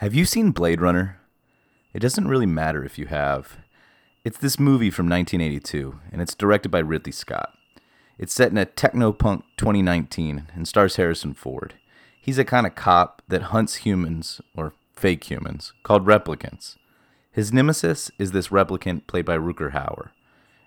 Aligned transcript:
Have 0.00 0.14
you 0.14 0.26
seen 0.26 0.50
Blade 0.50 0.82
Runner? 0.82 1.22
It 1.94 2.00
doesn't 2.00 2.28
really 2.28 2.44
matter 2.44 2.84
if 2.84 2.98
you 2.98 3.06
have. 3.06 3.56
It's 4.26 4.36
this 4.36 4.60
movie 4.60 4.90
from 4.90 5.08
1982, 5.08 5.98
and 6.12 6.20
it's 6.20 6.34
directed 6.34 6.68
by 6.68 6.80
Ridley 6.80 7.12
Scott. 7.12 7.54
It's 8.18 8.34
set 8.34 8.50
in 8.50 8.58
a 8.58 8.66
techno-punk 8.66 9.46
2019 9.56 10.48
and 10.54 10.68
stars 10.68 10.96
Harrison 10.96 11.32
Ford. 11.32 11.76
He's 12.20 12.36
a 12.36 12.44
kind 12.44 12.66
of 12.66 12.74
cop 12.74 13.22
that 13.28 13.44
hunts 13.44 13.76
humans, 13.76 14.42
or 14.54 14.74
fake 14.94 15.30
humans, 15.30 15.72
called 15.82 16.04
replicants. 16.04 16.76
His 17.32 17.50
nemesis 17.50 18.10
is 18.18 18.32
this 18.32 18.48
replicant 18.48 19.06
played 19.06 19.24
by 19.24 19.38
Rutger 19.38 19.72
Hauer. 19.72 20.10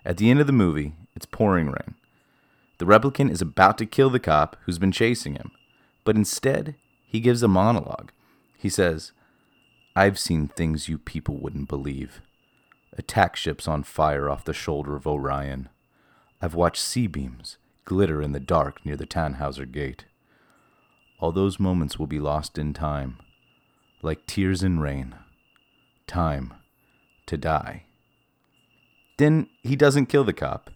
At 0.04 0.16
the 0.16 0.28
end 0.28 0.40
of 0.40 0.48
the 0.48 0.52
movie, 0.52 0.94
it's 1.14 1.24
pouring 1.24 1.68
rain. 1.68 1.94
The 2.78 2.84
replicant 2.84 3.30
is 3.30 3.40
about 3.40 3.78
to 3.78 3.86
kill 3.86 4.10
the 4.10 4.18
cop 4.18 4.56
who's 4.64 4.80
been 4.80 4.90
chasing 4.90 5.34
him, 5.34 5.52
but 6.02 6.16
instead, 6.16 6.74
he 7.06 7.20
gives 7.20 7.44
a 7.44 7.48
monologue. 7.48 8.10
He 8.58 8.68
says, 8.68 9.12
I've 9.96 10.18
seen 10.18 10.48
things 10.48 10.88
you 10.88 10.98
people 10.98 11.36
wouldn't 11.38 11.68
believe. 11.68 12.22
Attack 12.96 13.36
ships 13.36 13.66
on 13.66 13.82
fire 13.82 14.30
off 14.30 14.44
the 14.44 14.52
shoulder 14.52 14.94
of 14.94 15.06
Orion. 15.06 15.68
I've 16.40 16.54
watched 16.54 16.82
C-beams 16.82 17.56
glitter 17.84 18.22
in 18.22 18.32
the 18.32 18.40
dark 18.40 18.84
near 18.86 18.96
the 18.96 19.06
Tannhauser 19.06 19.70
Gate. 19.70 20.04
All 21.18 21.32
those 21.32 21.58
moments 21.58 21.98
will 21.98 22.06
be 22.06 22.20
lost 22.20 22.56
in 22.56 22.72
time, 22.72 23.18
like 24.00 24.26
tears 24.26 24.62
in 24.62 24.78
rain. 24.78 25.16
Time 26.06 26.54
to 27.26 27.36
die. 27.36 27.84
Then 29.18 29.48
he 29.62 29.76
doesn't 29.76 30.06
kill 30.06 30.24
the 30.24 30.32
cop. 30.32 30.70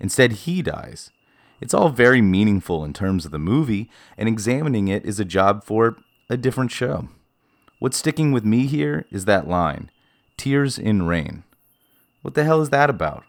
Instead, 0.00 0.32
he 0.32 0.60
dies. 0.60 1.10
It's 1.60 1.72
all 1.72 1.88
very 1.88 2.20
meaningful 2.20 2.84
in 2.84 2.92
terms 2.92 3.24
of 3.24 3.30
the 3.30 3.38
movie, 3.38 3.88
and 4.18 4.28
examining 4.28 4.88
it 4.88 5.06
is 5.06 5.18
a 5.18 5.24
job 5.24 5.64
for 5.64 5.96
a 6.28 6.36
different 6.36 6.70
show. 6.70 7.08
What's 7.78 7.98
sticking 7.98 8.32
with 8.32 8.44
me 8.44 8.66
here 8.66 9.04
is 9.10 9.26
that 9.26 9.46
line 9.46 9.90
Tears 10.38 10.78
in 10.78 11.02
Rain. 11.02 11.44
What 12.22 12.32
the 12.32 12.42
hell 12.44 12.62
is 12.62 12.70
that 12.70 12.88
about? 12.88 13.24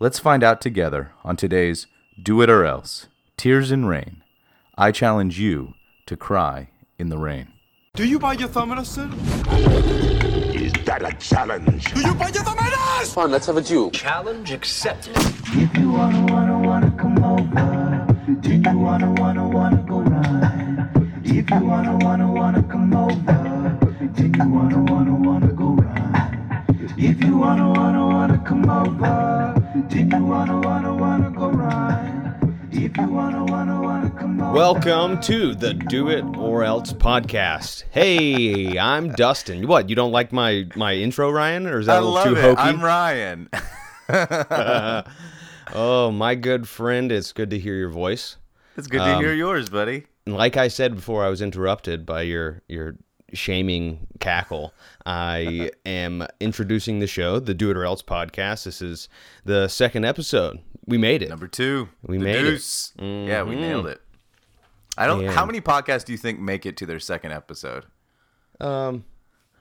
Let's 0.00 0.18
find 0.18 0.42
out 0.42 0.60
together 0.60 1.12
on 1.22 1.36
today's 1.36 1.86
Do 2.20 2.42
It 2.42 2.50
or 2.50 2.64
Else 2.64 3.06
Tears 3.36 3.70
in 3.70 3.84
Rain. 3.84 4.24
I 4.76 4.90
challenge 4.90 5.38
you 5.38 5.74
to 6.06 6.16
cry 6.16 6.70
in 6.98 7.08
the 7.08 7.18
rain. 7.18 7.52
Do 7.94 8.04
you 8.04 8.18
buy 8.18 8.32
your 8.32 8.48
thumb 8.48 8.70
medicine? 8.70 9.12
Is 10.54 10.72
that 10.84 11.02
a 11.04 11.16
challenge? 11.18 11.94
Do 11.94 12.00
you 12.00 12.14
buy 12.14 12.30
your 12.30 12.42
thumb 12.42 12.56
medicine? 12.56 13.14
Fine, 13.14 13.30
let's 13.30 13.46
have 13.46 13.58
a 13.58 13.62
duel. 13.62 13.92
Challenge 13.92 14.50
accepted. 14.50 15.16
If 15.16 15.76
you 15.78 15.92
wanna, 15.92 16.32
wanna, 16.32 16.58
wanna 16.58 16.90
come 16.98 17.24
over, 17.24 18.40
do 18.40 18.54
you 18.54 18.76
wanna, 18.76 19.12
wanna, 19.12 19.48
wanna 19.48 19.84
go 19.88 20.00
ride? 20.00 20.57
If 21.30 21.50
you 21.50 21.60
wanna, 21.60 21.94
wanna, 21.98 22.32
wanna 22.32 22.62
come 22.62 22.96
over, 22.96 23.78
do 24.14 24.26
you 24.26 24.50
wanna, 24.50 24.82
wanna, 24.90 25.14
wanna 25.14 25.52
go 25.52 25.74
ride? 25.74 26.64
If 26.96 27.22
you 27.22 27.36
wanna, 27.36 27.68
wanna, 27.68 28.06
wanna 28.06 28.38
come 28.46 28.70
over, 28.70 29.84
do 29.88 29.98
you 29.98 30.24
wanna, 30.24 30.58
wanna, 30.58 30.94
wanna 30.94 31.30
go 31.30 31.50
ride? 31.50 32.34
If 32.72 32.96
you 32.96 33.08
wanna, 33.08 33.44
wanna, 33.44 33.78
wanna 33.78 34.10
come 34.10 34.40
over. 34.40 34.54
Welcome 34.54 35.20
to 35.20 35.54
the 35.54 35.74
Do 35.74 36.08
It 36.08 36.24
or 36.38 36.64
Else 36.64 36.94
podcast. 36.94 37.84
Hey, 37.90 38.78
I'm 38.78 39.12
Dustin. 39.12 39.68
What? 39.68 39.90
You 39.90 39.96
don't 39.96 40.12
like 40.12 40.32
my 40.32 40.64
my 40.76 40.94
intro, 40.94 41.30
Ryan, 41.30 41.66
or 41.66 41.78
is 41.78 41.86
that 41.86 41.96
I 41.96 41.98
a 41.98 42.00
little 42.00 42.14
love 42.14 42.26
too 42.26 42.36
it. 42.36 42.40
hokey? 42.40 42.60
I'm 42.62 42.80
Ryan. 42.82 43.50
oh, 45.74 46.10
my 46.10 46.34
good 46.34 46.66
friend, 46.66 47.12
it's 47.12 47.32
good 47.32 47.50
to 47.50 47.58
hear 47.58 47.74
your 47.74 47.90
voice. 47.90 48.38
it's 48.78 48.86
good 48.86 49.04
to 49.04 49.18
hear 49.18 49.32
um, 49.32 49.38
yours, 49.38 49.68
buddy. 49.68 50.06
And 50.28 50.36
like 50.36 50.58
I 50.58 50.68
said 50.68 50.94
before, 50.94 51.24
I 51.24 51.30
was 51.30 51.40
interrupted 51.40 52.04
by 52.04 52.20
your 52.20 52.60
your 52.68 52.96
shaming 53.32 54.06
cackle. 54.20 54.74
I 55.06 55.70
am 55.86 56.26
introducing 56.38 56.98
the 56.98 57.06
show, 57.06 57.40
the 57.40 57.54
Do 57.54 57.70
It 57.70 57.78
or 57.78 57.84
Else 57.86 58.02
podcast. 58.02 58.64
This 58.64 58.82
is 58.82 59.08
the 59.46 59.68
second 59.68 60.04
episode. 60.04 60.58
We 60.84 60.98
made 60.98 61.22
it. 61.22 61.30
Number 61.30 61.48
two. 61.48 61.88
We 62.02 62.18
made 62.18 62.36
it. 62.36 62.42
deuce. 62.42 62.92
Yeah, 62.98 63.42
we 63.42 63.56
nailed 63.56 63.86
it. 63.86 64.02
I 64.98 65.06
don't. 65.06 65.24
Man. 65.24 65.32
How 65.32 65.46
many 65.46 65.62
podcasts 65.62 66.04
do 66.04 66.12
you 66.12 66.18
think 66.18 66.38
make 66.38 66.66
it 66.66 66.76
to 66.76 66.84
their 66.84 67.00
second 67.00 67.32
episode? 67.32 67.86
Um, 68.60 69.06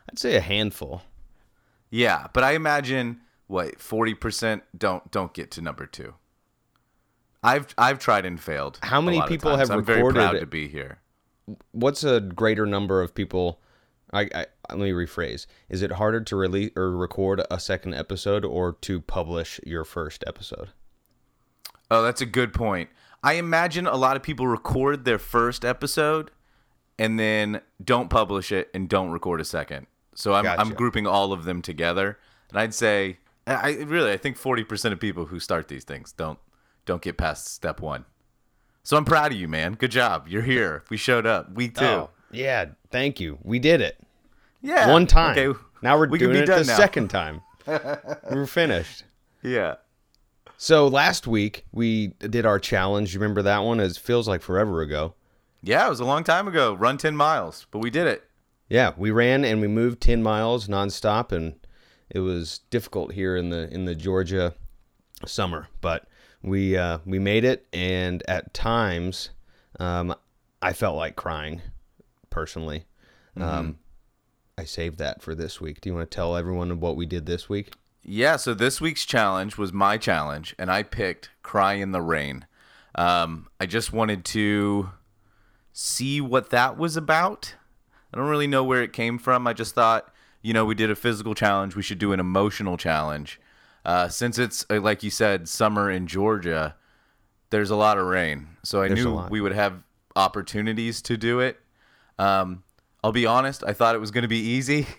I'd 0.09 0.19
say 0.19 0.35
a 0.35 0.41
handful. 0.41 1.03
Yeah, 1.89 2.27
but 2.33 2.43
I 2.43 2.55
imagine 2.55 3.21
what 3.47 3.79
forty 3.79 4.13
percent 4.13 4.63
don't 4.77 5.09
don't 5.11 5.33
get 5.33 5.49
to 5.51 5.61
number 5.61 5.85
two. 5.85 6.15
I've 7.43 7.67
I've 7.77 7.99
tried 7.99 8.25
and 8.25 8.39
failed. 8.39 8.79
How 8.81 9.01
many 9.01 9.21
people 9.23 9.55
have 9.55 9.69
I'm 9.71 9.83
very 9.83 10.11
proud 10.11 10.39
to 10.39 10.45
be 10.45 10.67
here. 10.67 10.99
what's 11.71 12.03
a 12.03 12.19
greater 12.19 12.65
number 12.65 13.01
of 13.01 13.13
people 13.15 13.61
I, 14.11 14.21
I 14.33 14.45
let 14.69 14.79
me 14.79 14.91
rephrase 14.91 15.45
is 15.69 15.81
it 15.81 15.93
harder 15.93 16.19
to 16.21 16.35
release 16.35 16.71
or 16.75 16.91
record 16.91 17.41
a 17.49 17.59
second 17.59 17.93
episode 17.93 18.43
or 18.43 18.73
to 18.81 18.99
publish 19.01 19.59
your 19.65 19.83
first 19.85 20.23
episode 20.27 20.69
Oh, 21.89 22.01
that's 22.03 22.19
a 22.19 22.25
good 22.25 22.53
point. 22.53 22.89
I 23.23 23.33
imagine 23.33 23.87
a 23.87 23.95
lot 23.95 24.17
of 24.17 24.23
people 24.23 24.45
record 24.45 25.05
their 25.05 25.17
first 25.19 25.63
episode 25.63 26.31
and 26.99 27.17
then 27.17 27.61
don't 27.81 28.09
publish 28.09 28.51
it 28.51 28.69
and 28.73 28.89
don't 28.89 29.11
record 29.11 29.39
a 29.39 29.45
second. 29.45 29.87
So 30.13 30.33
I'm 30.33 30.45
I'm 30.47 30.71
grouping 30.73 31.07
all 31.07 31.31
of 31.31 31.45
them 31.45 31.61
together, 31.61 32.17
and 32.49 32.59
I'd 32.59 32.73
say 32.73 33.19
I 33.45 33.53
I- 33.69 33.83
really 33.83 34.11
I 34.11 34.17
think 34.17 34.35
forty 34.35 34.63
percent 34.65 34.91
of 34.93 34.99
people 34.99 35.27
who 35.27 35.39
start 35.39 35.67
these 35.69 35.85
things 35.85 36.11
don't 36.11 36.39
don't 36.87 37.01
get 37.03 37.17
past 37.17 37.45
step 37.53 37.79
one. 37.81 38.05
So 38.81 38.97
I'm 38.97 39.05
proud 39.05 39.31
of 39.33 39.37
you, 39.37 39.47
man. 39.47 39.73
Good 39.73 39.91
job. 39.91 40.27
You're 40.27 40.41
here. 40.41 40.83
We 40.89 40.97
showed 40.97 41.27
up. 41.27 41.51
Week 41.53 41.75
two. 41.75 41.85
Oh, 41.85 42.09
yeah 42.29 42.65
thank 42.91 43.21
you 43.21 43.37
we 43.41 43.57
did 43.57 43.79
it 43.79 43.97
Yeah. 44.61 44.91
one 44.91 45.07
time 45.07 45.37
Okay. 45.37 45.57
now 45.81 45.97
we're 45.97 46.09
we 46.09 46.19
can 46.19 46.27
doing 46.27 46.39
be 46.39 46.43
it 46.43 46.45
done 46.47 46.59
the 46.59 46.65
now. 46.67 46.75
second 46.75 47.07
time 47.09 47.41
we're 48.29 48.45
finished 48.45 49.05
Yeah. 49.41 49.75
so 50.57 50.89
last 50.89 51.25
week 51.25 51.65
we 51.71 52.07
did 52.19 52.45
our 52.45 52.59
challenge 52.59 53.13
you 53.13 53.21
remember 53.21 53.41
that 53.43 53.59
one 53.59 53.79
it 53.79 53.95
feels 53.95 54.27
like 54.27 54.41
forever 54.41 54.81
ago 54.81 55.13
Yeah, 55.63 55.87
it 55.87 55.89
was 55.89 56.01
a 56.01 56.05
long 56.05 56.25
time 56.25 56.49
ago. 56.49 56.73
Run 56.73 56.97
ten 56.97 57.15
miles, 57.15 57.65
but 57.71 57.79
we 57.79 57.89
did 57.89 58.07
it. 58.07 58.23
Yeah, 58.67 58.91
we 58.97 59.09
ran 59.11 59.45
and 59.45 59.61
we 59.61 59.67
moved 59.67 60.01
10 60.01 60.21
miles 60.21 60.67
nonstop 60.67 61.31
and 61.31 61.55
it 62.09 62.19
was 62.19 62.59
difficult 62.69 63.13
here 63.13 63.37
in 63.37 63.49
the 63.51 63.73
in 63.73 63.85
the 63.85 63.95
Georgia 63.95 64.53
summer, 65.25 65.69
but 65.79 66.06
we 66.41 66.77
uh, 66.77 66.99
we 67.05 67.19
made 67.19 67.43
it 67.43 67.67
and 67.73 68.23
at 68.27 68.53
times 68.53 69.29
um, 69.79 70.15
I 70.61 70.73
felt 70.73 70.95
like 70.95 71.15
crying 71.15 71.61
personally. 72.29 72.85
Um, 73.39 73.77
I 74.57 74.63
saved 74.63 74.97
that 74.97 75.21
for 75.21 75.35
this 75.35 75.61
week. 75.61 75.81
Do 75.81 75.89
you 75.89 75.95
want 75.95 76.09
to 76.09 76.15
tell 76.15 76.35
everyone 76.35 76.79
what 76.79 76.95
we 76.95 77.05
did 77.05 77.27
this 77.27 77.47
week? 77.47 77.73
Yeah, 78.03 78.37
so 78.37 78.53
this 78.53 78.81
week's 78.81 79.05
challenge 79.05 79.57
was 79.57 79.71
my 79.71 79.97
challenge, 79.97 80.55
and 80.57 80.71
I 80.71 80.81
picked 80.81 81.29
Cry 81.43 81.73
in 81.73 81.91
the 81.91 82.01
Rain. 82.01 82.47
Um, 82.95 83.49
I 83.59 83.65
just 83.65 83.93
wanted 83.93 84.25
to 84.25 84.91
see 85.73 86.21
what 86.21 86.49
that 86.49 86.77
was 86.77 86.97
about. 86.97 87.55
I 88.11 88.17
don't 88.17 88.29
really 88.29 88.47
know 88.47 88.63
where 88.63 88.81
it 88.81 88.93
came 88.93 89.19
from. 89.19 89.45
I 89.45 89.53
just 89.53 89.75
thought, 89.75 90.11
you 90.41 90.53
know, 90.53 90.65
we 90.65 90.73
did 90.73 90.89
a 90.89 90.95
physical 90.95 91.35
challenge, 91.35 91.75
we 91.75 91.83
should 91.83 91.99
do 91.99 92.13
an 92.13 92.19
emotional 92.19 92.77
challenge. 92.77 93.39
Uh, 93.87 94.09
since 94.09 94.37
it's, 94.37 94.65
uh, 94.69 94.81
like 94.81 95.01
you 95.01 95.09
said, 95.09 95.47
summer 95.47 95.89
in 95.89 96.07
Georgia, 96.07 96.75
there's 97.51 97.69
a 97.69 97.75
lot 97.75 97.97
of 97.97 98.05
rain. 98.05 98.49
So 98.61 98.81
I 98.81 98.89
There's 98.89 99.05
knew 99.05 99.25
we 99.29 99.39
would 99.39 99.53
have 99.53 99.81
opportunities 100.13 101.01
to 101.03 101.15
do 101.15 101.39
it. 101.39 101.57
Um, 102.19 102.63
I'll 103.01 103.13
be 103.13 103.25
honest, 103.25 103.63
I 103.65 103.71
thought 103.71 103.95
it 103.95 103.99
was 103.99 104.11
going 104.11 104.23
to 104.23 104.27
be 104.27 104.39
easy. 104.41 104.85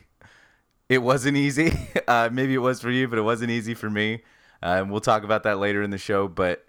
It 0.88 1.03
wasn't 1.03 1.37
easy. 1.37 1.71
Uh, 2.09 2.31
maybe 2.32 2.54
it 2.54 2.59
was 2.59 2.81
for 2.81 2.91
you, 2.91 3.06
but 3.06 3.19
it 3.19 3.22
wasn't 3.22 3.50
easy 3.50 3.75
for 3.75 3.91
me. 3.91 4.22
Uh, 4.62 4.81
and 4.81 4.91
we'll 4.91 5.03
talk 5.03 5.25
about 5.25 5.43
that 5.43 5.59
later 5.59 5.82
in 5.82 5.91
the 5.91 5.99
show. 5.99 6.26
But 6.26 6.65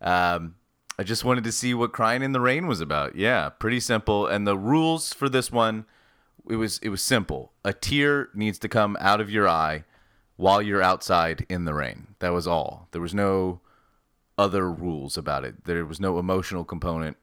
um, 0.00 0.54
I 0.98 1.02
just 1.02 1.22
wanted 1.22 1.44
to 1.44 1.52
see 1.52 1.74
what 1.74 1.92
crying 1.92 2.22
in 2.22 2.32
the 2.32 2.40
rain 2.40 2.66
was 2.66 2.80
about. 2.80 3.14
Yeah, 3.14 3.50
pretty 3.50 3.78
simple. 3.78 4.26
And 4.26 4.46
the 4.46 4.56
rules 4.56 5.12
for 5.12 5.28
this 5.28 5.52
one, 5.52 5.84
it 6.48 6.56
was 6.56 6.78
it 6.78 6.88
was 6.88 7.02
simple. 7.02 7.52
A 7.62 7.74
tear 7.74 8.30
needs 8.32 8.58
to 8.60 8.70
come 8.70 8.96
out 8.98 9.20
of 9.20 9.30
your 9.30 9.46
eye 9.46 9.84
while 10.40 10.62
you're 10.62 10.82
outside 10.82 11.44
in 11.50 11.66
the 11.66 11.74
rain. 11.74 12.14
That 12.20 12.32
was 12.32 12.46
all. 12.46 12.88
There 12.92 13.02
was 13.02 13.14
no 13.14 13.60
other 14.38 14.72
rules 14.72 15.18
about 15.18 15.44
it. 15.44 15.64
There 15.64 15.84
was 15.84 16.00
no 16.00 16.18
emotional 16.18 16.64
component. 16.64 17.18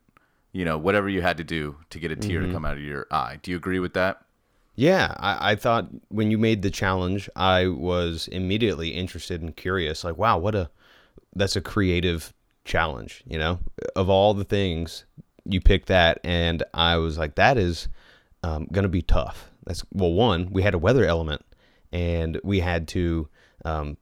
You 0.51 0.65
know, 0.65 0.77
whatever 0.77 1.09
you 1.09 1.23
had 1.23 1.37
to 1.37 1.43
do 1.43 1.77
to 1.89 1.99
get 1.99 2.11
a 2.11 2.15
tear 2.15 2.41
to 2.41 2.51
come 2.51 2.63
out 2.63 2.77
of 2.77 2.83
your 2.83 3.07
eye. 3.11 3.39
Do 3.41 3.51
you 3.51 3.57
agree 3.57 3.79
with 3.79 3.93
that? 3.95 4.23
Yeah, 4.75 5.15
I, 5.17 5.51
I 5.51 5.55
thought 5.55 5.87
when 6.09 6.29
you 6.29 6.37
made 6.37 6.61
the 6.61 6.69
challenge, 6.69 7.27
I 7.35 7.67
was 7.67 8.27
immediately 8.27 8.89
interested 8.89 9.41
and 9.41 9.55
curious. 9.55 10.03
Like, 10.03 10.17
wow, 10.17 10.37
what 10.37 10.53
a 10.53 10.69
that's 11.35 11.55
a 11.55 11.61
creative 11.61 12.33
challenge. 12.65 13.23
You 13.25 13.39
know, 13.39 13.59
of 13.95 14.09
all 14.09 14.35
the 14.35 14.43
things, 14.43 15.05
you 15.43 15.59
picked 15.59 15.87
that, 15.87 16.19
and 16.23 16.63
I 16.73 16.97
was 16.97 17.17
like, 17.17 17.35
that 17.35 17.57
is 17.57 17.87
um, 18.43 18.67
gonna 18.71 18.87
be 18.87 19.01
tough. 19.01 19.49
That's 19.65 19.83
well, 19.91 20.13
one, 20.13 20.49
we 20.51 20.61
had 20.61 20.75
a 20.75 20.79
weather 20.79 21.05
element, 21.05 21.43
and 21.91 22.39
we 22.43 22.59
had 22.59 22.87
to, 22.89 23.27
um, 23.65 23.97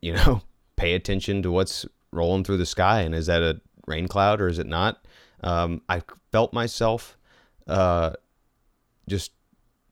you 0.00 0.12
know, 0.12 0.42
pay 0.76 0.94
attention 0.94 1.42
to 1.42 1.50
what's 1.50 1.86
rolling 2.12 2.44
through 2.44 2.58
the 2.58 2.66
sky, 2.66 3.00
and 3.00 3.14
is 3.14 3.26
that 3.26 3.42
a 3.42 3.60
rain 3.86 4.08
cloud 4.08 4.40
or 4.40 4.48
is 4.48 4.58
it 4.58 4.66
not? 4.66 5.04
Um, 5.42 5.82
I 5.88 6.02
felt 6.32 6.52
myself 6.52 7.16
uh, 7.66 8.12
just 9.08 9.32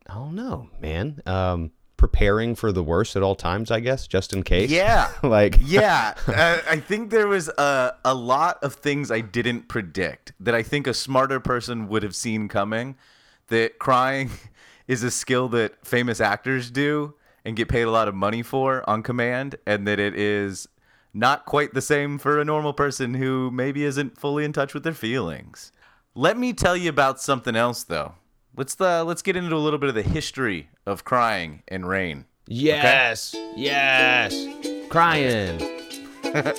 I 0.08 0.14
don't 0.14 0.34
know, 0.34 0.68
man. 0.80 1.22
Um, 1.26 1.72
preparing 1.96 2.54
for 2.54 2.72
the 2.72 2.82
worst 2.82 3.16
at 3.16 3.22
all 3.22 3.34
times, 3.34 3.70
I 3.70 3.80
guess, 3.80 4.06
just 4.06 4.32
in 4.32 4.42
case. 4.42 4.70
Yeah. 4.70 5.10
like 5.22 5.58
yeah, 5.62 6.14
uh, 6.26 6.58
I 6.68 6.80
think 6.80 7.10
there 7.10 7.28
was 7.28 7.48
a, 7.48 7.94
a 8.04 8.14
lot 8.14 8.62
of 8.62 8.74
things 8.74 9.10
I 9.10 9.20
didn't 9.20 9.68
predict 9.68 10.32
that 10.40 10.54
I 10.54 10.62
think 10.62 10.86
a 10.86 10.94
smarter 10.94 11.40
person 11.40 11.88
would 11.88 12.02
have 12.02 12.14
seen 12.14 12.48
coming. 12.48 12.96
That 13.48 13.78
crying 13.78 14.30
is 14.88 15.02
a 15.02 15.10
skill 15.10 15.48
that 15.48 15.86
famous 15.86 16.20
actors 16.20 16.70
do 16.70 17.14
and 17.44 17.56
get 17.56 17.68
paid 17.68 17.82
a 17.82 17.90
lot 17.90 18.08
of 18.08 18.14
money 18.14 18.42
for 18.42 18.88
on 18.88 19.02
command, 19.02 19.56
and 19.66 19.86
that 19.86 19.98
it 19.98 20.14
is 20.18 20.68
not 21.12 21.46
quite 21.46 21.74
the 21.74 21.82
same 21.82 22.18
for 22.18 22.40
a 22.40 22.44
normal 22.44 22.72
person 22.72 23.14
who 23.14 23.50
maybe 23.50 23.84
isn't 23.84 24.18
fully 24.18 24.44
in 24.44 24.52
touch 24.52 24.74
with 24.74 24.82
their 24.82 24.94
feelings. 24.94 25.70
Let 26.14 26.38
me 26.38 26.52
tell 26.52 26.76
you 26.76 26.88
about 26.88 27.20
something 27.20 27.56
else, 27.56 27.84
though. 27.84 28.14
Let's 28.56 28.80
uh, 28.80 29.04
let's 29.04 29.22
get 29.22 29.36
into 29.36 29.56
a 29.56 29.58
little 29.58 29.78
bit 29.78 29.88
of 29.88 29.94
the 29.94 30.02
history 30.02 30.68
of 30.86 31.04
crying 31.04 31.62
and 31.68 31.88
rain. 31.88 32.26
Yes, 32.46 33.34
yes, 33.56 34.32
crying. 34.90 35.60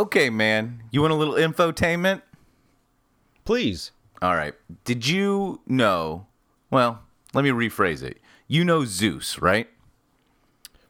Okay, 0.00 0.30
man, 0.30 0.82
you 0.90 1.02
want 1.02 1.12
a 1.12 1.14
little 1.14 1.34
infotainment? 1.34 2.22
Please. 3.44 3.92
All 4.22 4.34
right. 4.34 4.54
Did 4.84 5.06
you 5.06 5.60
know? 5.66 6.26
Well, 6.70 7.02
let 7.34 7.44
me 7.44 7.50
rephrase 7.50 8.02
it. 8.02 8.16
You 8.48 8.64
know 8.64 8.86
Zeus, 8.86 9.38
right? 9.40 9.68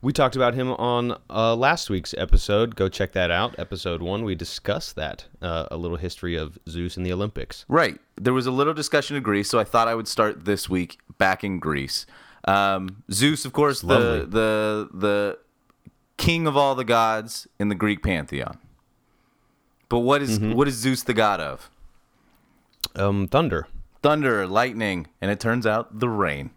We 0.00 0.12
talked 0.12 0.36
about 0.36 0.54
him 0.54 0.70
on 0.74 1.16
uh, 1.28 1.56
last 1.56 1.90
week's 1.90 2.14
episode. 2.16 2.76
Go 2.76 2.88
check 2.88 3.10
that 3.14 3.32
out. 3.32 3.58
Episode 3.58 4.00
one, 4.00 4.22
we 4.22 4.36
discussed 4.36 4.94
that 4.94 5.24
uh, 5.42 5.66
a 5.72 5.76
little 5.76 5.96
history 5.96 6.36
of 6.36 6.56
Zeus 6.68 6.96
in 6.96 7.02
the 7.02 7.12
Olympics. 7.12 7.64
Right. 7.66 7.98
There 8.14 8.32
was 8.32 8.46
a 8.46 8.52
little 8.52 8.74
discussion 8.74 9.16
of 9.16 9.24
Greece, 9.24 9.50
so 9.50 9.58
I 9.58 9.64
thought 9.64 9.88
I 9.88 9.96
would 9.96 10.06
start 10.06 10.44
this 10.44 10.70
week 10.70 11.00
back 11.18 11.42
in 11.42 11.58
Greece. 11.58 12.06
Um, 12.46 13.02
Zeus, 13.10 13.44
of 13.44 13.52
course, 13.52 13.80
the 13.80 14.24
the 14.30 14.88
the 14.94 15.38
king 16.16 16.46
of 16.46 16.56
all 16.56 16.76
the 16.76 16.84
gods 16.84 17.48
in 17.58 17.70
the 17.70 17.74
Greek 17.74 18.04
pantheon. 18.04 18.56
But 19.90 19.98
what 19.98 20.22
is- 20.22 20.38
what 20.40 20.66
is 20.69 20.75
Zeus 20.76 21.02
the 21.02 21.12
god 21.12 21.40
of? 21.40 21.69
Um, 22.96 23.28
thunder. 23.28 23.66
Thunder, 24.02 24.46
lightning, 24.46 25.08
and 25.20 25.31
it 25.31 25.38
turns 25.38 25.66
out 25.66 25.98
the 26.00 26.08
rain. 26.08 26.50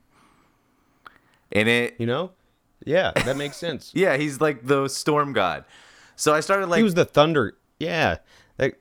And 1.51 1.67
it 1.67 1.95
You 1.99 2.05
know? 2.05 2.31
Yeah, 2.85 3.11
that 3.15 3.35
makes 3.37 3.57
sense. 3.57 3.91
yeah, 3.95 4.15
he's 4.17 4.39
like 4.41 4.65
the 4.67 4.87
storm 4.87 5.33
god. 5.33 5.65
So 6.15 6.33
I 6.33 6.39
started 6.39 6.67
like 6.67 6.77
he 6.77 6.83
was 6.83 6.93
the 6.95 7.05
thunder. 7.05 7.57
Yeah, 7.79 8.17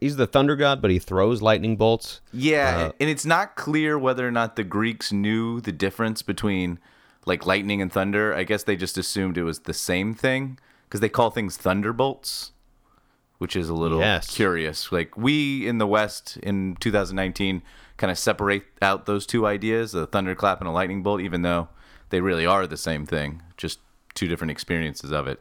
he's 0.00 0.16
the 0.16 0.26
thunder 0.26 0.54
god, 0.54 0.80
but 0.82 0.90
he 0.90 0.98
throws 0.98 1.40
lightning 1.42 1.76
bolts. 1.76 2.20
Yeah, 2.32 2.76
Uh, 2.88 2.92
and 3.00 3.08
it's 3.10 3.24
not 3.24 3.56
clear 3.56 3.98
whether 3.98 4.26
or 4.26 4.30
not 4.30 4.56
the 4.56 4.64
Greeks 4.64 5.12
knew 5.12 5.60
the 5.60 5.72
difference 5.72 6.22
between 6.22 6.78
like 7.26 7.46
lightning 7.46 7.80
and 7.82 7.92
thunder. 7.92 8.34
I 8.34 8.44
guess 8.44 8.64
they 8.64 8.76
just 8.76 8.98
assumed 8.98 9.38
it 9.38 9.44
was 9.44 9.60
the 9.60 9.74
same 9.74 10.14
thing 10.14 10.58
because 10.84 11.00
they 11.00 11.08
call 11.08 11.30
things 11.30 11.56
thunderbolts, 11.56 12.52
which 13.42 13.56
is 13.56 13.68
a 13.68 13.74
little 13.74 13.98
Yes. 13.98 14.32
curious. 14.32 14.92
Like 14.92 15.16
we 15.16 15.66
in 15.66 15.78
the 15.78 15.86
West 15.86 16.36
in 16.44 16.76
2019 16.78 17.60
kind 17.96 18.10
of 18.10 18.16
separate 18.16 18.62
out 18.80 19.06
those 19.06 19.26
two 19.26 19.46
ideas, 19.46 19.94
a 19.94 20.06
thunderclap 20.06 20.60
and 20.60 20.68
a 20.68 20.70
lightning 20.70 21.02
bolt, 21.02 21.20
even 21.20 21.42
though 21.42 21.68
they 22.10 22.20
really 22.20 22.46
are 22.46 22.68
the 22.68 22.76
same 22.76 23.04
thing, 23.04 23.42
just 23.56 23.80
two 24.14 24.28
different 24.28 24.52
experiences 24.52 25.10
of 25.10 25.26
it. 25.26 25.40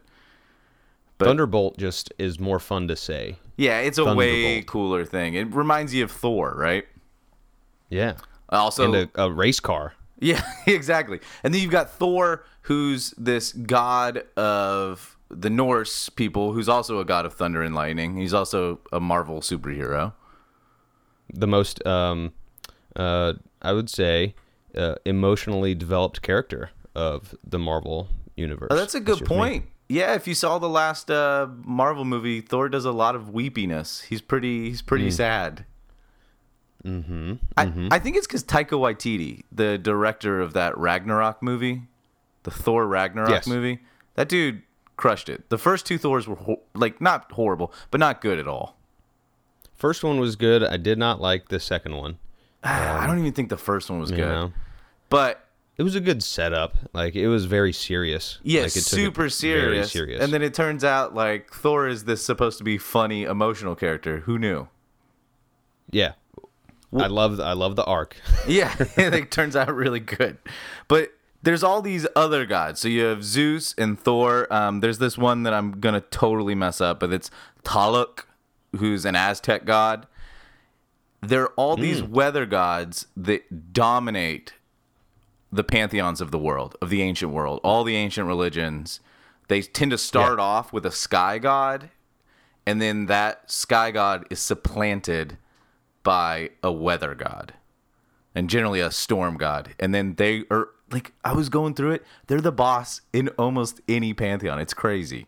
But- 1.16 1.26
Thunderbolt 1.26 1.78
just 1.78 2.12
is 2.18 2.40
more 2.40 2.58
fun 2.58 2.88
to 2.88 2.96
say. 2.96 3.36
Yeah, 3.56 3.78
it's 3.78 3.98
a 3.98 4.14
way 4.14 4.62
cooler 4.62 5.04
thing. 5.04 5.34
It 5.34 5.54
reminds 5.54 5.94
you 5.94 6.02
of 6.02 6.10
Thor, 6.10 6.54
right? 6.56 6.84
Yeah, 7.88 8.14
Also, 8.48 8.84
and 8.92 9.10
a, 9.14 9.22
a 9.26 9.30
race 9.30 9.60
car. 9.60 9.92
Yeah, 10.18 10.42
exactly. 10.66 11.20
And 11.44 11.54
then 11.54 11.60
you've 11.62 11.70
got 11.70 11.90
Thor, 11.92 12.44
who's 12.62 13.10
this 13.16 13.52
god 13.52 14.24
of 14.36 15.11
the 15.32 15.50
Norse 15.50 16.08
people, 16.08 16.52
who's 16.52 16.68
also 16.68 16.98
a 17.00 17.04
god 17.04 17.24
of 17.26 17.32
thunder 17.34 17.62
and 17.62 17.74
lightning. 17.74 18.16
He's 18.16 18.34
also 18.34 18.80
a 18.92 19.00
Marvel 19.00 19.40
superhero. 19.40 20.12
the 21.32 21.46
most 21.46 21.84
um 21.86 22.32
uh 22.96 23.32
I 23.62 23.72
would 23.72 23.88
say 23.88 24.34
uh, 24.76 24.94
emotionally 25.04 25.74
developed 25.74 26.22
character 26.22 26.70
of 26.94 27.34
the 27.46 27.58
Marvel 27.58 28.08
universe. 28.36 28.68
Oh, 28.70 28.76
that's 28.76 28.94
a 28.94 29.00
good 29.00 29.20
me. 29.20 29.26
point. 29.26 29.66
Yeah, 29.88 30.14
if 30.14 30.26
you 30.26 30.34
saw 30.34 30.58
the 30.58 30.68
last 30.68 31.10
uh, 31.10 31.48
Marvel 31.64 32.04
movie, 32.06 32.40
Thor 32.40 32.68
does 32.70 32.86
a 32.86 32.92
lot 32.92 33.14
of 33.14 33.28
weepiness. 33.30 34.02
He's 34.04 34.22
pretty. 34.22 34.70
He's 34.70 34.80
pretty 34.80 35.10
sad. 35.10 35.66
Mm-hmm. 36.84 37.34
I, 37.56 37.88
I 37.92 37.98
think 37.98 38.16
it's 38.16 38.26
because 38.26 38.42
Taika 38.42 38.70
Waititi, 38.70 39.42
the 39.52 39.78
director 39.78 40.40
of 40.40 40.52
that 40.54 40.76
Ragnarok 40.76 41.42
movie, 41.42 41.82
the 42.42 42.50
Thor 42.50 42.86
Ragnarok 42.86 43.30
Yes. 43.30 43.46
movie, 43.46 43.80
that 44.14 44.28
dude 44.28 44.62
crushed 45.02 45.28
it. 45.28 45.48
The 45.48 45.58
first 45.58 45.84
two 45.84 45.98
Thors 45.98 46.28
were 46.28 46.36
ho- 46.36 46.60
like 46.74 47.00
not 47.00 47.32
horrible, 47.32 47.72
but 47.90 47.98
not 47.98 48.20
good 48.20 48.38
at 48.38 48.46
all. 48.46 48.76
First 49.74 50.04
one 50.04 50.20
was 50.20 50.36
good. 50.36 50.62
I 50.62 50.76
did 50.76 50.96
not 50.96 51.20
like 51.20 51.48
the 51.48 51.58
second 51.58 51.96
one. 51.96 52.18
I 52.62 53.04
don't 53.08 53.18
even 53.18 53.32
think 53.32 53.48
the 53.48 53.56
first 53.56 53.90
one 53.90 53.98
was 53.98 54.12
good. 54.12 54.20
know, 54.20 54.52
But 55.08 55.44
it 55.76 55.82
was 55.82 55.96
a 55.96 56.00
good 56.00 56.22
setup. 56.22 56.76
Like 56.92 57.16
it 57.16 57.26
was 57.26 57.46
very 57.46 57.72
serious. 57.72 58.38
yeah, 58.44 58.60
like, 58.60 58.68
it 58.68 58.74
took 58.74 58.80
it 58.80 58.84
super 58.84 59.28
serious. 59.28 59.90
serious. 59.90 60.22
And 60.22 60.32
then 60.32 60.40
it 60.40 60.54
turns 60.54 60.84
out 60.84 61.16
like 61.16 61.52
Thor 61.52 61.88
is 61.88 62.04
this 62.04 62.24
supposed 62.24 62.58
to 62.58 62.64
be 62.64 62.78
funny, 62.78 63.24
emotional 63.24 63.74
character. 63.74 64.20
Who 64.20 64.38
knew? 64.38 64.68
yeah, 65.90 66.12
I 66.96 67.08
love 67.08 67.40
I 67.40 67.54
love 67.54 67.74
the 67.74 67.84
arc. 67.84 68.16
Yeah, 68.46 68.72
it 68.96 69.30
turns 69.32 69.56
out 69.56 69.74
really 69.74 69.98
good. 69.98 70.38
But 70.86 71.10
there's 71.42 71.62
all 71.62 71.82
these 71.82 72.06
other 72.14 72.46
gods. 72.46 72.80
So 72.80 72.88
you 72.88 73.02
have 73.04 73.24
Zeus 73.24 73.74
and 73.76 73.98
Thor. 73.98 74.52
Um, 74.52 74.80
there's 74.80 74.98
this 74.98 75.18
one 75.18 75.42
that 75.42 75.52
I'm 75.52 75.72
gonna 75.80 76.00
totally 76.00 76.54
mess 76.54 76.80
up, 76.80 77.00
but 77.00 77.12
it's 77.12 77.30
Taluk, 77.64 78.24
who's 78.76 79.04
an 79.04 79.16
Aztec 79.16 79.64
god. 79.64 80.06
There 81.20 81.42
are 81.42 81.52
all 81.56 81.76
these 81.76 82.02
weather 82.02 82.46
gods 82.46 83.06
that 83.16 83.72
dominate 83.72 84.54
the 85.52 85.62
pantheons 85.62 86.20
of 86.20 86.30
the 86.30 86.38
world, 86.38 86.76
of 86.82 86.90
the 86.90 87.02
ancient 87.02 87.30
world, 87.32 87.60
all 87.62 87.84
the 87.84 87.94
ancient 87.94 88.26
religions. 88.26 89.00
They 89.48 89.62
tend 89.62 89.90
to 89.92 89.98
start 89.98 90.38
Yeah. 90.38 90.44
off 90.44 90.72
with 90.72 90.84
a 90.86 90.90
sky 90.90 91.38
god, 91.38 91.90
and 92.66 92.80
then 92.80 93.06
that 93.06 93.50
sky 93.50 93.90
god 93.90 94.26
is 94.30 94.40
supplanted 94.40 95.36
by 96.02 96.50
a 96.62 96.72
weather 96.72 97.14
god 97.14 97.54
and 98.34 98.48
generally 98.50 98.80
a 98.80 98.90
storm 98.90 99.36
god. 99.36 99.74
And 99.78 99.94
then 99.94 100.14
they 100.14 100.44
are 100.50 100.70
like, 100.92 101.12
I 101.24 101.32
was 101.32 101.48
going 101.48 101.74
through 101.74 101.92
it, 101.92 102.04
they're 102.26 102.40
the 102.40 102.52
boss 102.52 103.00
in 103.12 103.28
almost 103.30 103.80
any 103.88 104.14
pantheon. 104.14 104.58
It's 104.58 104.74
crazy. 104.74 105.26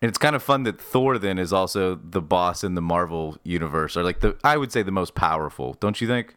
And 0.00 0.08
it's 0.08 0.18
kind 0.18 0.34
of 0.34 0.42
fun 0.42 0.64
that 0.64 0.80
Thor 0.80 1.16
then 1.16 1.38
is 1.38 1.52
also 1.52 1.94
the 1.94 2.20
boss 2.20 2.64
in 2.64 2.74
the 2.74 2.82
Marvel 2.82 3.36
universe, 3.44 3.96
or 3.96 4.02
like 4.02 4.18
the 4.18 4.36
I 4.42 4.56
would 4.56 4.72
say 4.72 4.82
the 4.82 4.90
most 4.90 5.14
powerful, 5.14 5.74
don't 5.74 6.00
you 6.00 6.08
think? 6.08 6.34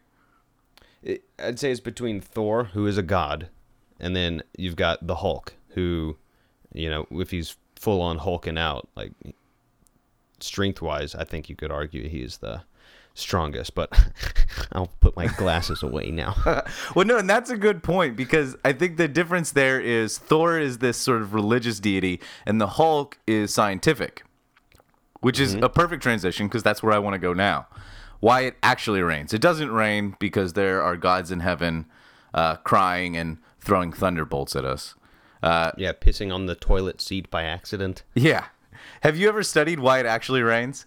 I'd 1.39 1.60
say 1.60 1.72
it's 1.72 1.79
between 1.79 2.22
Thor, 2.22 2.65
who 2.65 2.86
is 2.86 2.98
a 3.00 3.03
god, 3.03 3.50
and 4.00 4.15
then 4.15 4.43
you've 4.55 4.75
got 4.75 5.07
the 5.07 5.15
Hulk, 5.15 5.55
who, 5.69 6.17
you 6.74 6.89
know, 6.89 7.07
if 7.12 7.31
he's 7.31 7.57
full 7.75 8.01
on 8.01 8.19
hulking 8.19 8.57
out, 8.57 8.88
like 8.95 9.13
strength 10.39 10.81
wise, 10.81 11.15
I 11.15 11.24
think 11.24 11.50
you 11.50 11.55
could 11.55 11.72
argue 11.72 12.07
he's 12.07 12.38
the 12.38 12.62
strongest. 13.15 13.74
But 13.74 13.91
I'll 14.71 14.91
put 15.00 15.15
my 15.15 15.27
glasses 15.27 15.83
away 15.83 16.12
now. 16.12 16.35
Well, 16.95 17.05
no, 17.05 17.17
and 17.17 17.29
that's 17.29 17.50
a 17.50 17.57
good 17.57 17.83
point 17.83 18.15
because 18.15 18.55
I 18.63 18.71
think 18.74 18.97
the 18.97 19.07
difference 19.07 19.51
there 19.51 19.79
is 19.81 20.17
Thor 20.17 20.57
is 20.59 20.77
this 20.77 20.97
sort 20.97 21.21
of 21.21 21.33
religious 21.33 21.79
deity, 21.79 22.19
and 22.45 22.59
the 22.62 22.67
Hulk 22.67 23.17
is 23.27 23.53
scientific, 23.53 24.24
which 25.21 25.39
is 25.39 25.55
a 25.55 25.69
perfect 25.69 26.03
transition 26.03 26.47
because 26.47 26.63
that's 26.63 26.81
where 26.81 26.93
I 26.93 27.00
want 27.00 27.13
to 27.15 27.19
go 27.19 27.33
now. 27.33 27.67
Why 28.19 28.41
it 28.41 28.55
actually 28.63 29.01
rains. 29.01 29.33
It 29.33 29.41
doesn't 29.41 29.71
rain 29.71 30.15
because 30.19 30.53
there 30.53 30.81
are 30.81 30.95
gods 30.95 31.31
in 31.31 31.41
heaven 31.41 31.85
uh, 32.33 32.55
crying 32.57 33.17
and 33.17 33.38
throwing 33.59 33.91
thunderbolts 33.91 34.55
at 34.55 34.65
us. 34.65 34.95
yeah, 35.43 35.91
pissing 36.00 36.33
on 36.33 36.45
the 36.45 36.55
toilet 36.55 37.01
seat 37.01 37.29
by 37.29 37.43
accident. 37.43 38.03
Yeah. 38.13 38.45
Have 39.01 39.17
you 39.17 39.27
ever 39.27 39.43
studied 39.43 39.79
why 39.79 40.00
it 40.00 40.05
actually 40.05 40.41
rains? 40.41 40.85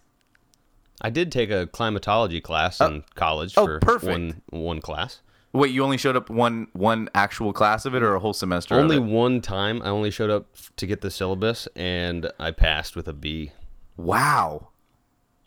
I 1.01 1.11
did 1.11 1.31
take 1.31 1.51
a 1.51 1.67
climatology 1.67 2.41
class 2.41 2.81
uh, 2.81 2.87
in 2.87 3.05
college 3.15 3.55
oh, 3.57 3.65
for 3.65 3.79
perfect. 3.81 4.11
one 4.11 4.43
one 4.51 4.81
class. 4.81 5.21
Wait, 5.53 5.71
you 5.71 5.83
only 5.83 5.97
showed 5.97 6.17
up 6.17 6.29
one 6.29 6.69
one 6.73 7.09
actual 7.15 7.53
class 7.53 7.87
of 7.87 7.95
it, 7.95 8.03
or 8.03 8.15
a 8.15 8.21
whole 8.21 8.35
semester? 8.35 8.75
Only 8.75 8.97
of 8.97 9.05
it? 9.05 9.11
one 9.11 9.41
time. 9.41 9.81
I 9.83 9.89
only 9.89 10.11
showed 10.11 10.31
up 10.31 10.47
to 10.77 10.87
get 10.87 11.01
the 11.01 11.11
syllabus, 11.11 11.69
and 11.75 12.31
I 12.39 12.51
passed 12.51 12.97
with 12.97 13.09
a 13.09 13.13
B. 13.13 13.53
Wow. 13.97 14.69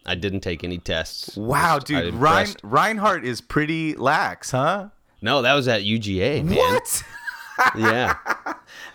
I 0.05 0.15
didn't 0.15 0.39
take 0.39 0.63
any 0.63 0.79
tests. 0.79 1.37
Wow, 1.37 1.77
Just- 1.77 1.87
dude, 1.87 2.13
Rein, 2.15 2.47
Reinhardt 2.63 3.23
is 3.23 3.39
pretty 3.39 3.93
lax, 3.95 4.51
huh? 4.51 4.89
No, 5.21 5.43
that 5.43 5.53
was 5.53 5.67
at 5.67 5.81
UGA, 5.83 6.43
man. 6.43 6.57
What? 6.57 7.03
Yeah. 7.77 8.15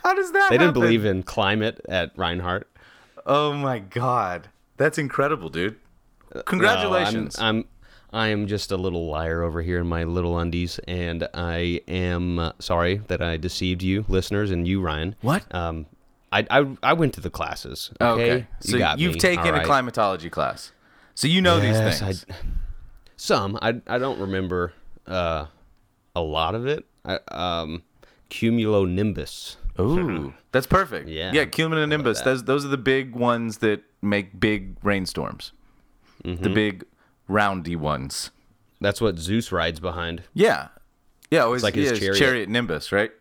How 0.02 0.14
does 0.14 0.32
that? 0.32 0.50
They 0.50 0.58
didn't 0.58 0.72
believe 0.72 1.04
in 1.04 1.22
climate 1.22 1.80
at 1.88 2.10
Reinhardt. 2.16 2.68
Oh 3.24 3.52
my 3.52 3.78
god, 3.78 4.48
that's 4.76 4.98
incredible, 4.98 5.50
dude. 5.50 5.76
Congratulations. 6.46 7.38
No, 7.38 7.44
I'm, 7.44 7.56
I'm 7.56 7.64
I 8.12 8.28
am 8.28 8.46
just 8.46 8.70
a 8.70 8.76
little 8.76 9.08
liar 9.08 9.42
over 9.42 9.62
here 9.62 9.78
in 9.78 9.86
my 9.86 10.04
little 10.04 10.38
undies, 10.38 10.78
and 10.86 11.28
I 11.34 11.82
am 11.88 12.38
uh, 12.38 12.52
sorry 12.58 12.98
that 13.08 13.20
I 13.20 13.36
deceived 13.36 13.82
you, 13.82 14.04
listeners, 14.08 14.50
and 14.50 14.66
you, 14.66 14.80
Ryan. 14.80 15.16
What? 15.20 15.52
Um, 15.54 15.86
I 16.32 16.46
I, 16.50 16.66
I 16.82 16.92
went 16.92 17.14
to 17.14 17.20
the 17.20 17.30
classes. 17.30 17.90
Okay, 18.00 18.22
okay, 18.32 18.46
You 18.64 18.70
so 18.78 18.94
you've 18.96 19.14
me, 19.14 19.20
taken 19.20 19.54
all 19.54 19.60
a 19.60 19.64
climatology 19.64 20.30
class, 20.30 20.72
so 21.14 21.26
you 21.26 21.42
know 21.42 21.58
Yes, 21.58 22.00
these 22.00 22.00
things. 22.00 22.26
I, 22.28 22.34
some 23.16 23.58
I 23.60 23.80
I 23.86 23.98
don't 23.98 24.20
remember 24.20 24.72
uh, 25.06 25.46
a 26.14 26.20
lot 26.20 26.54
of 26.54 26.66
it. 26.66 26.84
I, 27.04 27.18
um, 27.28 27.82
cumulonimbus. 28.30 29.56
Ooh, 29.78 30.32
that's 30.52 30.66
perfect. 30.66 31.08
Yeah. 31.08 31.32
yeah. 31.32 31.44
Cumulonimbus. 31.44 32.24
Those 32.24 32.44
those 32.44 32.64
are 32.64 32.68
the 32.68 32.78
big 32.78 33.14
ones 33.14 33.58
that 33.58 33.82
make 34.00 34.38
big 34.38 34.76
rainstorms. 34.82 35.52
Mm-hmm. 36.26 36.42
The 36.42 36.50
big 36.50 36.84
roundy 37.28 37.76
ones. 37.76 38.30
That's 38.80 39.00
what 39.00 39.18
Zeus 39.18 39.52
rides 39.52 39.80
behind. 39.80 40.24
Yeah, 40.34 40.68
yeah. 41.30 41.40
Always 41.40 41.62
like 41.62 41.74
his 41.74 41.92
yeah, 41.92 41.98
chariot. 41.98 42.18
chariot 42.18 42.48
Nimbus, 42.48 42.92
right? 42.92 43.12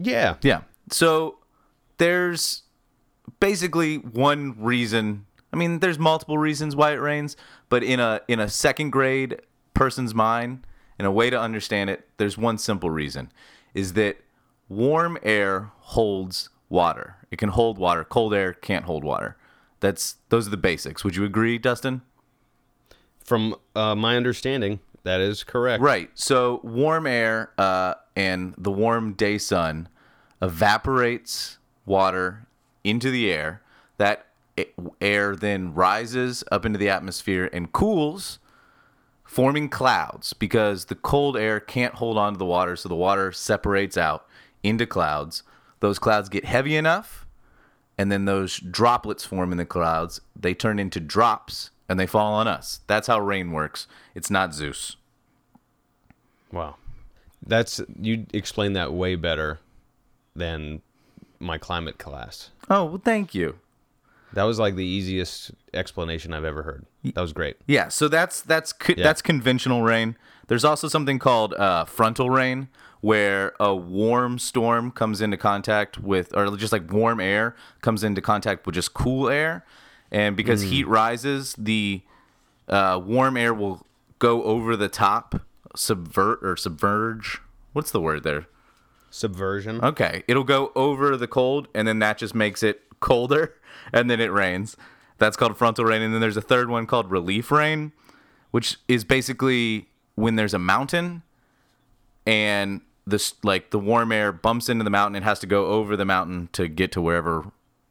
Yeah. 0.00 0.36
Yeah. 0.42 0.62
So 0.90 1.38
there's 1.98 2.62
basically 3.40 3.96
one 3.96 4.54
reason. 4.58 5.26
I 5.52 5.56
mean, 5.56 5.80
there's 5.80 5.98
multiple 5.98 6.38
reasons 6.38 6.74
why 6.74 6.92
it 6.92 7.00
rains, 7.00 7.36
but 7.68 7.82
in 7.82 8.00
a 8.00 8.22
in 8.28 8.40
a 8.40 8.48
second 8.48 8.90
grade 8.90 9.40
person's 9.74 10.14
mind, 10.14 10.66
in 10.98 11.06
a 11.06 11.12
way 11.12 11.30
to 11.30 11.40
understand 11.40 11.90
it, 11.90 12.08
there's 12.16 12.36
one 12.36 12.58
simple 12.58 12.90
reason: 12.90 13.30
is 13.74 13.92
that 13.92 14.18
warm 14.68 15.18
air 15.22 15.70
holds 15.78 16.50
water. 16.68 17.16
It 17.30 17.38
can 17.38 17.50
hold 17.50 17.78
water. 17.78 18.04
Cold 18.04 18.34
air 18.34 18.52
can't 18.52 18.84
hold 18.84 19.04
water. 19.04 19.36
That's 19.80 20.16
those 20.28 20.46
are 20.46 20.50
the 20.50 20.56
basics. 20.56 21.04
Would 21.04 21.16
you 21.16 21.24
agree, 21.24 21.58
Dustin? 21.58 22.02
From 23.20 23.54
uh, 23.74 23.94
my 23.94 24.16
understanding, 24.16 24.80
that 25.04 25.20
is 25.20 25.44
correct. 25.44 25.82
Right. 25.82 26.10
So 26.14 26.60
warm 26.62 27.06
air 27.06 27.52
uh, 27.58 27.94
and 28.16 28.54
the 28.58 28.70
warm 28.70 29.12
day 29.12 29.38
sun 29.38 29.88
evaporates 30.40 31.58
water 31.86 32.46
into 32.84 33.10
the 33.10 33.30
air. 33.30 33.62
That 33.98 34.26
air 35.00 35.36
then 35.36 35.74
rises 35.74 36.42
up 36.50 36.64
into 36.66 36.78
the 36.78 36.88
atmosphere 36.88 37.48
and 37.52 37.72
cools, 37.72 38.38
forming 39.24 39.68
clouds 39.68 40.32
because 40.32 40.86
the 40.86 40.94
cold 40.94 41.36
air 41.36 41.60
can't 41.60 41.94
hold 41.94 42.16
on 42.16 42.32
to 42.32 42.38
the 42.38 42.44
water. 42.44 42.76
So 42.76 42.88
the 42.88 42.94
water 42.94 43.30
separates 43.32 43.96
out 43.96 44.26
into 44.62 44.86
clouds. 44.86 45.42
Those 45.80 45.98
clouds 45.98 46.28
get 46.28 46.44
heavy 46.44 46.76
enough, 46.76 47.26
and 47.98 48.10
then 48.12 48.24
those 48.24 48.58
droplets 48.58 49.24
form 49.24 49.50
in 49.52 49.58
the 49.58 49.66
clouds. 49.66 50.20
They 50.34 50.54
turn 50.54 50.78
into 50.78 51.00
drops 51.00 51.70
and 51.88 51.98
they 51.98 52.06
fall 52.06 52.32
on 52.34 52.46
us. 52.46 52.80
That's 52.86 53.08
how 53.08 53.18
rain 53.20 53.50
works. 53.52 53.86
It's 54.14 54.30
not 54.30 54.54
Zeus. 54.54 54.96
Wow. 56.52 56.76
That's 57.44 57.80
you 58.00 58.26
explain 58.32 58.72
that 58.74 58.92
way 58.92 59.14
better 59.14 59.58
than 60.34 60.82
my 61.38 61.58
climate 61.58 61.98
class. 61.98 62.50
Oh, 62.70 62.84
well, 62.84 63.00
thank 63.04 63.34
you. 63.34 63.58
That 64.34 64.42
was 64.44 64.58
like 64.58 64.74
the 64.76 64.84
easiest 64.84 65.52
explanation 65.72 66.34
I've 66.34 66.44
ever 66.44 66.62
heard. 66.62 66.84
That 67.04 67.20
was 67.20 67.32
great. 67.32 67.56
Yeah, 67.66 67.88
so 67.88 68.08
that's 68.08 68.42
that's 68.42 68.72
co- 68.72 68.94
Yeah. 68.96 69.04
that's 69.04 69.22
conventional 69.22 69.82
rain. 69.82 70.16
There's 70.48 70.64
also 70.64 70.88
something 70.88 71.18
called 71.18 71.54
uh, 71.54 71.84
frontal 71.86 72.28
rain, 72.28 72.68
where 73.00 73.52
a 73.60 73.74
warm 73.74 74.38
storm 74.38 74.90
comes 74.90 75.20
into 75.20 75.36
contact 75.36 75.98
with, 75.98 76.36
or 76.36 76.56
just 76.56 76.72
like 76.72 76.90
warm 76.92 77.20
air 77.20 77.54
comes 77.80 78.02
into 78.02 78.20
contact 78.20 78.66
with 78.66 78.74
just 78.74 78.92
cool 78.94 79.28
air, 79.28 79.64
and 80.10 80.36
because 80.36 80.62
Hmm. 80.62 80.68
heat 80.68 80.86
rises, 80.88 81.54
the 81.58 82.02
uh, 82.68 83.00
warm 83.02 83.36
air 83.36 83.54
will 83.54 83.86
go 84.18 84.42
over 84.42 84.76
the 84.76 84.88
top, 84.88 85.42
subvert 85.76 86.40
or 86.42 86.56
submerge. 86.56 87.40
What's 87.72 87.90
the 87.90 88.00
word 88.00 88.24
there? 88.24 88.46
Subversion. 89.10 89.82
Okay, 89.82 90.22
it'll 90.28 90.44
go 90.44 90.70
over 90.74 91.16
the 91.16 91.26
cold, 91.28 91.68
and 91.74 91.88
then 91.88 91.98
that 92.00 92.18
just 92.18 92.34
makes 92.34 92.62
it 92.62 92.82
colder, 93.00 93.54
and 93.92 94.10
then 94.10 94.20
it 94.20 94.30
rains. 94.32 94.76
That's 95.18 95.36
called 95.36 95.56
frontal 95.56 95.84
rain, 95.84 96.02
and 96.02 96.12
then 96.12 96.20
there's 96.20 96.36
a 96.36 96.42
third 96.42 96.68
one 96.68 96.86
called 96.86 97.10
relief 97.10 97.50
rain, 97.50 97.92
which 98.50 98.76
is 98.86 99.04
basically 99.04 99.88
when 100.14 100.36
there's 100.36 100.52
a 100.54 100.58
mountain, 100.58 101.22
and 102.26 102.80
this 103.10 103.34
like 103.42 103.70
the 103.70 103.78
warm 103.78 104.12
air 104.12 104.32
bumps 104.32 104.68
into 104.68 104.84
the 104.84 104.90
mountain, 104.90 105.16
it 105.16 105.22
has 105.24 105.38
to 105.40 105.46
go 105.46 105.66
over 105.66 105.96
the 105.96 106.04
mountain 106.04 106.48
to 106.52 106.68
get 106.68 106.92
to 106.92 107.00
wherever 107.00 107.50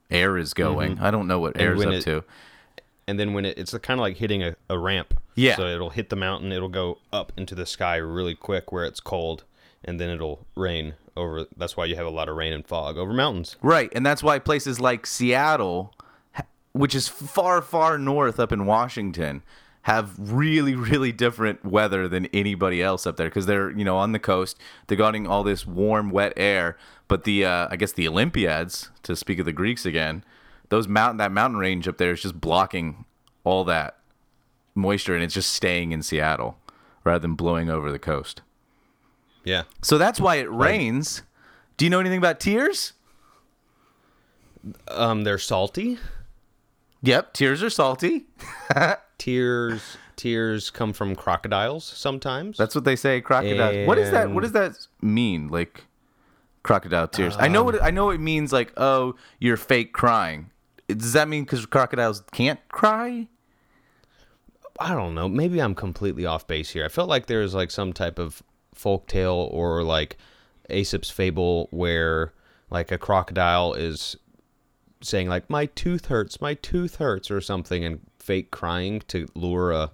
air 0.09 0.37
is 0.37 0.53
mm-hmm. 0.53 0.73
going. 0.73 0.99
I 0.99 1.11
don't 1.11 1.27
know 1.27 1.39
what 1.39 1.59
air 1.59 1.75
is 1.75 1.85
up 1.85 1.93
it- 1.93 2.03
to. 2.03 2.23
and 3.07 3.19
then 3.19 3.33
when 3.33 3.45
it, 3.45 3.57
it's 3.57 3.71
kind 3.79 3.99
of 3.99 4.01
like 4.01 4.17
hitting 4.17 4.43
a, 4.43 4.55
a 4.69 4.77
ramp. 4.77 5.19
Yeah. 5.35 5.55
So 5.55 5.67
it'll 5.67 5.91
hit 5.91 6.09
the 6.09 6.15
mountain, 6.15 6.51
it'll 6.51 6.69
go 6.69 6.99
up 7.13 7.31
into 7.37 7.55
the 7.55 7.65
sky 7.65 7.97
really 7.97 8.35
quick 8.35 8.71
where 8.71 8.85
it's 8.85 8.99
cold, 8.99 9.43
and 9.83 9.99
then 9.99 10.09
it'll 10.09 10.45
rain 10.55 10.95
over. 11.15 11.45
That's 11.55 11.77
why 11.77 11.85
you 11.85 11.95
have 11.95 12.07
a 12.07 12.11
lot 12.11 12.29
of 12.29 12.35
rain 12.35 12.53
and 12.53 12.65
fog 12.65 12.97
over 12.97 13.13
mountains. 13.13 13.55
Right, 13.61 13.91
and 13.93 14.05
that's 14.05 14.23
why 14.23 14.39
places 14.39 14.79
like 14.79 15.05
Seattle, 15.05 15.93
which 16.73 16.95
is 16.95 17.07
far, 17.07 17.61
far 17.61 17.97
north 17.97 18.39
up 18.39 18.51
in 18.51 18.65
Washington, 18.65 19.43
have 19.87 20.13
really, 20.17 20.75
really 20.91 21.13
different 21.13 21.63
weather 21.63 22.09
than 22.09 22.25
anybody 22.27 22.83
else 22.83 23.07
up 23.07 23.15
there 23.15 23.29
because 23.29 23.45
they're, 23.45 23.71
you 23.71 23.85
know, 23.85 23.95
on 23.95 24.11
the 24.11 24.19
coast. 24.19 24.59
They're 24.85 24.97
getting 24.97 25.25
all 25.25 25.43
this 25.43 25.65
warm, 25.65 26.11
wet 26.11 26.33
air. 26.35 26.77
But 27.07 27.23
the, 27.23 27.45
uh, 27.45 27.69
I 27.71 27.77
guess 27.77 27.93
the 27.93 28.05
Olympiads, 28.05 28.89
to 29.03 29.15
speak 29.15 29.39
of 29.39 29.45
the 29.45 29.53
Greeks 29.53 29.85
again, 29.85 30.25
those 30.67 30.89
mountain, 30.89 31.17
that 31.17 31.31
mountain 31.31 31.57
range 31.57 31.87
up 31.87 31.99
there 31.99 32.11
is 32.11 32.21
just 32.21 32.41
blocking 32.41 33.05
all 33.45 33.63
that 33.63 33.97
moisture, 34.75 35.15
and 35.15 35.23
it's 35.23 35.33
just 35.33 35.53
staying 35.53 35.93
in 35.93 36.03
Seattle 36.03 36.57
rather 37.05 37.19
than 37.19 37.35
blowing 37.35 37.69
over 37.69 37.89
the 37.89 37.97
coast. 37.97 38.41
Yeah. 39.45 39.63
So 39.81 39.97
that's 39.97 40.19
why 40.19 40.35
it 40.35 40.51
rains. 40.51 41.23
Do 41.77 41.85
you 41.85 41.89
know 41.89 42.01
anything 42.01 42.17
about 42.17 42.41
tears? 42.41 42.91
Um, 44.89 45.23
they're 45.23 45.37
salty. 45.37 45.97
Yep, 47.03 47.31
tears 47.31 47.63
are 47.63 47.69
salty. 47.69 48.25
Tears, 49.17 49.97
tears 50.15 50.69
come 50.69 50.93
from 50.93 51.15
crocodiles 51.15 51.83
sometimes. 51.83 52.57
That's 52.57 52.75
what 52.75 52.83
they 52.83 52.95
say. 52.95 53.21
Crocodile. 53.21 53.85
What 53.85 53.97
is 53.97 54.11
that? 54.11 54.31
What 54.31 54.43
does 54.43 54.51
that 54.51 54.77
mean? 55.01 55.47
Like 55.49 55.83
crocodile 56.63 57.07
tears. 57.07 57.35
I 57.39 57.47
know 57.47 57.61
um, 57.61 57.65
what 57.65 57.83
I 57.83 57.91
know. 57.91 58.09
It 58.09 58.19
means 58.19 58.53
like, 58.53 58.73
oh, 58.77 59.15
you're 59.39 59.57
fake 59.57 59.93
crying. 59.93 60.51
Does 60.87 61.13
that 61.13 61.27
mean 61.27 61.43
because 61.43 61.65
crocodiles 61.65 62.23
can't 62.31 62.59
cry? 62.69 63.27
I 64.79 64.93
don't 64.93 65.15
know. 65.15 65.27
Maybe 65.27 65.59
I'm 65.61 65.75
completely 65.75 66.25
off 66.25 66.45
base 66.45 66.69
here. 66.69 66.85
I 66.85 66.89
felt 66.89 67.09
like 67.09 67.25
there 67.25 67.39
was 67.39 67.55
like 67.55 67.71
some 67.71 67.93
type 67.93 68.19
of 68.19 68.43
folk 68.73 69.07
tale 69.07 69.49
or 69.51 69.83
like 69.83 70.17
Aesop's 70.69 71.09
fable 71.09 71.67
where 71.71 72.33
like 72.69 72.91
a 72.91 72.97
crocodile 72.97 73.73
is 73.73 74.15
saying 75.01 75.29
like 75.29 75.49
my 75.49 75.65
tooth 75.67 76.07
hurts, 76.07 76.41
my 76.41 76.53
tooth 76.53 76.97
hurts 76.97 77.31
or 77.31 77.41
something 77.41 77.83
and 77.83 78.01
fake 78.27 78.51
crying 78.51 79.01
to 79.07 79.25
lure 79.35 79.71
a 79.71 79.91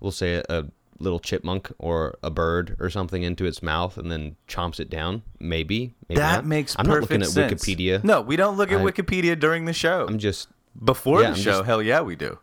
we'll 0.00 0.12
say 0.12 0.34
a, 0.36 0.42
a 0.48 0.64
little 0.98 1.18
chipmunk 1.18 1.70
or 1.78 2.16
a 2.22 2.30
bird 2.30 2.76
or 2.78 2.88
something 2.88 3.22
into 3.24 3.44
its 3.44 3.60
mouth 3.62 3.98
and 3.98 4.10
then 4.10 4.36
chomps 4.48 4.78
it 4.80 4.88
down. 4.88 5.22
Maybe. 5.40 5.94
maybe 6.08 6.20
that 6.20 6.36
not. 6.36 6.46
makes 6.46 6.76
I'm 6.78 6.86
perfect 6.86 7.10
not 7.10 7.18
looking 7.20 7.22
at 7.22 7.28
sense. 7.50 7.64
Wikipedia. 7.64 8.04
No, 8.04 8.20
we 8.20 8.36
don't 8.36 8.56
look 8.56 8.70
at 8.70 8.80
I- 8.80 8.84
Wikipedia 8.84 9.38
during 9.38 9.64
the 9.64 9.72
show. 9.72 10.06
I'm 10.08 10.18
just 10.18 10.48
Before 10.84 11.20
yeah, 11.22 11.30
the 11.30 11.36
I'm 11.36 11.40
show, 11.42 11.50
just- 11.58 11.64
hell 11.66 11.82
yeah, 11.82 12.00
we 12.02 12.14
do. 12.16 12.38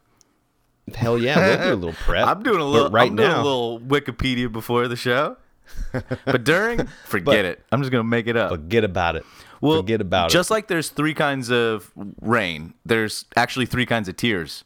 hell 0.93 1.17
yeah, 1.17 1.37
we'll 1.39 1.57
do 1.67 1.73
a 1.73 1.75
little 1.75 1.93
prep. 2.05 2.27
I'm 2.27 2.43
doing 2.43 2.57
a 2.57 2.59
But 2.59 2.65
little. 2.69 2.89
right 2.91 3.09
I'm 3.09 3.15
doing 3.15 3.29
now. 3.29 3.41
a 3.41 3.43
little 3.43 3.79
Wikipedia 3.79 4.51
before 4.51 4.87
the 4.87 4.95
show. 4.97 5.37
but 6.25 6.43
during, 6.43 6.87
forget 7.05 7.25
But- 7.25 7.45
it. 7.45 7.65
I'm 7.71 7.81
just 7.81 7.91
gonna 7.91 8.03
make 8.03 8.27
it 8.27 8.35
up. 8.35 8.49
Forget 8.51 8.83
about 8.83 9.15
it. 9.15 9.25
Well, 9.61 9.77
Forget 9.81 10.01
about 10.01 10.29
just 10.29 10.33
it. 10.33 10.37
Just 10.39 10.51
like 10.51 10.67
there's 10.67 10.89
three 10.89 11.13
kinds 11.13 11.51
of 11.51 11.91
rain, 12.21 12.73
there's 12.85 13.25
actually 13.35 13.65
three 13.65 13.85
kinds 13.85 14.07
of 14.09 14.15
tears. 14.17 14.63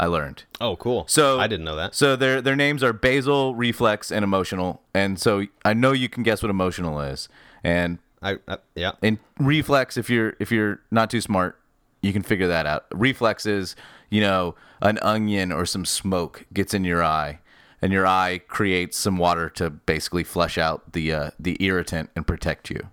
I 0.00 0.06
learned. 0.06 0.44
Oh, 0.62 0.76
cool. 0.76 1.04
So 1.08 1.38
I 1.38 1.46
didn't 1.46 1.66
know 1.66 1.76
that. 1.76 1.94
So 1.94 2.16
their 2.16 2.40
their 2.40 2.56
names 2.56 2.82
are 2.82 2.94
basal, 2.94 3.54
reflex, 3.54 4.10
and 4.10 4.24
emotional. 4.24 4.80
And 4.94 5.20
so 5.20 5.44
I 5.62 5.74
know 5.74 5.92
you 5.92 6.08
can 6.08 6.22
guess 6.22 6.42
what 6.42 6.48
emotional 6.48 7.02
is. 7.02 7.28
And 7.62 7.98
I, 8.22 8.38
I 8.48 8.56
yeah. 8.74 8.92
And 9.02 9.18
reflex, 9.38 9.98
if 9.98 10.08
you're 10.08 10.36
if 10.40 10.50
you're 10.50 10.80
not 10.90 11.10
too 11.10 11.20
smart, 11.20 11.60
you 12.00 12.14
can 12.14 12.22
figure 12.22 12.48
that 12.48 12.64
out. 12.64 12.86
Reflex 12.92 13.44
is 13.44 13.76
you 14.08 14.22
know 14.22 14.54
an 14.80 14.98
onion 15.02 15.52
or 15.52 15.66
some 15.66 15.84
smoke 15.84 16.46
gets 16.54 16.72
in 16.72 16.82
your 16.84 17.04
eye, 17.04 17.40
and 17.82 17.92
your 17.92 18.06
eye 18.06 18.40
creates 18.48 18.96
some 18.96 19.18
water 19.18 19.50
to 19.50 19.68
basically 19.68 20.24
flush 20.24 20.56
out 20.56 20.94
the 20.94 21.12
uh, 21.12 21.30
the 21.38 21.58
irritant 21.60 22.08
and 22.16 22.26
protect 22.26 22.70
you. 22.70 22.88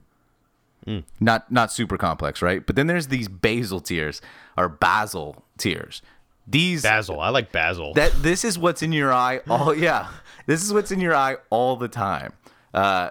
Not 1.22 1.50
not 1.52 1.72
super 1.72 1.98
complex, 1.98 2.42
right? 2.42 2.66
But 2.66 2.76
then 2.76 2.88
there's 2.88 3.08
these 3.08 3.30
basal 3.30 3.80
tears 3.80 4.22
or 4.58 4.68
basal 4.68 5.46
tears, 5.58 6.02
These 6.48 6.84
Basil. 6.84 7.20
I 7.20 7.30
like 7.30 7.52
basil. 7.52 7.94
that 7.94 8.12
this 8.24 8.46
is 8.46 8.58
what's 8.58 8.82
in 8.82 8.92
your 8.92 9.14
eye 9.14 9.42
all 9.50 9.76
yeah 9.88 10.08
this 10.46 10.64
is 10.64 10.72
what's 10.74 10.92
in 10.92 11.00
your 11.00 11.16
eye 11.16 11.38
all 11.50 11.76
the 11.76 11.88
time 11.88 12.34
uh, 12.74 13.10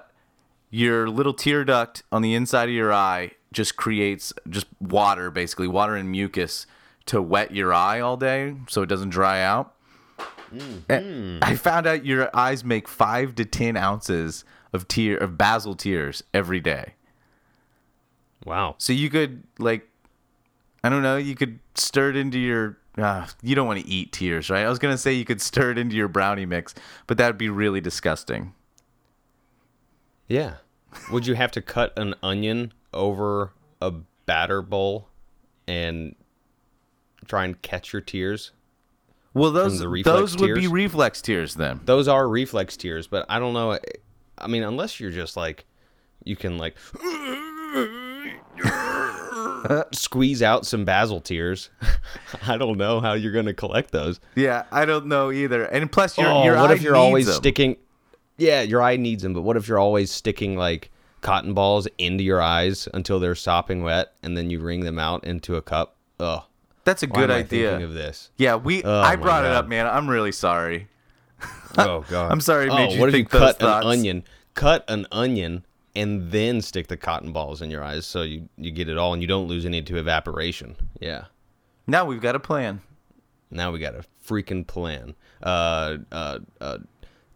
your 0.71 1.09
little 1.09 1.35
tear 1.35 1.65
duct 1.65 2.03
on 2.11 2.23
the 2.23 2.35
inside 2.35 2.69
of 2.69 2.75
your 2.75 2.93
eye 2.93 3.33
just 3.53 3.77
creates 3.77 4.33
just 4.49 4.67
water 4.81 5.31
basically 5.31 5.69
water 5.69 5.97
and 5.97 6.11
mucus 6.11 6.67
to 7.05 7.21
wet 7.21 7.53
your 7.55 7.73
eye 7.73 8.01
all 8.01 8.17
day 8.17 8.55
so 8.69 8.83
it 8.83 8.87
doesn't 8.87 9.11
dry 9.11 9.43
out 9.43 9.75
And 10.89 11.45
i 11.45 11.57
found 11.57 11.87
out 11.87 12.05
your 12.05 12.31
eyes 12.35 12.65
make 12.65 12.89
five 12.89 13.35
to 13.37 13.45
ten 13.45 13.77
ounces 13.77 14.45
of 14.73 14.89
tear 14.89 15.17
of 15.17 15.37
basil 15.37 15.75
tears 15.75 16.23
every 16.33 16.61
day 16.61 16.95
wow. 18.47 18.77
so 18.79 18.93
you 18.93 19.11
could 19.11 19.43
like, 19.59 19.89
I 20.83 20.89
don't 20.89 21.03
know, 21.03 21.17
you 21.17 21.35
could 21.35 21.59
stir 21.75 22.11
it 22.11 22.17
into 22.17 22.39
your. 22.39 22.79
Uh, 22.97 23.27
you 23.43 23.55
don't 23.55 23.67
want 23.67 23.81
to 23.81 23.87
eat 23.87 24.13
tears, 24.13 24.49
right? 24.49 24.65
I 24.65 24.69
was 24.69 24.79
gonna 24.79 24.97
say 24.97 25.13
you 25.13 25.25
could 25.25 25.41
stir 25.41 25.73
it 25.73 25.79
into 25.79 25.97
your 25.97 26.09
brownie 26.09 26.47
mix, 26.47 26.75
but 27.07 27.19
that'd 27.19 27.37
be 27.37 27.51
really 27.51 27.81
disgusting. 27.81 28.55
Yeah. 30.29 30.55
Would 31.11 31.27
you 31.27 31.35
have 31.35 31.51
to 31.53 31.63
cut 31.63 31.93
an 31.99 32.15
onion 32.23 32.73
over 32.95 33.53
a 33.83 33.93
batter 34.25 34.63
bowl 34.63 35.09
and 35.69 36.15
try 37.27 37.45
and 37.45 37.61
catch 37.61 37.93
your 37.93 38.03
tears? 38.03 38.53
Well, 39.35 39.51
those 39.51 39.79
those 39.79 40.37
would 40.39 40.55
be 40.55 40.63
tears? 40.63 40.73
reflex 40.73 41.21
tears 41.21 41.57
then. 41.57 41.81
Those 41.85 42.09
are 42.09 42.27
reflex 42.27 42.79
tears, 42.79 43.07
but 43.07 43.27
I 43.29 43.39
don't 43.39 43.53
know. 43.53 43.79
I 44.39 44.47
mean, 44.47 44.63
unless 44.63 44.99
you're 44.99 45.11
just 45.11 45.37
like, 45.37 45.67
you 46.25 46.37
can 46.37 46.57
like 46.57 46.77
squeeze 49.93 50.43
out 50.43 50.67
some 50.67 50.85
basil 50.85 51.21
tears. 51.21 51.71
I 52.47 52.57
don't 52.57 52.79
know 52.79 53.01
how 53.01 53.15
you're 53.15 53.33
gonna 53.33 53.55
collect 53.55 53.91
those. 53.91 54.21
Yeah, 54.35 54.65
I 54.71 54.85
don't 54.85 55.07
know 55.07 55.31
either. 55.33 55.65
And 55.65 55.91
plus, 55.91 56.17
your 56.19 56.29
oh, 56.29 56.45
your 56.45 56.57
what 56.57 56.71
if 56.71 56.83
you're 56.83 56.97
always 56.97 57.27
them. 57.27 57.35
sticking? 57.35 57.77
Yeah, 58.39 58.63
your 58.63 58.83
eye 58.83 58.97
needs 58.97 59.23
them, 59.23 59.33
but 59.33 59.43
what 59.43 59.57
if 59.57 59.67
you're 59.69 59.79
always 59.79 60.11
sticking 60.11 60.57
like 60.57 60.91
cotton 61.23 61.55
balls 61.55 61.89
into 61.99 62.23
your 62.23 62.41
eyes 62.43 62.87
until 62.95 63.19
they're 63.19 63.35
sopping 63.35 63.83
wet, 63.83 64.13
and 64.23 64.37
then 64.37 64.51
you 64.51 64.61
wring 64.61 64.81
them 64.81 64.99
out 64.99 65.25
into 65.25 65.57
a 65.57 65.63
cup? 65.63 65.97
Ugh. 66.21 66.43
That's 66.85 67.03
a 67.03 67.07
Why 67.09 67.21
good 67.21 67.31
I 67.31 67.39
idea. 67.39 67.71
thinking 67.71 67.85
of 67.85 67.95
this? 67.95 68.31
yeah, 68.37 68.55
we. 68.57 68.83
Oh, 68.85 69.01
I 69.01 69.17
brought 69.17 69.45
it 69.45 69.51
up, 69.51 69.67
man. 69.69 69.87
I'm 69.87 70.09
really 70.09 70.33
sorry. 70.33 70.89
Oh 71.79 72.05
god. 72.09 72.31
I'm 72.33 72.41
sorry 72.41 72.67
it 72.67 72.71
Oh, 72.71 72.77
made 72.77 72.93
you 72.93 73.01
what 73.01 73.09
if 73.09 73.15
you 73.17 73.25
cut 73.25 73.59
thoughts. 73.59 73.85
an 73.85 73.91
onion? 73.91 74.25
Cut 74.55 74.85
an 74.89 75.07
onion 75.13 75.65
and 75.97 76.31
then 76.31 76.61
stick 76.61 76.87
the 76.87 76.97
cotton 76.97 77.33
balls 77.33 77.63
in 77.63 77.71
your 77.71 77.83
eyes 77.83 78.07
so 78.07 78.23
you 78.23 78.49
you 78.57 78.71
get 78.71 78.89
it 78.89 78.99
all 78.99 79.13
and 79.13 79.23
you 79.23 79.27
don't 79.27 79.49
lose 79.49 79.65
any 79.65 79.83
to 79.83 79.97
evaporation. 79.97 80.77
Yeah. 81.01 81.25
Now 81.87 82.05
we've 82.05 82.21
got 82.21 82.37
a 82.37 82.41
plan. 82.41 82.83
Now 83.51 83.73
we 83.73 83.79
got 83.79 83.95
a 83.95 84.05
freaking 84.25 84.67
plan. 84.67 85.15
Uh, 85.43 85.99
uh, 86.13 86.39
uh, 86.61 86.79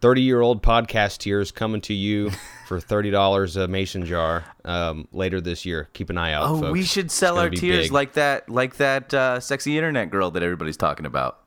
30 0.00 0.22
year 0.22 0.40
old 0.40 0.62
podcast 0.62 1.18
tears 1.18 1.52
coming 1.52 1.80
to 1.82 1.94
you 1.94 2.30
for 2.66 2.80
$30 2.80 3.62
a 3.62 3.68
mason 3.68 4.04
jar 4.04 4.44
um, 4.64 5.08
later 5.12 5.40
this 5.40 5.64
year. 5.64 5.88
Keep 5.92 6.10
an 6.10 6.18
eye 6.18 6.32
out. 6.32 6.50
Oh, 6.50 6.60
folks. 6.60 6.72
we 6.72 6.82
should 6.82 7.10
sell 7.10 7.38
our 7.38 7.50
tears 7.50 7.86
big. 7.86 7.92
like 7.92 8.12
that, 8.14 8.48
like 8.48 8.76
that 8.76 9.12
uh, 9.14 9.40
sexy 9.40 9.76
internet 9.76 10.10
girl 10.10 10.30
that 10.32 10.42
everybody's 10.42 10.76
talking 10.76 11.06
about. 11.06 11.38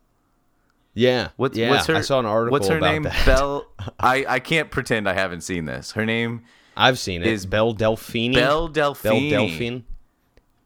Yeah. 0.93 1.29
What's 1.37 1.57
yeah, 1.57 1.71
what's 1.71 1.87
her? 1.87 1.95
I 1.95 2.01
saw 2.01 2.19
an 2.19 2.25
article 2.25 2.51
What's 2.51 2.67
her 2.67 2.79
name? 2.79 3.03
that. 3.03 3.25
Belle. 3.25 3.65
I 3.99 4.25
I 4.27 4.39
can't 4.39 4.69
pretend 4.69 5.09
I 5.09 5.13
haven't 5.13 5.41
seen 5.41 5.65
this. 5.65 5.91
Her 5.93 6.05
name 6.05 6.43
I've 6.75 6.97
seen 6.99 7.21
it. 7.21 7.27
is 7.27 7.45
Belle 7.45 7.73
Delphine? 7.73 8.33
Belle 8.33 8.67
Belle 8.67 8.93
Delphine. 8.93 9.29
Delphine? 9.29 9.83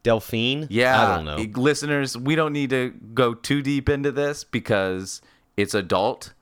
Delphine? 0.03 0.67
Yeah, 0.69 1.01
I 1.01 1.15
don't 1.15 1.25
know. 1.25 1.61
Listeners, 1.61 2.17
we 2.17 2.35
don't 2.35 2.53
need 2.53 2.69
to 2.69 2.91
go 3.13 3.33
too 3.33 3.61
deep 3.61 3.89
into 3.89 4.11
this 4.11 4.43
because 4.43 5.21
it's 5.57 5.73
adult. 5.73 6.33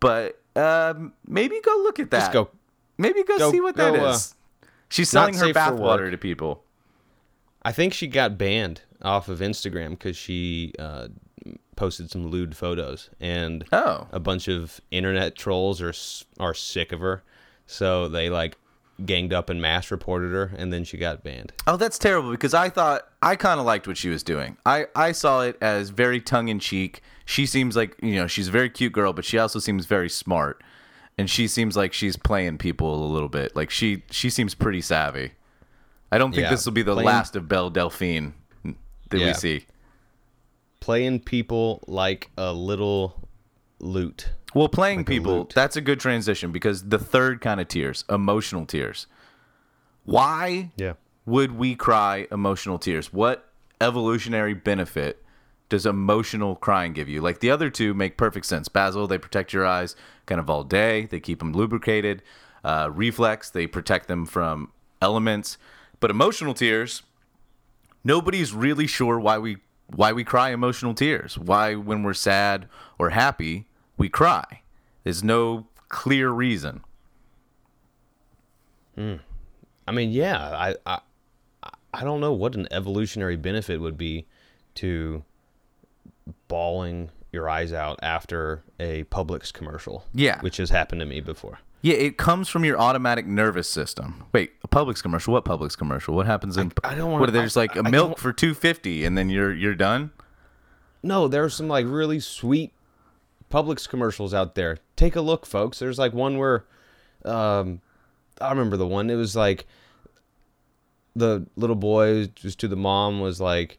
But 0.00 0.40
um, 0.56 1.12
maybe 1.26 1.60
go 1.64 1.70
look 1.82 1.98
at 2.00 2.10
that. 2.10 2.18
Just 2.20 2.32
go. 2.32 2.50
Maybe 2.96 3.22
go, 3.22 3.38
go- 3.38 3.50
see 3.52 3.60
what 3.60 3.76
that 3.76 3.94
go, 3.94 4.08
is. 4.10 4.34
uh, 4.62 4.66
She's 4.88 5.08
selling 5.10 5.34
her 5.34 5.52
bathwater 5.52 6.10
to 6.10 6.18
people. 6.18 6.64
I 7.62 7.72
think 7.72 7.92
she 7.92 8.06
got 8.08 8.38
banned 8.38 8.80
off 9.02 9.28
of 9.28 9.40
Instagram 9.40 9.90
because 9.90 10.16
she 10.16 10.72
uh, 10.78 11.08
posted 11.76 12.10
some 12.10 12.26
lewd 12.28 12.56
photos, 12.56 13.10
and 13.20 13.64
Oh. 13.70 14.06
a 14.10 14.18
bunch 14.18 14.48
of 14.48 14.80
internet 14.90 15.36
trolls 15.36 15.80
are 15.82 15.92
are 16.42 16.54
sick 16.54 16.90
of 16.92 17.00
her, 17.00 17.22
so 17.66 18.08
they 18.08 18.30
like 18.30 18.56
ganged 19.04 19.32
up 19.32 19.48
and 19.50 19.60
mass 19.62 19.90
reported 19.90 20.32
her, 20.32 20.52
and 20.56 20.72
then 20.72 20.84
she 20.84 20.96
got 20.96 21.22
banned. 21.22 21.52
Oh, 21.66 21.76
that's 21.76 21.98
terrible 21.98 22.30
because 22.30 22.54
I 22.54 22.68
thought 22.68 23.08
I 23.22 23.36
kind 23.36 23.60
of 23.60 23.66
liked 23.66 23.86
what 23.86 23.96
she 23.96 24.08
was 24.08 24.22
doing. 24.22 24.56
I, 24.66 24.86
I 24.96 25.12
saw 25.12 25.42
it 25.42 25.56
as 25.60 25.90
very 25.90 26.20
tongue 26.20 26.48
in 26.48 26.58
cheek. 26.58 27.02
She 27.24 27.46
seems 27.46 27.76
like, 27.76 27.96
you 28.02 28.14
know, 28.16 28.26
she's 28.26 28.48
a 28.48 28.50
very 28.50 28.70
cute 28.70 28.92
girl, 28.92 29.12
but 29.12 29.24
she 29.24 29.38
also 29.38 29.58
seems 29.58 29.86
very 29.86 30.08
smart. 30.08 30.62
And 31.16 31.28
she 31.28 31.48
seems 31.48 31.76
like 31.76 31.92
she's 31.92 32.16
playing 32.16 32.58
people 32.58 33.04
a 33.04 33.10
little 33.12 33.28
bit. 33.28 33.54
Like 33.56 33.70
she 33.70 34.04
she 34.10 34.30
seems 34.30 34.54
pretty 34.54 34.80
savvy. 34.80 35.32
I 36.12 36.16
don't 36.18 36.30
think 36.30 36.44
Yeah, 36.44 36.50
this 36.50 36.64
will 36.64 36.72
be 36.72 36.82
the 36.82 36.94
playing- 36.94 37.06
last 37.06 37.34
of 37.36 37.48
Belle 37.48 37.70
Delphine 37.70 38.34
that 38.64 39.18
we 39.20 39.34
see. 39.34 39.66
Playing 40.80 41.20
people 41.20 41.82
like 41.86 42.30
a 42.38 42.52
little 42.52 43.28
loot. 43.80 44.28
Well, 44.54 44.68
playing 44.68 45.00
a 45.00 45.04
people, 45.04 45.38
lute. 45.38 45.52
that's 45.54 45.76
a 45.76 45.80
good 45.80 46.00
transition 46.00 46.52
because 46.52 46.84
the 46.88 46.98
third 46.98 47.40
kind 47.40 47.60
of 47.60 47.68
tears, 47.68 48.04
emotional 48.08 48.64
tears. 48.66 49.06
Why 50.04 50.70
Yeah. 50.76 50.94
would 51.26 51.52
we 51.52 51.74
cry 51.74 52.26
emotional 52.30 52.78
tears? 52.78 53.12
What 53.12 53.50
evolutionary 53.80 54.54
benefit 54.54 55.22
does 55.68 55.84
emotional 55.84 56.56
crying 56.56 56.94
give 56.94 57.08
you? 57.08 57.20
Like 57.20 57.40
the 57.40 57.50
other 57.50 57.68
two 57.68 57.92
make 57.92 58.16
perfect 58.16 58.46
sense. 58.46 58.68
Basil, 58.68 59.06
they 59.06 59.18
protect 59.18 59.52
your 59.52 59.66
eyes 59.66 59.94
kind 60.26 60.40
of 60.40 60.48
all 60.48 60.64
day, 60.64 61.06
they 61.06 61.20
keep 61.20 61.40
them 61.40 61.52
lubricated. 61.52 62.22
Uh, 62.64 62.90
reflex, 62.92 63.50
they 63.50 63.66
protect 63.66 64.08
them 64.08 64.26
from 64.26 64.72
elements. 65.00 65.58
But 66.00 66.10
emotional 66.10 66.54
tears, 66.54 67.02
nobody's 68.02 68.52
really 68.52 68.86
sure 68.86 69.18
why 69.20 69.38
we 69.38 69.58
why 69.94 70.12
we 70.12 70.22
cry 70.22 70.50
emotional 70.50 70.92
tears. 70.92 71.38
Why 71.38 71.74
when 71.74 72.02
we're 72.02 72.12
sad 72.14 72.68
or 72.98 73.10
happy, 73.10 73.66
we 73.98 74.08
cry. 74.08 74.62
There's 75.04 75.22
no 75.24 75.66
clear 75.88 76.30
reason. 76.30 76.82
Hmm. 78.94 79.14
I 79.86 79.92
mean, 79.92 80.10
yeah, 80.10 80.38
I, 80.38 80.74
I, 80.86 80.98
I 81.94 82.04
don't 82.04 82.20
know 82.20 82.32
what 82.32 82.54
an 82.54 82.68
evolutionary 82.70 83.36
benefit 83.36 83.80
would 83.80 83.96
be 83.96 84.26
to 84.76 85.24
bawling 86.48 87.10
your 87.32 87.48
eyes 87.48 87.72
out 87.72 87.98
after 88.02 88.62
a 88.80 89.04
Publix 89.04 89.52
commercial. 89.52 90.04
Yeah. 90.14 90.40
which 90.40 90.56
has 90.58 90.70
happened 90.70 91.00
to 91.00 91.06
me 91.06 91.20
before. 91.20 91.58
Yeah, 91.80 91.94
it 91.94 92.16
comes 92.18 92.48
from 92.48 92.64
your 92.64 92.78
automatic 92.78 93.24
nervous 93.26 93.68
system. 93.68 94.24
Wait, 94.32 94.52
a 94.64 94.68
Publix 94.68 95.00
commercial? 95.00 95.32
What 95.32 95.44
Publix 95.44 95.78
commercial? 95.78 96.14
What 96.14 96.26
happens 96.26 96.56
in? 96.56 96.72
I 96.82 96.94
don't 96.96 97.12
wanna- 97.12 97.20
What 97.20 97.32
there's 97.32 97.56
I- 97.56 97.60
like 97.60 97.76
a 97.76 97.82
I 97.86 97.90
milk 97.90 98.18
for 98.18 98.32
two 98.32 98.52
fifty, 98.52 99.04
and 99.04 99.16
then 99.16 99.30
you're 99.30 99.54
you're 99.54 99.76
done. 99.76 100.10
No, 101.04 101.28
there's 101.28 101.54
some 101.54 101.68
like 101.68 101.86
really 101.88 102.18
sweet 102.18 102.72
Publix 103.50 103.88
commercials 103.88 104.34
out 104.34 104.54
there. 104.54 104.78
Take 104.96 105.16
a 105.16 105.20
look, 105.20 105.46
folks. 105.46 105.78
There's 105.78 105.98
like 105.98 106.12
one 106.12 106.36
where, 106.38 106.64
um, 107.24 107.80
I 108.40 108.50
remember 108.50 108.76
the 108.76 108.86
one. 108.86 109.08
It 109.10 109.14
was 109.16 109.34
like 109.34 109.66
the 111.16 111.46
little 111.56 111.76
boy 111.76 112.26
just 112.34 112.60
to 112.60 112.68
the 112.68 112.76
mom 112.76 113.20
was 113.20 113.40
like, 113.40 113.78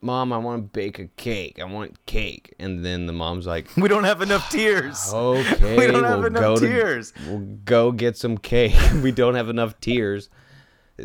"Mom, 0.00 0.32
I 0.32 0.38
want 0.38 0.62
to 0.64 0.68
bake 0.78 0.98
a 0.98 1.06
cake. 1.16 1.58
I 1.60 1.64
want 1.64 2.04
cake." 2.06 2.54
And 2.58 2.84
then 2.84 3.06
the 3.06 3.12
mom's 3.12 3.46
like, 3.46 3.68
We 3.76 3.88
don't 3.88 4.04
have 4.04 4.20
enough 4.22 4.50
tears. 4.50 5.12
"Okay, 5.12 5.76
we 5.78 5.86
don't 5.86 6.04
have 6.04 6.18
we'll 6.18 6.26
enough 6.26 6.40
go 6.42 6.56
to- 6.56 6.66
tears. 6.66 7.12
we'll 7.26 7.38
go 7.64 7.92
get 7.92 8.16
some 8.16 8.36
cake. 8.36 8.74
we 9.02 9.12
don't 9.12 9.34
have 9.34 9.48
enough 9.48 9.80
tears." 9.80 10.28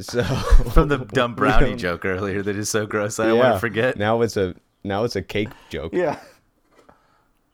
So 0.02 0.24
From 0.24 0.90
the 0.90 0.98
dumb 0.98 1.36
brownie 1.36 1.76
joke 1.78 2.04
earlier, 2.04 2.42
that 2.42 2.58
is 2.58 2.70
so 2.70 2.86
gross. 2.86 3.18
I 3.18 3.32
want 3.32 3.54
to 3.54 3.60
forget. 3.60 3.98
Now 3.98 4.22
it's 4.22 4.36
a 4.36 4.56
now 4.84 5.06
it's 5.06 5.16
a 5.16 5.22
cake 5.22 5.50
joke. 5.70 5.94
Yeah. 5.94 6.20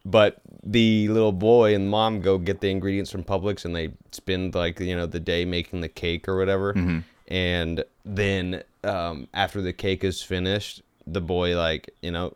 But 0.04 0.42
the 0.64 1.08
little 1.10 1.32
boy 1.32 1.76
and 1.76 1.90
mom 1.90 2.22
go 2.22 2.38
get 2.38 2.62
the 2.62 2.70
ingredients 2.70 3.12
from 3.12 3.24
Publix 3.24 3.66
and 3.66 3.76
they 3.76 3.92
spend 4.12 4.56
like 4.56 4.80
you 4.80 4.96
know 4.96 5.06
the 5.06 5.20
day 5.20 5.46
making 5.46 5.82
the 5.82 5.90
cake 5.90 6.28
or 6.28 6.38
whatever. 6.38 6.74
Mm-hmm. 6.74 7.00
And 7.28 7.84
then 8.04 8.64
um, 8.84 9.28
after 9.34 9.62
the 9.62 9.74
cake 9.74 10.04
is 10.04 10.22
finished, 10.22 10.82
the 11.06 11.22
boy 11.22 11.56
like 11.56 11.94
you 12.02 12.12
know 12.12 12.36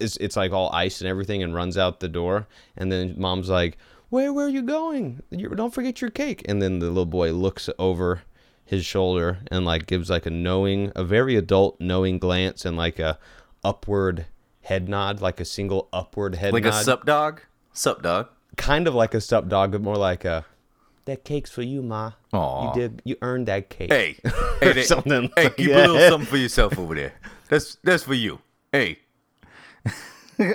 it's 0.00 0.16
it's 0.16 0.36
like 0.36 0.52
all 0.52 0.70
ice 0.72 1.00
and 1.00 1.08
everything 1.08 1.42
and 1.42 1.54
runs 1.54 1.78
out 1.78 2.00
the 2.00 2.08
door. 2.08 2.46
And 2.76 2.90
then 2.90 3.14
mom's 3.16 3.48
like, 3.48 3.78
"Where 4.08 4.32
where 4.32 4.46
are 4.46 4.50
you 4.50 4.62
going? 4.62 5.22
You, 5.30 5.48
don't 5.50 5.74
forget 5.74 6.00
your 6.00 6.10
cake." 6.10 6.42
And 6.48 6.60
then 6.60 6.80
the 6.80 6.86
little 6.86 7.06
boy 7.06 7.32
looks 7.32 7.68
over 7.78 8.22
his 8.64 8.84
shoulder 8.84 9.38
and 9.50 9.64
like 9.64 9.86
gives 9.86 10.10
like 10.10 10.26
a 10.26 10.30
knowing, 10.30 10.92
a 10.96 11.04
very 11.04 11.36
adult 11.36 11.80
knowing 11.80 12.18
glance 12.18 12.64
and 12.64 12.76
like 12.76 12.98
a 12.98 13.18
upward 13.62 14.26
head 14.62 14.88
nod, 14.88 15.20
like 15.20 15.40
a 15.40 15.44
single 15.44 15.88
upward 15.92 16.34
head 16.36 16.52
Like 16.52 16.64
nod, 16.64 16.70
Like 16.70 16.80
a 16.80 16.84
sup 16.84 17.06
dog. 17.06 17.42
Sup 17.72 18.02
dog. 18.02 18.28
kind 18.56 18.86
of 18.86 18.94
like 18.94 19.14
a 19.14 19.20
sup 19.20 19.48
dog, 19.48 19.72
but 19.72 19.80
more 19.80 19.96
like 19.96 20.24
a 20.24 20.44
that 21.06 21.24
cake's 21.24 21.50
for 21.50 21.62
you, 21.62 21.82
ma. 21.82 22.12
Aw. 22.32 22.68
You 22.68 22.80
did, 22.80 23.02
you 23.04 23.16
earned 23.22 23.48
that 23.48 23.70
cake. 23.70 23.90
Hey, 23.92 24.16
hey, 24.60 24.82
Something 24.82 25.30
hey, 25.34 25.44
like 25.44 25.56
keep 25.56 25.70
a 25.70 25.74
little 25.74 25.98
something 26.08 26.26
for 26.26 26.36
yourself 26.36 26.78
over 26.78 26.94
there. 26.94 27.14
That's 27.48 27.78
that's 27.82 28.04
for 28.04 28.14
you. 28.14 28.38
Hey, 28.70 28.98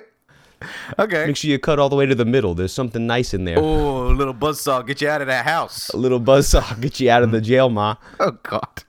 Okay. 0.98 1.28
Make 1.28 1.38
sure 1.38 1.50
you 1.52 1.60
cut 1.60 1.80
all 1.80 1.90
the 1.90 1.96
way 1.96 2.06
to 2.06 2.16
the 2.16 2.26
middle. 2.26 2.56
There's 2.56 2.74
something 2.74 3.06
nice 3.06 3.34
in 3.34 3.46
there. 3.46 3.60
Oh, 3.60 4.08
a 4.08 4.16
little 4.16 4.34
buzzsaw, 4.34 4.86
get 4.86 5.02
you 5.02 5.10
out 5.10 5.22
of 5.22 5.28
that 5.28 5.46
house. 5.46 5.90
A 5.90 5.98
little 5.98 6.20
buzzsaw 6.20 6.80
get 6.82 7.00
you 7.00 7.10
out 7.10 7.24
of 7.24 7.32
the 7.32 7.42
jail, 7.42 7.70
ma. 7.70 7.96
Oh 8.20 8.32
God. 8.44 8.84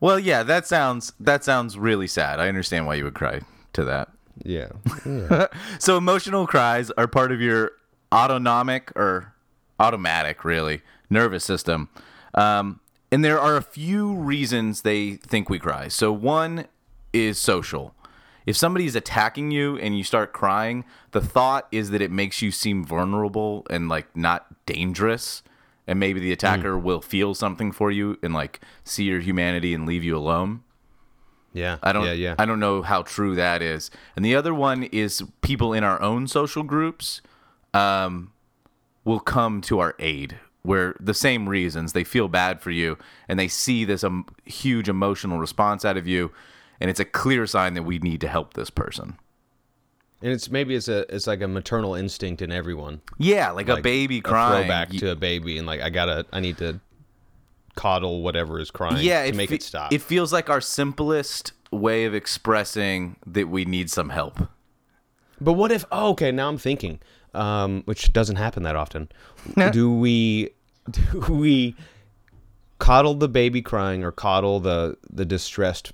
Well, 0.00 0.18
yeah, 0.18 0.42
that 0.42 0.66
sounds 0.66 1.12
that 1.20 1.44
sounds 1.44 1.78
really 1.78 2.06
sad. 2.06 2.40
I 2.40 2.48
understand 2.48 2.86
why 2.86 2.94
you 2.96 3.04
would 3.04 3.14
cry 3.14 3.40
to 3.74 3.84
that. 3.84 4.08
Yeah. 4.44 4.68
So 5.78 5.96
emotional 5.96 6.46
cries 6.46 6.90
are 6.92 7.06
part 7.06 7.30
of 7.32 7.40
your 7.40 7.72
autonomic 8.12 8.90
or 8.96 9.34
automatic, 9.78 10.44
really, 10.44 10.82
nervous 11.10 11.44
system. 11.44 11.88
Um, 12.34 12.80
and 13.12 13.24
there 13.24 13.38
are 13.38 13.56
a 13.56 13.62
few 13.62 14.14
reasons 14.14 14.82
they 14.82 15.12
think 15.16 15.48
we 15.48 15.58
cry. 15.58 15.88
So 15.88 16.12
one 16.12 16.66
is 17.12 17.38
social. 17.38 17.94
If 18.46 18.56
somebody's 18.56 18.94
attacking 18.94 19.50
you 19.52 19.78
and 19.78 19.96
you 19.96 20.04
start 20.04 20.32
crying, 20.32 20.84
the 21.12 21.20
thought 21.20 21.66
is 21.72 21.90
that 21.90 22.02
it 22.02 22.10
makes 22.10 22.42
you 22.42 22.50
seem 22.50 22.84
vulnerable 22.84 23.66
and 23.70 23.88
like 23.88 24.14
not 24.16 24.66
dangerous. 24.66 25.42
And 25.86 26.00
maybe 26.00 26.18
the 26.20 26.32
attacker 26.32 26.78
will 26.78 27.00
feel 27.00 27.34
something 27.34 27.70
for 27.72 27.90
you 27.90 28.18
and 28.22 28.34
like 28.34 28.60
see 28.84 29.04
your 29.04 29.20
humanity 29.20 29.74
and 29.74 29.86
leave 29.86 30.02
you 30.02 30.16
alone. 30.16 30.62
Yeah. 31.54 31.78
I 31.82 31.92
don't 31.92 32.04
Yeah, 32.04 32.12
yeah. 32.12 32.34
I 32.38 32.44
don't 32.44 32.60
know 32.60 32.82
how 32.82 33.00
true 33.02 33.34
that 33.36 33.62
is. 33.62 33.90
And 34.16 34.24
the 34.24 34.34
other 34.34 34.52
one 34.52 34.82
is 34.82 35.22
people 35.40 35.72
in 35.72 35.82
our 35.84 36.00
own 36.02 36.26
social 36.26 36.62
groups 36.62 37.22
um, 37.72 38.32
will 39.04 39.20
come 39.20 39.60
to 39.62 39.78
our 39.78 39.94
aid 39.98 40.38
where 40.62 40.94
the 41.00 41.14
same 41.14 41.48
reasons 41.48 41.92
they 41.92 42.04
feel 42.04 42.26
bad 42.28 42.60
for 42.60 42.70
you 42.70 42.98
and 43.28 43.38
they 43.38 43.48
see 43.48 43.84
this 43.84 44.02
um, 44.04 44.26
huge 44.44 44.88
emotional 44.88 45.38
response 45.38 45.84
out 45.84 45.96
of 45.96 46.06
you 46.06 46.30
and 46.80 46.90
it's 46.90 47.00
a 47.00 47.04
clear 47.04 47.46
sign 47.46 47.74
that 47.74 47.82
we 47.84 47.98
need 47.98 48.20
to 48.20 48.28
help 48.28 48.54
this 48.54 48.68
person. 48.70 49.16
and 50.22 50.32
it's 50.32 50.50
maybe 50.50 50.74
it's 50.74 50.88
a 50.88 51.04
it's 51.14 51.26
like 51.26 51.40
a 51.42 51.46
maternal 51.48 51.94
instinct 51.94 52.42
in 52.42 52.50
everyone. 52.50 53.00
Yeah, 53.18 53.50
like, 53.52 53.68
a 53.68 53.74
Like 53.74 53.82
baby 53.84 54.18
A 54.18 54.22
crying. 54.22 54.62
throwback 54.64 54.90
Y- 54.90 54.98
to 54.98 55.10
a 55.12 55.16
baby, 55.16 55.56
and 55.58 55.66
like 55.66 55.80
I 55.82 55.90
gotta, 55.90 56.26
I 56.32 56.40
need 56.40 56.58
to 56.58 56.80
coddle 57.74 58.22
whatever 58.22 58.58
is 58.58 58.70
crying. 58.70 59.04
yeah, 59.04 59.24
to 59.24 59.32
make 59.32 59.50
fe- 59.50 59.56
it 59.56 59.62
stop. 59.62 59.92
It 59.92 60.02
feels 60.02 60.32
like 60.32 60.48
our 60.50 60.60
simplest 60.60 61.52
way 61.70 62.04
of 62.04 62.14
expressing 62.14 63.16
that 63.26 63.48
we 63.48 63.64
need 63.64 63.90
some 63.90 64.10
help. 64.10 64.40
But 65.40 65.54
what 65.54 65.72
if? 65.72 65.84
Oh, 65.90 66.10
okay. 66.10 66.30
Now 66.30 66.48
I'm 66.48 66.58
thinking, 66.58 67.00
um, 67.34 67.82
which 67.84 68.12
doesn't 68.12 68.36
happen 68.36 68.62
that 68.62 68.76
often. 68.76 69.08
do 69.72 69.92
we? 69.92 70.50
Do 70.90 71.32
we 71.32 71.74
coddle 72.78 73.14
the 73.14 73.28
baby 73.28 73.62
crying 73.62 74.04
or 74.04 74.12
coddle 74.12 74.60
the 74.60 74.98
the 75.10 75.24
distressed 75.24 75.92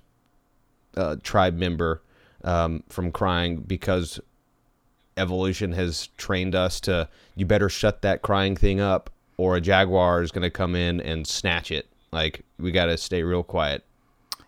uh, 0.97 1.15
tribe 1.23 1.55
member 1.55 2.03
um, 2.43 2.83
from 2.89 3.13
crying 3.13 3.59
because 3.59 4.19
evolution 5.17 5.71
has 5.73 6.09
trained 6.17 6.55
us 6.57 6.81
to 6.81 7.09
you 7.37 7.47
better 7.47 7.69
shut 7.69 8.03
that 8.03 8.23
crying 8.23 8.57
thing 8.57 8.81
up 8.81 9.11
or 9.41 9.57
a 9.57 9.61
jaguar 9.61 10.23
is 10.23 10.31
going 10.31 10.43
to 10.43 10.51
come 10.51 10.75
in 10.77 11.01
and 11.01 11.27
snatch 11.27 11.71
it. 11.71 11.87
Like 12.13 12.45
we 12.59 12.73
got 12.73 12.87
to 12.87 12.99
stay 12.99 13.23
real 13.23 13.43
quiet. 13.43 13.85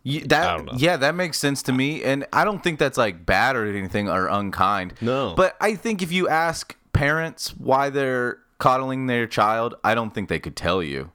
Ye- 0.02 0.22
I 0.22 0.26
that 0.26 0.78
yeah, 0.80 0.96
that 0.98 1.14
makes 1.14 1.38
sense 1.38 1.62
to 1.62 1.72
me, 1.72 2.02
and 2.02 2.26
I 2.32 2.44
don't 2.44 2.62
think 2.62 2.78
that's 2.78 2.98
like 2.98 3.24
bad 3.24 3.56
or 3.56 3.64
anything 3.64 4.08
or 4.10 4.26
unkind. 4.26 4.94
No. 5.00 5.32
but 5.34 5.56
I 5.60 5.76
think 5.76 6.02
if 6.02 6.12
you 6.12 6.28
ask 6.28 6.76
parents 6.92 7.56
why 7.56 7.88
they're 7.88 8.38
coddling 8.58 9.06
their 9.06 9.26
child, 9.26 9.76
I 9.82 9.94
don't 9.94 10.12
think 10.12 10.28
they 10.28 10.38
could 10.40 10.56
tell 10.56 10.82
you. 10.82 11.10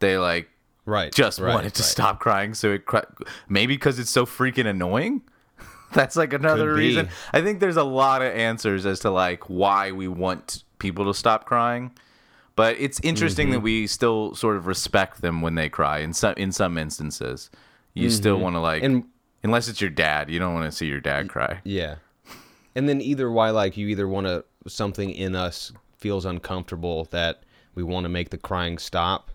They 0.00 0.18
like 0.18 0.50
Right. 0.84 1.12
just 1.12 1.38
right, 1.38 1.54
wanted 1.54 1.74
to 1.74 1.82
right. 1.82 1.88
stop 1.88 2.18
crying, 2.20 2.52
so 2.54 2.72
it 2.72 2.84
cry- 2.86 3.04
maybe 3.48 3.74
because 3.76 3.98
it's 3.98 4.10
so 4.10 4.26
freaking 4.26 4.66
annoying. 4.66 5.22
That's 5.92 6.16
like 6.16 6.32
another 6.34 6.74
reason. 6.74 7.08
I 7.32 7.40
think 7.42 7.60
there's 7.60 7.76
a 7.76 7.84
lot 7.84 8.20
of 8.22 8.32
answers 8.34 8.84
as 8.86 9.00
to 9.00 9.10
like 9.10 9.44
why 9.48 9.92
we 9.92 10.06
want 10.08 10.64
people 10.78 11.04
to 11.06 11.14
stop 11.14 11.44
crying. 11.46 11.92
But 12.58 12.76
it's 12.78 12.98
interesting 13.04 13.46
Mm-hmm. 13.46 13.52
that 13.54 13.60
we 13.60 13.86
still 13.86 14.34
sort 14.34 14.56
of 14.56 14.66
respect 14.66 15.20
them 15.22 15.40
when 15.42 15.54
they 15.54 15.68
cry. 15.68 16.00
In 16.00 16.12
some 16.12 16.34
in 16.36 16.50
some 16.52 16.76
instances, 16.76 17.50
you 17.94 18.10
still 18.10 18.38
want 18.38 18.56
to 18.56 18.60
like, 18.60 18.82
Mm-hmm. 18.82 18.94
And- 18.96 19.04
unless 19.44 19.68
it's 19.68 19.80
your 19.80 19.90
dad, 19.90 20.28
you 20.28 20.38
don't 20.40 20.52
want 20.54 20.70
to 20.70 20.76
see 20.76 20.86
your 20.86 21.00
dad 21.00 21.28
cry. 21.28 21.60
Yeah. 21.64 21.96
And 22.74 22.88
then 22.88 23.00
either 23.00 23.30
why 23.30 23.50
like 23.50 23.76
you 23.76 23.86
either 23.88 24.08
want 24.08 24.26
to 24.26 24.44
something 24.66 25.10
in 25.10 25.34
us 25.36 25.72
feels 25.96 26.24
uncomfortable 26.24 27.06
that 27.12 27.42
we 27.76 27.82
want 27.84 28.04
to 28.04 28.08
make 28.08 28.30
the 28.30 28.38
crying 28.38 28.76
stop 28.78 29.30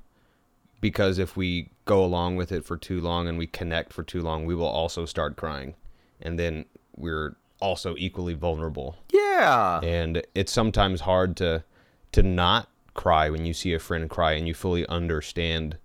because 0.81 1.17
if 1.17 1.37
we 1.37 1.69
go 1.85 2.03
along 2.03 2.35
with 2.35 2.51
it 2.51 2.65
for 2.65 2.75
too 2.77 2.99
long 2.99 3.27
and 3.29 3.37
we 3.37 3.47
connect 3.47 3.93
for 3.93 4.03
too 4.03 4.21
long, 4.21 4.45
we 4.45 4.53
will 4.55 4.67
also 4.81 5.05
start 5.05 5.37
crying. 5.37 5.75
And 6.21 6.37
then 6.37 6.65
we're 6.97 7.35
also 7.61 7.95
equally 7.97 8.33
vulnerable. 8.33 8.97
Yeah, 9.13 9.79
And 9.81 10.21
it's 10.35 10.51
sometimes 10.51 11.01
hard 11.01 11.37
to 11.37 11.63
to 12.11 12.21
not 12.23 12.67
cry 12.93 13.29
when 13.29 13.45
you 13.45 13.53
see 13.53 13.73
a 13.73 13.79
friend 13.79 14.09
cry 14.09 14.33
and 14.33 14.47
you 14.47 14.53
fully 14.53 14.85
understand 14.87 15.77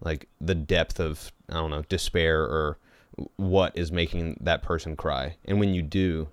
like 0.00 0.28
the 0.40 0.54
depth 0.54 1.00
of 1.00 1.32
I 1.48 1.54
don't 1.54 1.70
know, 1.70 1.82
despair 1.88 2.42
or 2.42 2.78
what 3.36 3.76
is 3.76 3.90
making 3.92 4.38
that 4.40 4.62
person 4.62 4.96
cry. 4.96 5.36
And 5.44 5.58
when 5.58 5.72
you 5.74 5.82
do, 5.82 6.28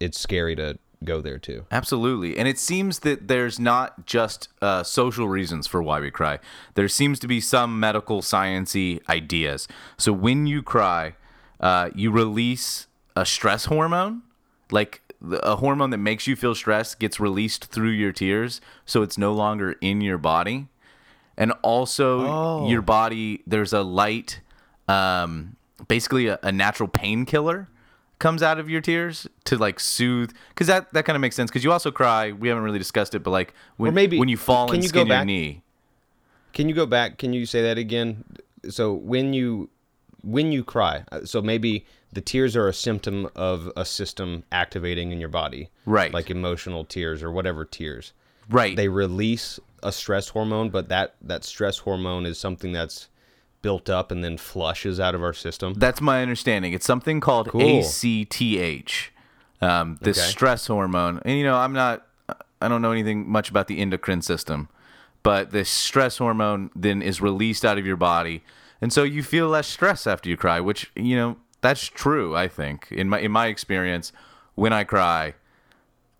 it's 0.00 0.18
scary 0.18 0.54
to 0.56 0.78
go 1.04 1.20
there 1.20 1.38
too. 1.38 1.64
Absolutely. 1.70 2.36
And 2.36 2.48
it 2.48 2.58
seems 2.58 3.00
that 3.00 3.28
there's 3.28 3.58
not 3.58 4.04
just 4.06 4.48
uh, 4.60 4.82
social 4.82 5.28
reasons 5.28 5.66
for 5.66 5.82
why 5.82 6.00
we 6.00 6.10
cry. 6.10 6.40
There 6.74 6.88
seems 6.88 7.18
to 7.20 7.28
be 7.28 7.40
some 7.40 7.78
medical 7.78 8.20
sciency 8.20 9.00
ideas. 9.08 9.68
So 9.96 10.12
when 10.12 10.46
you 10.46 10.62
cry, 10.62 11.14
uh, 11.60 11.90
you 11.94 12.10
release 12.10 12.86
a 13.14 13.24
stress 13.24 13.66
hormone, 13.66 14.22
like 14.70 15.00
a 15.22 15.56
hormone 15.56 15.90
that 15.90 15.98
makes 15.98 16.26
you 16.26 16.36
feel 16.36 16.54
stressed 16.54 16.98
gets 17.00 17.18
released 17.18 17.66
through 17.66 17.90
your 17.90 18.12
tears, 18.12 18.60
so 18.84 19.02
it's 19.02 19.18
no 19.18 19.32
longer 19.32 19.76
in 19.80 20.00
your 20.00 20.18
body. 20.18 20.68
And 21.36 21.52
also, 21.62 22.66
your 22.66 22.82
body, 22.82 23.42
there's 23.46 23.72
a 23.72 23.82
light, 23.82 24.40
um, 24.88 25.56
basically 25.86 26.26
a, 26.26 26.38
a 26.42 26.50
natural 26.52 26.88
painkiller 26.88 27.68
comes 28.18 28.42
out 28.42 28.58
of 28.58 28.68
your 28.68 28.80
tears 28.80 29.28
to 29.44 29.56
like 29.56 29.78
soothe 29.78 30.32
because 30.48 30.66
that 30.66 30.92
that 30.92 31.04
kind 31.04 31.14
of 31.14 31.20
makes 31.20 31.36
sense 31.36 31.48
because 31.52 31.62
you 31.62 31.70
also 31.70 31.88
cry 31.92 32.32
we 32.32 32.48
haven't 32.48 32.64
really 32.64 32.80
discussed 32.80 33.14
it 33.14 33.20
but 33.22 33.30
like 33.30 33.54
when 33.76 33.90
Or 33.90 33.94
maybe- 33.94 34.18
when 34.18 34.28
you 34.28 34.36
fall 34.36 34.66
can 34.66 34.74
and 34.74 34.82
you 34.82 34.90
go 34.90 35.02
skin 35.02 35.06
your 35.06 35.16
back- 35.18 35.26
knee 35.26 35.62
Can 36.52 36.68
you 36.68 36.74
go 36.74 36.84
back? 36.84 37.18
Can 37.18 37.32
you 37.32 37.46
say 37.46 37.62
that 37.62 37.78
again? 37.78 38.24
So 38.68 38.92
when 38.92 39.34
you 39.34 39.70
when 40.24 40.50
you 40.50 40.64
cry, 40.64 41.04
uh, 41.12 41.24
so 41.26 41.40
maybe 41.40 41.86
the 42.12 42.20
tears 42.20 42.56
are 42.56 42.68
a 42.68 42.72
symptom 42.72 43.28
of 43.36 43.70
a 43.76 43.84
system 43.84 44.44
activating 44.50 45.12
in 45.12 45.20
your 45.20 45.28
body, 45.28 45.70
Right. 45.86 46.12
Like 46.12 46.30
emotional 46.30 46.84
tears 46.84 47.22
or 47.22 47.30
whatever 47.30 47.64
tears. 47.64 48.12
right 48.50 48.76
They 48.76 48.88
release 48.88 49.60
a 49.82 49.92
stress 49.92 50.28
hormone, 50.28 50.70
but 50.70 50.88
that 50.88 51.14
that 51.22 51.44
stress 51.44 51.78
hormone 51.78 52.26
is 52.26 52.38
something 52.38 52.72
that's 52.72 53.08
built 53.62 53.88
up 53.90 54.10
and 54.10 54.22
then 54.24 54.36
flushes 54.38 54.98
out 55.00 55.14
of 55.14 55.22
our 55.22 55.32
system. 55.32 55.74
that's 55.74 56.00
my 56.00 56.22
understanding 56.22 56.72
it's 56.72 56.86
something 56.86 57.18
called 57.20 57.48
Cool. 57.48 57.80
ACTH 57.80 59.10
um, 59.60 59.98
this 60.00 60.18
Okay. 60.18 60.26
stress 60.28 60.66
hormone 60.68 61.20
and 61.24 61.36
you 61.36 61.44
know 61.44 61.56
I'm 61.56 61.72
not 61.72 62.06
I 62.60 62.68
don't 62.68 62.82
know 62.82 62.92
anything 62.92 63.28
much 63.28 63.50
about 63.50 63.66
the 63.66 63.78
endocrine 63.78 64.22
system 64.22 64.68
but 65.24 65.50
the 65.50 65.64
stress 65.64 66.18
hormone 66.18 66.70
then 66.76 67.02
is 67.02 67.20
released 67.20 67.64
out 67.64 67.78
of 67.78 67.84
your 67.86 67.96
body 67.96 68.44
and 68.80 68.92
so 68.92 69.02
you 69.02 69.22
feel 69.24 69.48
less 69.48 69.66
stress 69.66 70.06
after 70.06 70.28
you 70.30 70.36
cry 70.36 70.60
which 70.60 70.90
you 70.94 71.16
know 71.16 71.36
that's 71.60 71.86
true 71.86 72.36
I 72.36 72.48
think 72.48 72.88
in 72.90 73.08
my 73.08 73.20
in 73.20 73.32
my 73.32 73.46
experience 73.46 74.12
when 74.54 74.72
I 74.72 74.84
cry 74.84 75.34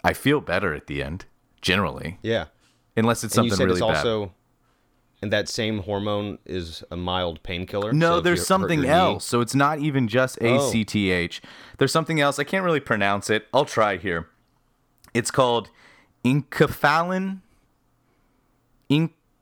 I 0.04 0.12
feel 0.12 0.40
better 0.40 0.74
at 0.74 0.86
the 0.86 1.02
end 1.02 1.24
generally 1.60 2.18
yeah. 2.22 2.46
unless 2.96 3.24
it's 3.24 3.36
And 3.36 3.44
you 3.46 3.50
something 3.50 3.56
said 3.58 3.64
really 3.66 3.78
it's 3.92 3.98
bad. 4.00 4.06
also 4.06 4.32
and 5.20 5.32
that 5.32 5.48
same 5.48 5.80
hormone 5.80 6.38
is 6.46 6.84
a 6.92 6.96
mild 6.96 7.42
painkiller. 7.42 7.92
No, 7.92 8.18
so 8.18 8.20
there's 8.20 8.46
something 8.46 8.78
your 8.78 8.86
knee- 8.86 8.92
else. 8.92 9.24
So 9.24 9.40
it's 9.40 9.52
not 9.54 9.80
even 9.80 10.06
just 10.06 10.38
Oh. 10.40 10.70
ACTH. 10.72 11.40
There's 11.78 11.90
something 11.90 12.20
else. 12.20 12.38
I 12.38 12.44
can't 12.44 12.64
really 12.64 12.78
pronounce 12.78 13.28
it. 13.28 13.48
I'll 13.52 13.64
try 13.64 13.96
here. 13.96 14.28
It's 15.14 15.32
called 15.32 15.70
enkephalin. 16.24 17.40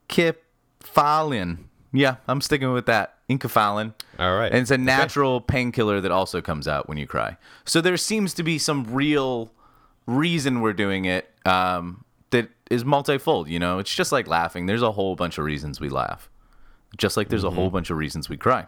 Enkephalin. 0.09 1.59
Yeah, 1.93 2.17
I'm 2.27 2.41
sticking 2.41 2.73
with 2.73 2.87
that. 2.87 3.19
Enkephalin. 3.29 3.93
All 4.19 4.37
right. 4.37 4.51
And 4.53 4.61
it's 4.63 4.71
a 4.71 4.75
Okay. 4.75 4.83
natural 4.83 5.41
painkiller 5.41 6.01
that 6.01 6.11
also 6.11 6.41
comes 6.41 6.67
out 6.69 6.89
when 6.89 6.99
you 6.99 7.07
cry. 7.07 7.37
So 7.65 7.81
there 7.81 7.97
seems 7.97 8.35
to 8.35 8.43
be 8.43 8.59
some 8.59 8.85
real 8.85 9.53
reason 10.07 10.61
we're 10.61 10.73
doing 10.73 11.05
it 11.05 11.31
um, 11.45 12.05
that 12.31 12.49
is 12.71 12.85
multifold. 12.85 13.49
You 13.49 13.59
know, 13.59 13.79
it's 13.79 13.95
just 13.95 14.13
like 14.13 14.27
laughing. 14.27 14.67
There's 14.67 14.83
a 14.83 14.93
whole 14.93 15.17
bunch 15.17 15.39
of 15.39 15.45
reasons 15.45 15.81
we 15.81 15.89
laugh, 15.89 16.29
just 16.97 17.17
like 17.17 17.29
there's 17.29 17.45
a 17.45 17.49
Mm-hmm. 17.49 17.57
whole 17.57 17.71
bunch 17.71 17.91
of 17.91 17.97
reasons 17.97 18.29
we 18.29 18.37
cry. 18.37 18.67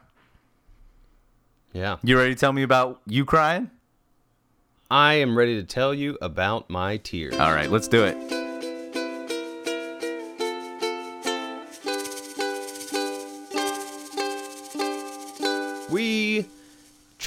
Yeah. 1.73 1.97
You 2.03 2.17
ready 2.19 2.35
to 2.35 2.41
tell 2.41 2.53
me 2.53 2.63
about 2.63 3.01
you 3.07 3.25
crying? 3.25 3.71
I 4.91 5.15
am 5.15 5.37
ready 5.37 5.57
to 5.57 5.65
tell 5.67 5.93
you 5.93 6.17
about 6.23 6.71
my 6.71 6.97
tears. 6.97 7.35
All 7.37 7.53
right, 7.53 7.71
let's 7.71 7.89
do 7.89 8.05
it. 8.05 8.38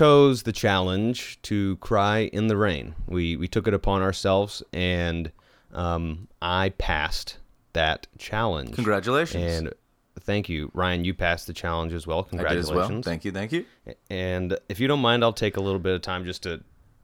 Chose 0.01 0.41
the 0.43 0.51
challenge 0.51 1.39
to 1.43 1.75
cry 1.77 2.21
in 2.33 2.47
the 2.47 2.57
rain. 2.57 2.95
We 3.07 3.35
we 3.35 3.47
took 3.47 3.67
it 3.67 3.73
upon 3.75 4.01
ourselves, 4.01 4.63
and 4.73 5.31
um, 5.73 6.27
I 6.41 6.69
passed 6.79 7.37
that 7.73 8.07
challenge. 8.17 8.73
Congratulations. 8.73 9.43
And 9.43 9.73
thank 10.21 10.49
you, 10.49 10.71
Ryan. 10.73 11.05
You 11.05 11.13
passed 11.13 11.45
the 11.45 11.53
challenge 11.53 11.93
as 11.93 12.07
well. 12.07 12.19
I 12.19 12.21
did 12.21 12.29
Congratulations. 12.29 12.69
as 12.71 12.75
well. 12.89 13.01
Thank 13.03 13.25
you. 13.25 13.31
Thank 13.31 13.51
you. 13.51 13.65
And 14.09 14.57
if 14.69 14.79
you 14.79 14.87
don't 14.87 15.01
mind, 15.01 15.23
I'll 15.23 15.33
take 15.33 15.57
a 15.57 15.61
little 15.61 15.79
bit 15.79 15.93
of 15.93 16.01
time 16.01 16.25
just 16.25 16.41
to 16.43 16.63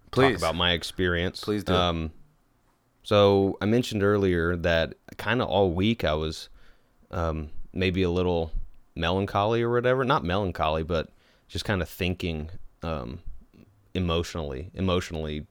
Please. 0.10 0.32
talk 0.32 0.38
about 0.40 0.56
my 0.56 0.72
experience. 0.72 1.42
Please 1.42 1.64
do. 1.64 1.76
Um, 1.76 2.12
so 3.04 3.60
I 3.62 3.66
mentioned 3.66 4.02
earlier 4.02 4.56
that 4.56 4.96
kind 5.18 5.44
of 5.44 5.48
all 5.50 5.72
week 5.72 6.04
I 6.04 6.16
was 6.16 6.50
um, 7.12 7.52
maybe 7.74 8.02
a 8.02 8.10
little 8.10 8.52
melancholy 8.96 9.62
or 9.62 9.72
whatever. 9.72 10.04
Not 10.04 10.24
melancholy, 10.24 10.82
but 10.82 11.10
just 11.48 11.64
kind 11.64 11.84
of 11.84 11.88
thinking 11.88 12.50
um, 12.84 13.20
emotionally, 13.94 14.72
emotionally 14.74 15.48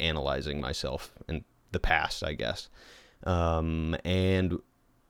analyzing 0.00 0.60
myself 0.60 1.12
and 1.28 1.44
the 1.72 1.80
past, 1.80 2.24
I 2.24 2.34
guess. 2.34 2.68
Um, 3.24 3.96
and 4.04 4.58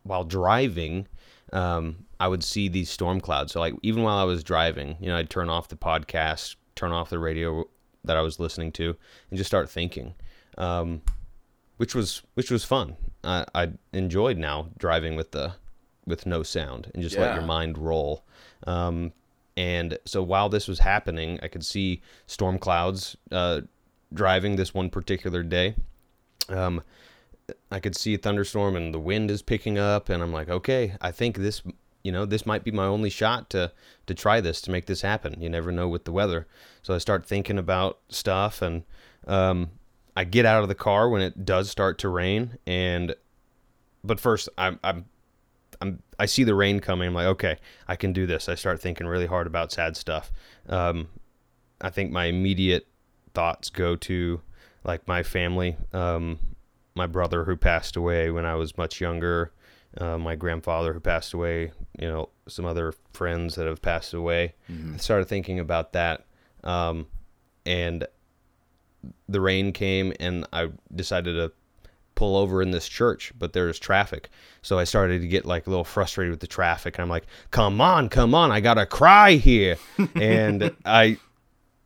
while 0.02 0.24
driving, 0.24 1.06
um, 1.52 2.06
I 2.18 2.28
would 2.28 2.44
see 2.44 2.68
these 2.68 2.90
storm 2.90 3.20
clouds. 3.20 3.52
So 3.52 3.60
like 3.60 3.74
even 3.82 4.02
while 4.02 4.18
I 4.18 4.24
was 4.24 4.42
driving, 4.44 4.96
you 5.00 5.08
know, 5.08 5.16
I'd 5.16 5.30
turn 5.30 5.48
off 5.48 5.68
the 5.68 5.76
podcast, 5.76 6.56
turn 6.74 6.92
off 6.92 7.10
the 7.10 7.18
radio 7.18 7.64
that 8.04 8.16
I 8.16 8.20
was 8.20 8.40
listening 8.40 8.72
to, 8.72 8.96
and 9.30 9.36
just 9.38 9.48
start 9.48 9.70
thinking, 9.70 10.14
um, 10.58 11.02
which 11.76 11.94
was 11.94 12.22
which 12.34 12.50
was 12.50 12.64
fun. 12.64 12.96
I, 13.24 13.44
I 13.54 13.72
enjoyed 13.92 14.38
now 14.38 14.68
driving 14.78 15.16
with 15.16 15.32
the 15.32 15.54
with 16.06 16.26
no 16.26 16.42
sound 16.42 16.90
and 16.94 17.02
just 17.02 17.16
let 17.16 17.34
your 17.34 17.44
mind 17.44 17.78
roll. 17.78 18.24
Um, 18.66 19.12
and 19.56 19.98
so 20.04 20.22
while 20.22 20.48
this 20.48 20.68
was 20.68 20.78
happening, 20.78 21.38
I 21.42 21.48
could 21.48 21.64
see 21.64 22.02
storm 22.26 22.58
clouds 22.58 23.16
uh, 23.30 23.62
driving 24.12 24.56
this 24.56 24.74
one 24.74 24.90
particular 24.90 25.42
day. 25.42 25.74
Um, 26.48 26.82
I 27.70 27.80
could 27.80 27.96
see 27.96 28.14
a 28.14 28.18
thunderstorm 28.18 28.76
and 28.76 28.94
the 28.94 28.98
wind 29.00 29.30
is 29.30 29.42
picking 29.42 29.78
up, 29.78 30.08
and 30.08 30.22
I'm 30.22 30.32
like, 30.32 30.48
okay, 30.48 30.94
I 31.00 31.10
think 31.10 31.36
this, 31.36 31.62
you 32.02 32.12
know, 32.12 32.24
this 32.24 32.46
might 32.46 32.64
be 32.64 32.70
my 32.70 32.86
only 32.86 33.10
shot 33.10 33.50
to 33.50 33.72
to 34.06 34.14
try 34.14 34.40
this 34.40 34.60
to 34.62 34.70
make 34.70 34.86
this 34.86 35.02
happen. 35.02 35.40
You 35.40 35.48
never 35.48 35.72
know 35.72 35.88
with 35.88 36.04
the 36.04 36.12
weather, 36.12 36.46
so 36.82 36.94
I 36.94 36.98
start 36.98 37.26
thinking 37.26 37.58
about 37.58 37.98
stuff, 38.08 38.62
and 38.62 38.84
um, 39.26 39.70
I 40.16 40.24
get 40.24 40.46
out 40.46 40.62
of 40.62 40.68
the 40.68 40.74
car 40.74 41.08
when 41.08 41.22
it 41.22 41.44
does 41.44 41.70
start 41.70 41.98
to 41.98 42.08
rain, 42.08 42.58
and 42.66 43.14
but 44.02 44.20
first 44.20 44.48
I'm 44.56 44.78
I'm 44.82 45.06
I'm 45.80 46.02
I 46.18 46.26
see 46.26 46.44
the 46.44 46.54
rain 46.54 46.80
coming. 46.80 47.08
I'm 47.08 47.14
like, 47.14 47.26
okay, 47.26 47.56
I 47.88 47.96
can 47.96 48.12
do 48.12 48.26
this. 48.26 48.48
I 48.48 48.54
start 48.54 48.80
thinking 48.80 49.06
really 49.06 49.26
hard 49.26 49.46
about 49.46 49.72
sad 49.72 49.96
stuff. 49.96 50.30
Um, 50.68 51.08
I 51.80 51.90
think 51.90 52.12
my 52.12 52.26
immediate 52.26 52.86
thoughts 53.32 53.70
go 53.70 53.96
to 53.96 54.40
like 54.84 55.06
my 55.08 55.22
family, 55.22 55.76
um, 55.92 56.38
my 56.94 57.06
brother 57.06 57.44
who 57.44 57.56
passed 57.56 57.96
away 57.96 58.30
when 58.30 58.44
I 58.44 58.54
was 58.54 58.76
much 58.76 59.00
younger, 59.00 59.52
uh, 59.98 60.18
my 60.18 60.36
grandfather 60.36 60.92
who 60.92 61.00
passed 61.00 61.32
away, 61.32 61.72
you 61.98 62.08
know, 62.08 62.28
some 62.48 62.66
other 62.66 62.92
friends 63.12 63.54
that 63.54 63.66
have 63.66 63.80
passed 63.82 64.12
away. 64.14 64.54
I 64.94 64.98
started 64.98 65.26
thinking 65.26 65.58
about 65.58 65.92
that, 65.94 66.26
um, 66.64 67.06
and 67.64 68.06
the 69.28 69.40
rain 69.40 69.72
came, 69.72 70.12
and 70.20 70.46
I 70.52 70.70
decided 70.94 71.34
to 71.34 71.52
pull 72.20 72.36
over 72.36 72.60
in 72.60 72.70
this 72.70 72.86
church, 72.86 73.32
but 73.38 73.54
there's 73.54 73.78
traffic. 73.78 74.28
So 74.60 74.78
I 74.78 74.84
started 74.84 75.22
to 75.22 75.26
get 75.26 75.46
like 75.46 75.66
a 75.66 75.70
little 75.70 75.84
frustrated 75.86 76.30
with 76.30 76.40
the 76.40 76.46
traffic. 76.46 76.96
And 76.98 77.02
I'm 77.02 77.08
like, 77.08 77.24
come 77.50 77.80
on, 77.80 78.10
come 78.10 78.34
on, 78.34 78.52
I 78.52 78.60
gotta 78.60 78.84
cry 78.84 79.32
here. 79.36 79.78
and 80.14 80.76
I 80.84 81.16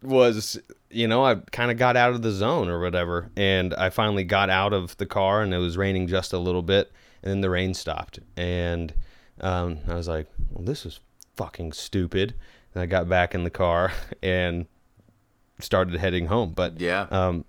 was, 0.03 0.59
you 0.91 1.07
know, 1.07 1.25
I 1.25 1.37
kind 1.53 1.71
of 1.71 1.77
got 1.79 1.97
out 1.97 2.15
of 2.15 2.23
the 2.23 2.33
zone 2.33 2.69
or 2.69 2.81
whatever. 2.81 3.31
And 3.37 3.75
I 3.75 3.91
finally 3.91 4.25
got 4.25 4.51
out 4.51 4.73
of 4.73 4.97
the 4.97 5.07
car 5.07 5.41
and 5.41 5.55
it 5.55 5.59
was 5.59 5.77
raining 5.77 6.09
just 6.09 6.33
a 6.33 6.39
little 6.39 6.63
bit. 6.63 6.91
And 7.23 7.31
then 7.31 7.41
the 7.41 7.49
rain 7.51 7.73
stopped. 7.73 8.19
And 8.37 8.93
um, 9.41 9.79
I 9.87 9.95
was 9.95 10.09
like, 10.09 10.27
well, 10.51 10.65
this 10.65 10.85
is 10.85 10.99
fucking 11.37 11.75
stupid. 11.75 12.35
And 12.75 12.83
I 12.83 12.87
got 12.87 13.09
back 13.09 13.37
in 13.37 13.45
the 13.45 13.51
car 13.51 13.93
and 14.23 14.67
started 15.61 15.95
heading 16.01 16.27
home. 16.27 16.55
But 16.57 16.81
Yeah. 16.81 17.07
um, 17.13 17.45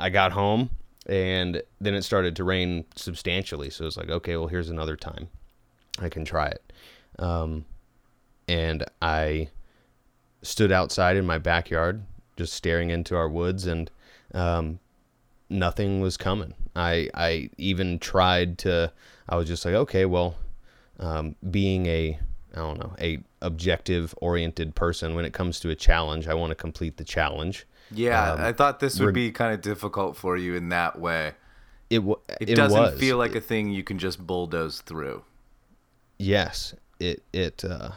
I 0.00 0.10
got 0.10 0.32
home 0.32 0.70
and 1.06 1.62
then 1.80 1.94
it 1.94 2.02
started 2.02 2.36
to 2.36 2.44
rain 2.44 2.84
substantially. 2.96 3.70
So 3.70 3.86
it's 3.86 3.96
like, 3.96 4.10
okay, 4.10 4.36
well, 4.36 4.48
here's 4.48 4.70
another 4.70 4.96
time 4.96 5.28
I 6.00 6.08
can 6.08 6.24
try 6.24 6.46
it. 6.48 6.72
Um, 7.18 7.64
and 8.48 8.84
I 9.00 9.48
stood 10.42 10.72
outside 10.72 11.16
in 11.16 11.24
my 11.24 11.38
backyard, 11.38 12.02
just 12.36 12.52
staring 12.52 12.90
into 12.90 13.16
our 13.16 13.28
woods, 13.28 13.66
and 13.66 13.90
um, 14.32 14.78
nothing 15.48 16.00
was 16.00 16.16
coming. 16.16 16.54
I 16.76 17.08
I 17.14 17.50
even 17.56 17.98
tried 17.98 18.58
to. 18.58 18.92
I 19.28 19.36
was 19.36 19.48
just 19.48 19.64
like, 19.64 19.74
okay, 19.74 20.04
well, 20.04 20.36
um, 20.98 21.34
being 21.50 21.86
a 21.86 22.18
I 22.52 22.56
don't 22.56 22.78
know 22.78 22.94
a 23.00 23.18
objective 23.40 24.14
oriented 24.20 24.74
person 24.74 25.14
when 25.14 25.24
it 25.24 25.32
comes 25.32 25.60
to 25.60 25.70
a 25.70 25.74
challenge, 25.74 26.28
I 26.28 26.34
want 26.34 26.50
to 26.50 26.54
complete 26.54 26.96
the 26.96 27.04
challenge. 27.04 27.66
Yeah, 27.90 28.32
Um, 28.32 28.40
I 28.40 28.52
thought 28.52 28.80
this 28.80 28.98
would 29.00 29.14
be 29.14 29.30
kind 29.30 29.52
of 29.54 29.60
difficult 29.60 30.16
for 30.16 30.36
you 30.36 30.54
in 30.54 30.68
that 30.70 30.98
way. 30.98 31.34
It 31.90 31.98
w- 31.98 32.18
It, 32.40 32.50
it 32.50 32.54
doesn't 32.54 32.80
was. 32.80 32.98
feel 32.98 33.16
like 33.18 33.34
a 33.34 33.40
thing 33.40 33.70
you 33.70 33.84
can 33.84 33.98
just 33.98 34.26
bulldoze 34.26 34.80
through. 34.80 35.22
yes 36.18 36.74
it 37.00 37.22
it 37.32 37.64
uh 37.64 37.90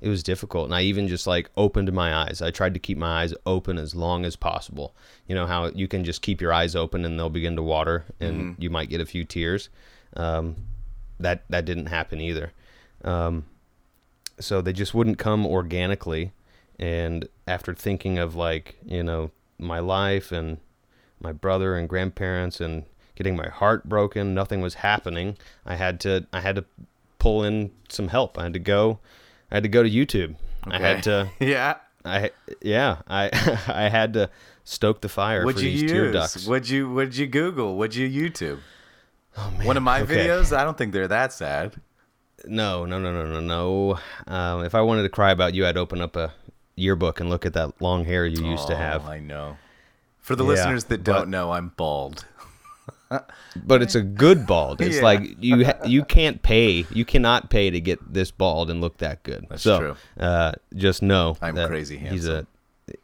it 0.00 0.08
was 0.08 0.22
difficult 0.22 0.66
and 0.66 0.74
i 0.74 0.82
even 0.82 1.08
just 1.08 1.26
like 1.26 1.50
opened 1.56 1.92
my 1.92 2.14
eyes 2.14 2.40
i 2.40 2.48
tried 2.50 2.72
to 2.74 2.78
keep 2.80 2.96
my 2.96 3.22
eyes 3.22 3.34
open 3.44 3.76
as 3.76 3.92
long 3.94 4.24
as 4.24 4.36
possible 4.36 4.94
you 5.26 5.34
know 5.34 5.46
how 5.46 5.66
you 5.74 5.88
can 5.88 6.04
just 6.04 6.22
keep 6.22 6.40
your 6.40 6.52
eyes 6.52 6.76
open 6.76 7.04
and 7.04 7.18
they'll 7.18 7.28
begin 7.28 7.56
to 7.56 7.62
water 7.62 8.04
and 8.20 8.54
you 8.58 8.70
might 8.70 8.88
get 8.88 9.00
a 9.00 9.06
few 9.06 9.24
tears 9.24 9.68
um 10.16 10.54
that 11.18 11.42
that 11.50 11.64
didn't 11.64 11.86
happen 11.86 12.20
either 12.20 12.52
um 13.04 13.44
so 14.38 14.60
they 14.62 14.72
just 14.72 14.94
wouldn't 14.94 15.18
come 15.18 15.44
organically 15.44 16.30
and 16.78 17.28
after 17.46 17.74
thinking 17.74 18.18
of 18.18 18.34
like 18.34 18.76
you 18.84 19.02
know 19.02 19.30
my 19.58 19.78
life 19.78 20.30
and 20.32 20.58
my 21.20 21.32
brother 21.32 21.76
and 21.76 21.88
grandparents 21.88 22.60
and 22.60 22.84
getting 23.14 23.34
my 23.36 23.48
heart 23.48 23.88
broken 23.88 24.34
nothing 24.34 24.60
was 24.60 24.74
happening 24.74 25.36
i 25.64 25.74
had 25.74 25.98
to 26.00 26.26
i 26.32 26.40
had 26.40 26.54
to 26.56 26.64
pull 27.18 27.42
in 27.44 27.70
some 27.88 28.08
help 28.08 28.38
i 28.38 28.42
had 28.44 28.52
to 28.52 28.58
go 28.58 28.98
i 29.50 29.54
had 29.54 29.62
to 29.62 29.68
go 29.68 29.82
to 29.82 29.90
youtube 29.90 30.36
i 30.66 30.78
had 30.78 31.02
to 31.02 31.30
yeah. 31.40 31.76
i 32.04 32.30
yeah 32.60 32.98
i 33.08 33.30
i 33.68 33.88
had 33.88 34.12
to 34.12 34.28
stoke 34.64 35.00
the 35.00 35.08
fire 35.08 35.44
What'd 35.44 35.60
for 35.60 35.64
you 35.64 35.70
these 35.70 35.90
tear 35.90 36.04
use? 36.06 36.12
ducts 36.12 36.46
What'd 36.46 36.68
you 36.68 36.92
What'd 36.92 37.16
you 37.16 37.26
Google? 37.26 37.76
What'd 37.76 37.94
you 37.94 38.08
YouTube? 38.08 38.58
oh, 39.38 39.50
man. 39.56 39.66
One 39.66 39.76
of 39.76 39.82
my 39.84 40.00
Okay. 40.02 40.26
videos. 40.26 40.54
I 40.54 40.64
don't 40.64 40.76
think 40.76 40.92
they're 40.92 41.06
that 41.08 41.32
sad. 41.32 41.76
no 42.44 42.84
no 42.84 42.98
no 42.98 43.12
no 43.12 43.24
no 43.26 43.40
no 43.40 43.98
um, 44.26 44.64
if 44.64 44.74
i 44.74 44.80
wanted 44.80 45.02
to 45.04 45.08
cry 45.08 45.30
about 45.30 45.54
you 45.54 45.66
i'd 45.66 45.76
open 45.78 46.00
up 46.02 46.16
a 46.16 46.34
yearbook 46.76 47.20
and 47.20 47.28
look 47.30 47.44
at 47.46 47.52
that 47.54 47.80
long 47.80 48.04
hair 48.04 48.24
you 48.26 48.46
used 48.46 48.66
to 48.68 48.74
Oh, 48.74 48.76
have 48.76 49.06
I 49.06 49.18
know. 49.18 49.56
For 50.20 50.36
the 50.36 50.44
Yeah, 50.44 50.50
listeners 50.50 50.84
that 50.84 51.02
don't 51.04 51.28
know, 51.30 51.52
I'm 51.52 51.68
bald. 51.76 52.24
but 53.56 53.82
it's 53.82 53.94
a 53.94 54.02
good 54.02 54.46
bald. 54.46 54.80
It's 54.80 54.96
Yeah. 54.98 55.02
like 55.02 55.36
you 55.40 55.64
ha- 55.66 55.78
you 55.86 56.04
can't 56.04 56.42
pay, 56.42 56.84
you 56.90 57.04
cannot 57.04 57.50
pay 57.50 57.70
to 57.70 57.80
get 57.80 58.12
this 58.12 58.30
bald 58.30 58.70
and 58.70 58.80
look 58.80 58.98
that 58.98 59.22
good. 59.22 59.46
That's 59.48 59.62
so, 59.62 59.78
true. 59.78 59.96
Uh, 60.18 60.52
just 60.74 61.02
know 61.02 61.36
I'm 61.40 61.54
that 61.54 61.68
crazy 61.68 61.96
He's 61.98 62.26
a 62.26 62.32
handsome. 62.34 62.46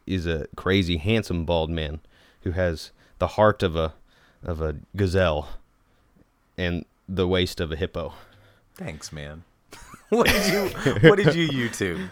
he's 0.05 0.25
a 0.27 0.47
crazy 0.55 0.97
handsome 0.97 1.45
bald 1.45 1.69
man 1.69 1.99
who 2.41 2.51
has 2.51 2.91
the 3.19 3.27
heart 3.27 3.63
of 3.63 3.75
a 3.75 3.93
of 4.43 4.61
a 4.61 4.75
gazelle 4.95 5.47
and 6.57 6.83
the 7.07 7.27
waist 7.27 7.61
of 7.61 7.71
a 7.71 7.75
hippo. 7.77 8.13
Thanks, 8.75 9.11
man. 9.13 9.43
what 10.09 10.27
did 10.27 10.53
you 10.53 11.09
What 11.09 11.15
did 11.17 11.33
you 11.33 11.47
YouTube? 11.47 12.09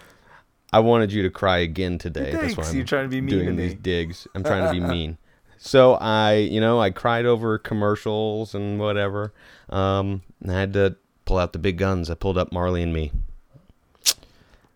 I 0.73 0.79
wanted 0.79 1.11
you 1.11 1.23
to 1.23 1.29
cry 1.29 1.57
again 1.59 1.97
today. 1.97 2.31
That's 2.31 2.35
why 2.35 2.63
Thanks, 2.63 2.69
I'm 2.69 2.75
you're 2.77 2.85
trying 2.85 3.05
to 3.05 3.09
be 3.09 3.21
mean 3.21 3.29
doing 3.29 3.55
to 3.57 3.61
these 3.61 3.73
digs. 3.75 4.27
I'm 4.33 4.43
trying 4.43 4.65
to 4.67 4.71
be 4.71 4.79
mean. 4.93 5.17
So 5.57 5.93
I, 5.95 6.35
you 6.35 6.59
know, 6.61 6.79
I 6.79 6.89
cried 6.89 7.25
over 7.25 7.57
commercials 7.57 8.55
and 8.55 8.79
whatever. 8.79 9.33
Um, 9.69 10.21
and 10.41 10.51
I 10.51 10.59
had 10.59 10.73
to 10.73 10.95
pull 11.25 11.37
out 11.37 11.53
the 11.53 11.59
big 11.59 11.77
guns. 11.77 12.09
I 12.09 12.15
pulled 12.15 12.37
up 12.37 12.51
Marley 12.51 12.81
and 12.81 12.93
Me. 12.93 13.11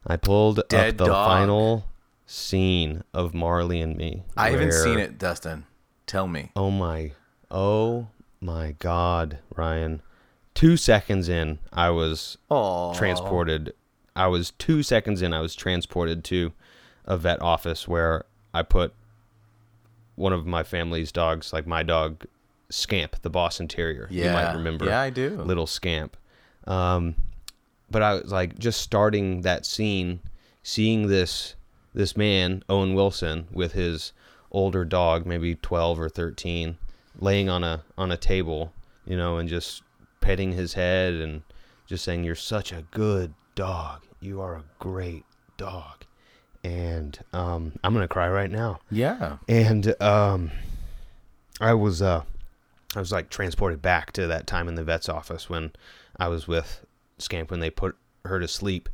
I 0.05 0.17
pulled 0.17 0.67
Dead 0.67 0.89
up 0.91 0.97
the 0.97 1.05
dog. 1.05 1.27
final 1.27 1.86
scene 2.27 3.03
of 3.13 3.34
Marley 3.34 3.81
and 3.81 3.97
Me. 3.97 4.23
I 4.38 4.51
haven't 4.51 4.73
seen 4.73 4.99
it, 4.99 5.17
Dustin. 5.17 5.65
Tell 6.05 6.27
me. 6.27 6.51
Oh 6.55 6.69
my, 6.69 7.13
oh 7.49 8.08
my 8.39 8.75
God, 8.77 9.39
Ryan. 9.55 10.01
Two 10.53 10.77
seconds 10.77 11.27
in, 11.27 11.60
I 11.73 11.89
was 11.89 12.38
Oh, 12.51 12.93
transported. 12.93 13.73
I 14.15 14.28
was 14.28 14.51
two 14.51 14.84
seconds 14.84 15.21
in. 15.21 15.34
I 15.34 15.41
was 15.41 15.56
transported 15.56 16.23
to 16.25 16.54
a 17.06 17.17
vet 17.17 17.41
office 17.41 17.88
where 17.88 18.25
I 18.54 18.63
put 18.63 18.93
one 20.15 20.34
of 20.34 20.45
my 20.45 20.63
family's 20.63 21.12
dogs, 21.12 21.51
like 21.51 21.67
my 21.67 21.84
dog, 21.84 22.25
Scamp, 22.69 23.21
the 23.21 23.30
Boston 23.30 23.67
Terrier. 23.67 24.08
Yeah, 24.10 24.25
you 24.25 24.32
might 24.32 24.54
remember. 24.54 24.86
Yeah, 24.86 25.01
I 25.01 25.10
do. 25.10 25.41
Little 25.41 25.67
Scamp. 25.67 26.17
Um, 26.65 27.15
but 27.91 28.01
I 28.01 28.15
was 28.15 28.32
like 28.32 28.58
just 28.58 28.82
starting 28.82 29.41
that 29.41 29.65
scene, 29.65 30.21
seeing 30.63 31.08
this 31.08 31.56
this 31.93 32.17
man 32.17 32.63
Owen 32.67 32.93
Wilson 32.93 33.47
with 33.51 33.73
his 33.73 34.13
older 34.51 34.84
dog, 34.86 35.25
maybe 35.25 35.56
twelve 35.56 35.99
or 35.99 36.10
thirteen, 36.10 36.78
laying 37.19 37.49
on 37.49 37.63
a 37.63 37.84
on 37.97 38.12
a 38.12 38.17
table, 38.17 38.73
you 39.06 39.15
know, 39.15 39.38
and 39.38 39.47
just 39.47 39.84
petting 40.21 40.54
his 40.54 40.73
head 40.73 41.13
and 41.13 41.43
just 41.86 42.04
saying, 42.04 42.23
"You're 42.23 42.36
such 42.36 42.71
a 42.71 42.86
good 42.91 43.34
dog. 43.54 44.01
You 44.19 44.41
are 44.41 44.56
a 44.56 44.63
great 44.80 45.25
dog." 45.58 46.04
And 46.63 47.17
um, 47.32 47.73
I'm 47.84 47.93
gonna 47.93 48.08
cry 48.08 48.28
right 48.30 48.49
now 48.49 48.80
Yeah. 48.89 49.38
and 49.47 50.01
um, 50.01 50.49
I 51.62 51.73
was 51.75 52.01
uh, 52.01 52.23
I 52.95 52.99
was 52.99 53.12
like 53.12 53.30
transported 53.30 53.82
back 53.82 54.12
to 54.13 54.25
that 54.28 54.47
time 54.47 54.67
in 54.67 54.75
the 54.75 54.84
vet's 54.84 55.08
office 55.08 55.47
when 55.49 55.73
I 56.17 56.28
was 56.28 56.47
with 56.47 56.84
Scamp 57.19 57.51
when 57.51 57.60
they 57.60 57.69
put 57.69 57.95
her 58.25 58.39
to 58.39 58.47
sleep, 58.47 58.89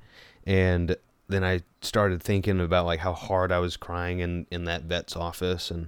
and 0.46 0.96
then 1.30 1.44
I 1.46 1.62
started 1.82 2.22
thinking 2.22 2.60
about 2.60 2.86
like 2.86 3.00
how 3.00 3.14
hard 3.14 3.52
I 3.54 3.60
was 3.60 3.78
crying 3.78 4.20
in 4.20 4.48
in 4.52 4.66
that 4.66 4.84
vet's 4.84 5.16
office, 5.16 5.72
and 5.72 5.88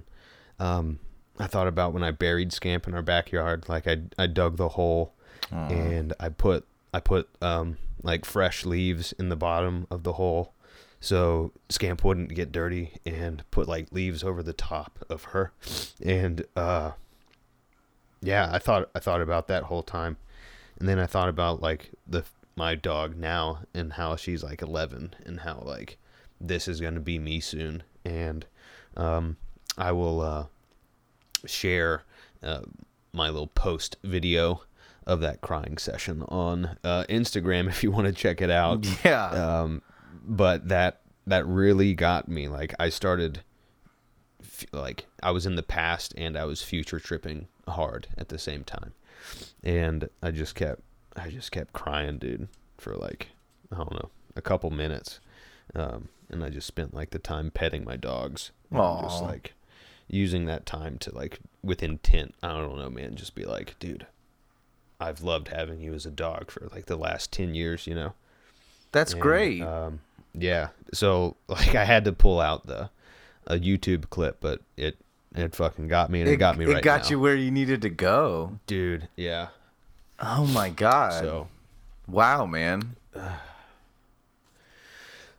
um, 0.58 0.98
I 1.38 1.46
thought 1.46 1.68
about 1.68 1.92
when 1.92 2.02
I 2.02 2.12
buried 2.12 2.52
Scamp 2.52 2.88
in 2.88 2.94
our 2.94 3.02
backyard, 3.02 3.68
like 3.68 3.86
I 3.86 3.98
I 4.18 4.26
dug 4.26 4.56
the 4.56 4.70
hole, 4.70 5.12
and 5.70 6.14
I 6.18 6.30
put 6.30 6.66
I 6.94 7.00
put 7.00 7.28
um 7.42 7.76
like 8.04 8.24
fresh 8.24 8.64
leaves 8.64 9.12
in 9.14 9.30
the 9.30 9.36
bottom 9.36 9.88
of 9.90 10.04
the 10.04 10.12
hole 10.12 10.54
so 11.04 11.52
Scamp 11.68 12.02
wouldn't 12.02 12.34
get 12.34 12.50
dirty 12.50 12.94
and 13.04 13.44
put 13.50 13.68
like 13.68 13.92
leaves 13.92 14.24
over 14.24 14.42
the 14.42 14.54
top 14.54 15.04
of 15.10 15.24
her. 15.24 15.52
And 16.02 16.46
uh 16.56 16.92
yeah, 18.22 18.48
I 18.50 18.58
thought 18.58 18.88
I 18.94 19.00
thought 19.00 19.20
about 19.20 19.46
that 19.48 19.64
whole 19.64 19.82
time. 19.82 20.16
And 20.78 20.88
then 20.88 20.98
I 20.98 21.04
thought 21.04 21.28
about 21.28 21.60
like 21.60 21.90
the 22.06 22.24
my 22.56 22.74
dog 22.74 23.18
now 23.18 23.64
and 23.74 23.92
how 23.92 24.16
she's 24.16 24.42
like 24.42 24.62
11 24.62 25.14
and 25.26 25.40
how 25.40 25.62
like 25.66 25.98
this 26.40 26.68
is 26.68 26.80
to 26.94 27.00
be 27.00 27.18
me 27.18 27.38
soon 27.38 27.82
and 28.02 28.46
um 28.96 29.36
I 29.76 29.92
will 29.92 30.22
uh 30.22 30.46
share 31.44 32.04
uh, 32.42 32.62
my 33.12 33.28
little 33.28 33.48
post 33.48 33.98
video 34.02 34.62
of 35.06 35.20
that 35.20 35.40
crying 35.40 35.76
session 35.78 36.22
on 36.28 36.76
uh, 36.84 37.04
Instagram 37.08 37.68
if 37.68 37.82
you 37.82 37.90
want 37.90 38.06
to 38.06 38.12
check 38.12 38.40
it 38.40 38.50
out 38.50 38.86
Yeah. 39.04 39.26
um, 39.62 39.82
but 40.24 40.68
that 40.68 41.00
that 41.26 41.46
really 41.46 41.94
got 41.94 42.28
me. 42.28 42.48
Like 42.48 42.74
I 42.78 42.88
started, 42.90 43.40
f- 44.42 44.64
like 44.72 45.06
I 45.22 45.30
was 45.30 45.46
in 45.46 45.56
the 45.56 45.62
past 45.62 46.12
and 46.16 46.36
I 46.36 46.44
was 46.44 46.62
future 46.62 46.98
tripping 46.98 47.48
hard 47.68 48.08
at 48.18 48.28
the 48.28 48.38
same 48.38 48.64
time, 48.64 48.92
and 49.62 50.08
I 50.22 50.30
just 50.30 50.54
kept 50.54 50.82
I 51.16 51.30
just 51.30 51.50
kept 51.52 51.72
crying, 51.72 52.18
dude, 52.18 52.48
for 52.78 52.94
like 52.96 53.28
I 53.72 53.76
don't 53.76 53.92
know 53.92 54.10
a 54.36 54.42
couple 54.42 54.70
minutes, 54.70 55.20
um, 55.74 56.08
and 56.30 56.42
I 56.44 56.48
just 56.50 56.66
spent 56.66 56.92
like 56.94 57.10
the 57.10 57.18
time 57.18 57.50
petting 57.50 57.84
my 57.84 57.96
dogs, 57.96 58.50
just 59.02 59.22
like 59.22 59.54
using 60.08 60.44
that 60.46 60.66
time 60.66 60.98
to 60.98 61.14
like 61.14 61.38
with 61.62 61.82
intent. 61.82 62.34
I 62.42 62.48
don't 62.48 62.76
know, 62.78 62.90
man, 62.90 63.14
just 63.14 63.34
be 63.34 63.44
like, 63.44 63.76
dude. 63.78 64.06
I've 65.00 65.22
loved 65.22 65.48
having 65.48 65.80
you 65.80 65.92
as 65.94 66.06
a 66.06 66.10
dog 66.10 66.50
for 66.50 66.68
like 66.72 66.86
the 66.86 66.96
last 66.96 67.32
10 67.32 67.54
years, 67.54 67.86
you 67.86 67.94
know? 67.94 68.12
That's 68.92 69.12
And, 69.12 69.20
great. 69.22 69.62
Um, 69.62 70.00
yeah. 70.32 70.68
So 70.92 71.36
like 71.48 71.74
I 71.74 71.84
had 71.84 72.04
to 72.04 72.12
pull 72.12 72.40
out 72.40 72.66
the 72.66 72.90
a 73.46 73.56
YouTube 73.58 74.08
clip, 74.10 74.38
but 74.40 74.60
it 74.76 74.96
it 75.34 75.54
fucking 75.54 75.88
got 75.88 76.10
me 76.10 76.20
and 76.20 76.30
it, 76.30 76.36
got 76.36 76.56
me 76.56 76.64
right 76.64 76.78
It 76.78 76.82
got 76.84 77.02
now. 77.04 77.10
you 77.10 77.20
where 77.20 77.34
you 77.34 77.50
needed 77.50 77.82
to 77.82 77.90
go. 77.90 78.58
dude. 78.66 79.08
Yeah. 79.16 79.48
Oh 80.20 80.46
my 80.46 80.70
god. 80.70 81.12
So 81.20 81.48
wow, 82.06 82.46
man. 82.46 82.94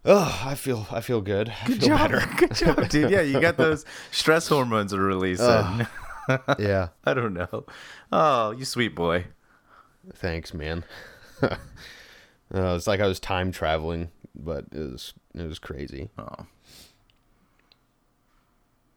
oh, 0.05 0.41
I 0.45 0.55
feel 0.55 0.85
I 0.91 1.01
feel 1.01 1.21
good. 1.21 1.51
Good 1.65 1.79
feel 1.79 1.89
job. 1.97 2.11
better. 2.11 2.27
Good 2.37 2.55
job, 2.55 2.89
dude. 2.89 3.09
Yeah, 3.11 3.21
you 3.21 3.39
got 3.41 3.57
those 3.57 3.85
stress 4.11 4.47
hormones 4.47 4.93
are 4.93 4.99
releasing. 5.01 5.87
yeah. 6.59 6.89
I 7.05 7.13
don't 7.13 7.33
know. 7.33 7.65
Oh, 8.11 8.51
you 8.51 8.65
sweet 8.65 8.95
boy. 8.95 9.25
Thanks, 10.13 10.53
man. 10.53 10.83
uh, 11.41 11.55
it's 12.51 12.87
like 12.87 12.99
I 12.99 13.07
was 13.07 13.19
time 13.19 13.51
traveling, 13.51 14.09
but 14.35 14.65
it 14.71 14.91
was 14.91 15.13
it 15.33 15.47
was 15.47 15.59
crazy. 15.59 16.09
Oh. 16.17 16.45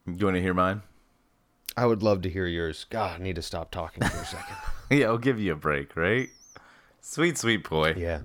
You 0.07 0.25
want 0.27 0.37
to 0.37 0.43
hear 0.43 0.55
mine? 0.55 0.83
I 1.77 1.87
would 1.87 2.03
love 2.03 2.23
to 2.23 2.31
hear 2.31 2.47
yours. 2.47 2.87
God, 2.89 3.21
I 3.21 3.23
need 3.23 3.37
to 3.37 3.43
stop 3.43 3.71
talking 3.71 4.03
for 4.07 4.17
a 4.17 4.25
second. 4.25 4.57
Yeah, 4.91 5.09
I'll 5.09 5.19
give 5.19 5.39
you 5.39 5.53
a 5.53 5.55
break, 5.55 5.95
right? 5.97 6.31
Sweet, 7.03 7.37
sweet 7.37 7.69
boy. 7.69 7.93
yeah. 7.99 8.21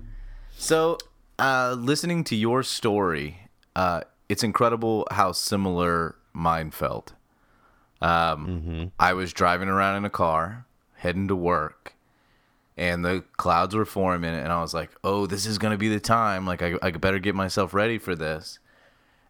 So, 0.56 0.96
uh, 1.38 1.76
listening 1.78 2.24
to 2.24 2.34
your 2.34 2.62
story, 2.62 3.50
uh, 3.76 4.00
it's 4.30 4.42
incredible 4.42 5.06
how 5.10 5.32
similar 5.32 6.16
mine 6.32 6.70
felt. 6.70 7.12
Um, 8.00 8.92
I 8.98 9.12
was 9.12 9.34
driving 9.34 9.68
around 9.68 9.96
in 9.96 10.04
a 10.06 10.10
car, 10.10 10.64
heading 10.94 11.28
to 11.28 11.36
work, 11.36 11.93
and 12.76 13.04
the 13.04 13.24
clouds 13.36 13.74
were 13.74 13.84
forming, 13.84 14.34
and 14.34 14.52
I 14.52 14.60
was 14.60 14.74
like, 14.74 14.90
"Oh, 15.04 15.26
this 15.26 15.46
is 15.46 15.58
gonna 15.58 15.76
be 15.78 15.88
the 15.88 16.00
time. 16.00 16.46
Like, 16.46 16.62
I, 16.62 16.74
I 16.82 16.90
better 16.92 17.18
get 17.18 17.34
myself 17.34 17.72
ready 17.74 17.98
for 17.98 18.14
this." 18.14 18.58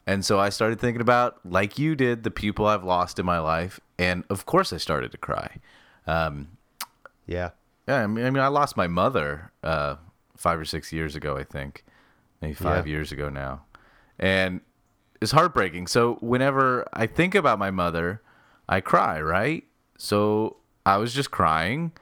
And 0.07 0.24
so 0.24 0.38
I 0.38 0.50
started 0.50 0.78
thinking 0.80 1.00
about, 1.00 1.40
like 1.46 1.78
you 1.78 1.94
did, 1.96 2.24
the 2.24 2.30
people 2.30 2.66
I've 2.66 2.85
lost 2.85 3.18
in 3.18 3.24
my 3.24 3.38
life, 3.38 3.80
and 3.98 4.24
of 4.28 4.44
course, 4.46 4.72
I 4.72 4.76
started 4.76 5.12
to 5.12 5.18
cry. 5.18 5.57
Um, 6.07 6.59
Yeah. 7.26 7.50
yeah, 7.88 8.02
I 8.02 8.07
mean, 8.07 8.24
I 8.26 8.30
mean, 8.30 8.42
I 8.42 8.48
lost 8.48 8.76
my 8.76 8.87
mother 8.87 9.50
uh, 9.62 9.96
five 10.37 10.59
or 10.59 10.64
six 10.66 10.92
years 10.92 11.16
ago, 11.16 11.38
I 11.38 11.44
think, 11.44 11.85
maybe 12.42 12.52
five 12.54 12.87
Yeah. 12.87 12.92
years 12.92 13.12
ago 13.12 13.30
now, 13.30 13.64
and 14.18 14.61
it's 15.22 15.33
heartbreaking. 15.33 15.87
So 15.87 16.16
whenever 16.20 16.87
I 16.92 17.07
think 17.07 17.35
about 17.35 17.59
my 17.59 17.70
mother, 17.70 18.20
I 18.68 18.80
cry. 18.80 19.20
Right? 19.22 19.64
So 19.96 20.57
I 20.85 20.98
was 20.98 21.14
just 21.14 21.30
crying. 21.30 21.92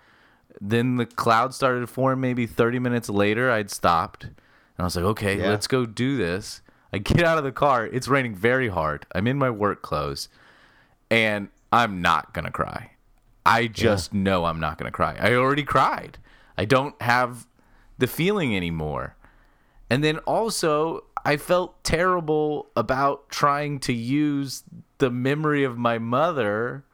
Then 0.60 0.96
the 0.96 1.06
cloud 1.06 1.54
started 1.54 1.80
to 1.80 1.86
form. 1.86 2.20
Maybe 2.20 2.46
thirty 2.46 2.78
minutes 2.78 3.08
later, 3.08 3.50
I'd 3.50 3.70
stopped, 3.70 4.24
and 4.24 4.34
I 4.78 4.84
was 4.84 4.96
like, 4.96 5.04
"Okay, 5.04 5.38
Yeah. 5.38 5.48
let's 5.48 5.66
go 5.66 5.86
do 5.86 6.16
this." 6.16 6.60
I 6.92 6.98
get 6.98 7.24
out 7.24 7.38
of 7.38 7.44
the 7.44 7.52
car. 7.52 7.86
It's 7.86 8.06
raining 8.06 8.34
very 8.34 8.68
hard. 8.68 9.06
I'm 9.14 9.26
in 9.26 9.38
my 9.38 9.48
work 9.50 9.80
clothes, 9.82 10.28
and 11.10 11.48
I'm 11.72 12.02
not 12.02 12.34
gonna 12.34 12.50
cry. 12.50 12.90
I 13.46 13.66
just 13.66 14.12
know 14.12 14.44
I'm 14.44 14.60
not 14.60 14.78
gonna 14.78 14.90
cry. 14.90 15.16
I 15.18 15.34
already 15.34 15.64
cried. 15.64 16.18
I 16.58 16.64
don't 16.66 17.00
have 17.00 17.46
the 17.98 18.06
feeling 18.06 18.54
anymore. 18.54 19.16
And 19.88 20.04
then 20.04 20.18
also, 20.18 21.04
I 21.24 21.36
felt 21.38 21.82
terrible 21.82 22.66
about 22.76 23.28
trying 23.30 23.78
to 23.80 23.92
use 23.92 24.64
the 24.98 25.10
memory 25.10 25.64
of 25.64 25.78
my 25.78 25.98
mother 25.98 26.84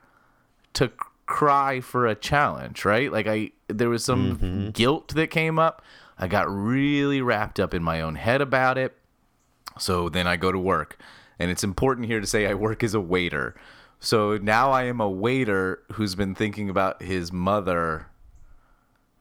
to 0.74 0.90
cry 1.28 1.80
for 1.80 2.06
a 2.06 2.14
challenge, 2.14 2.84
right? 2.84 3.12
Like 3.12 3.28
I 3.28 3.52
there 3.68 3.90
was 3.90 4.04
some 4.04 4.38
mm-hmm. 4.38 4.70
guilt 4.70 5.14
that 5.14 5.28
came 5.28 5.58
up. 5.58 5.82
I 6.18 6.26
got 6.26 6.50
really 6.50 7.20
wrapped 7.20 7.60
up 7.60 7.74
in 7.74 7.82
my 7.82 8.00
own 8.00 8.16
head 8.16 8.40
about 8.40 8.76
it. 8.76 8.96
So 9.78 10.08
then 10.08 10.26
I 10.26 10.36
go 10.36 10.50
to 10.50 10.58
work. 10.58 10.98
And 11.38 11.52
it's 11.52 11.62
important 11.62 12.08
here 12.08 12.18
to 12.18 12.26
say 12.26 12.46
I 12.46 12.54
work 12.54 12.82
as 12.82 12.94
a 12.94 13.00
waiter. 13.00 13.54
So 14.00 14.38
now 14.38 14.72
I 14.72 14.84
am 14.84 15.00
a 15.00 15.08
waiter 15.08 15.82
who's 15.92 16.16
been 16.16 16.34
thinking 16.34 16.68
about 16.68 17.02
his 17.02 17.32
mother 17.32 18.06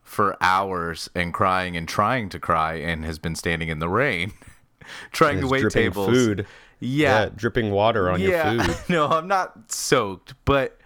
for 0.02 0.36
hours 0.40 1.10
and 1.14 1.32
crying 1.32 1.76
and 1.76 1.86
trying 1.86 2.30
to 2.30 2.40
cry 2.40 2.74
and 2.74 3.04
has 3.04 3.18
been 3.18 3.36
standing 3.36 3.68
in 3.68 3.78
the 3.78 3.88
rain 3.88 4.32
trying 5.12 5.40
to 5.40 5.46
wait 5.46 5.70
tables. 5.70 6.08
food. 6.08 6.46
Yeah. 6.80 7.28
dripping 7.36 7.70
water 7.70 8.10
on 8.10 8.20
yeah. 8.20 8.52
your 8.52 8.64
food. 8.64 8.76
no, 8.88 9.06
I'm 9.06 9.28
not 9.28 9.70
soaked, 9.70 10.34
but 10.44 10.77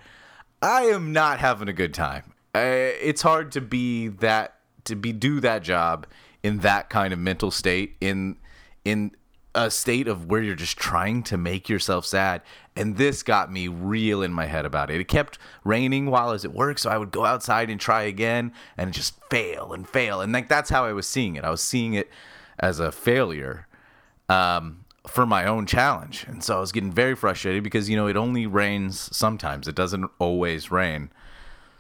I 0.63 0.83
am 0.85 1.13
not 1.13 1.41
having 1.41 1.69
a 1.69 1.73
good 1.73 1.93
time. 1.93 2.33
Uh, 2.55 2.61
it's 2.61 3.23
hard 3.23 3.51
to 3.53 3.61
be 3.61 4.09
that 4.09 4.55
to 4.85 4.95
be 4.95 5.13
do 5.13 5.41
that 5.41 5.63
job 5.63 6.07
in 6.43 6.59
that 6.59 6.89
kind 6.89 7.13
of 7.13 7.19
mental 7.19 7.51
state 7.51 7.97
in 8.01 8.37
in 8.85 9.13
a 9.55 9.71
state 9.71 10.09
of 10.09 10.27
where 10.27 10.41
you're 10.41 10.55
just 10.55 10.79
trying 10.79 11.23
to 11.25 11.37
make 11.37 11.69
yourself 11.69 12.07
sad. 12.07 12.41
And 12.75 12.97
this 12.97 13.23
got 13.23 13.53
me 13.53 13.69
real 13.69 14.23
in 14.23 14.33
my 14.33 14.47
head 14.47 14.65
about 14.65 14.91
it. 14.91 14.99
It 14.99 15.09
kept 15.09 15.39
raining 15.63 16.07
while 16.07 16.29
I 16.29 16.33
was 16.33 16.45
at 16.47 16.55
work 16.55 16.79
so 16.79 16.89
i 16.89 16.97
would 16.97 17.11
go 17.11 17.27
outside 17.27 17.69
and 17.69 17.79
try 17.79 18.03
again 18.03 18.53
and 18.79 18.95
just 18.95 19.15
fail 19.31 19.73
and 19.73 19.87
fail. 19.87 20.21
And 20.21 20.33
like 20.33 20.49
that's 20.49 20.71
how 20.71 20.85
i 20.85 20.93
was 20.93 21.07
seeing 21.07 21.37
it. 21.37 21.45
I 21.45 21.51
was 21.51 21.61
seeing 21.61 21.95
it 21.95 22.09
as 22.59 22.79
a 22.79 22.93
failure. 22.93 23.67
Um, 24.29 24.82
for 25.07 25.27
my 25.27 25.45
own 25.45 25.67
challenge. 25.67 26.25
And 26.29 26.43
so 26.45 26.57
I 26.57 26.61
was 26.61 26.73
getting 26.73 26.93
very 26.93 27.15
frustrated 27.15 27.63
because, 27.65 27.91
you 27.91 27.97
know, 27.97 28.07
it 28.07 28.17
only 28.17 28.47
rains 28.47 29.15
sometimes, 29.17 29.67
it 29.67 29.75
doesn't 29.75 30.11
always 30.19 30.71
rain. 30.71 31.11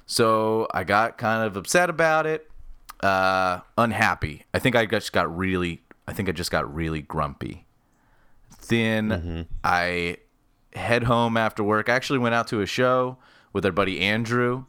So 0.07 0.66
I 0.73 0.85
got 0.85 1.18
kind 1.18 1.47
of 1.47 1.57
upset 1.57 1.89
about 1.89 2.27
it, 2.27 2.51
uh, 3.01 3.61
unhappy. 3.79 4.45
I 4.53 4.59
think 4.59 4.75
I 4.75 4.87
just 4.87 5.12
got 5.12 5.35
really, 5.37 5.83
I 6.07 6.12
think 6.12 6.29
I 6.29 6.33
just 6.33 6.51
got 6.51 6.73
really 6.75 7.01
grumpy. 7.01 7.66
Then 8.68 9.47
I 9.64 10.18
head 10.75 11.05
home 11.05 11.37
after 11.37 11.62
work. 11.62 11.89
I 11.89 11.95
actually 11.95 12.18
went 12.18 12.35
out 12.35 12.49
to 12.49 12.61
a 12.61 12.66
show 12.66 13.18
with 13.53 13.64
our 13.64 13.73
buddy 13.73 14.01
Andrew, 14.01 14.64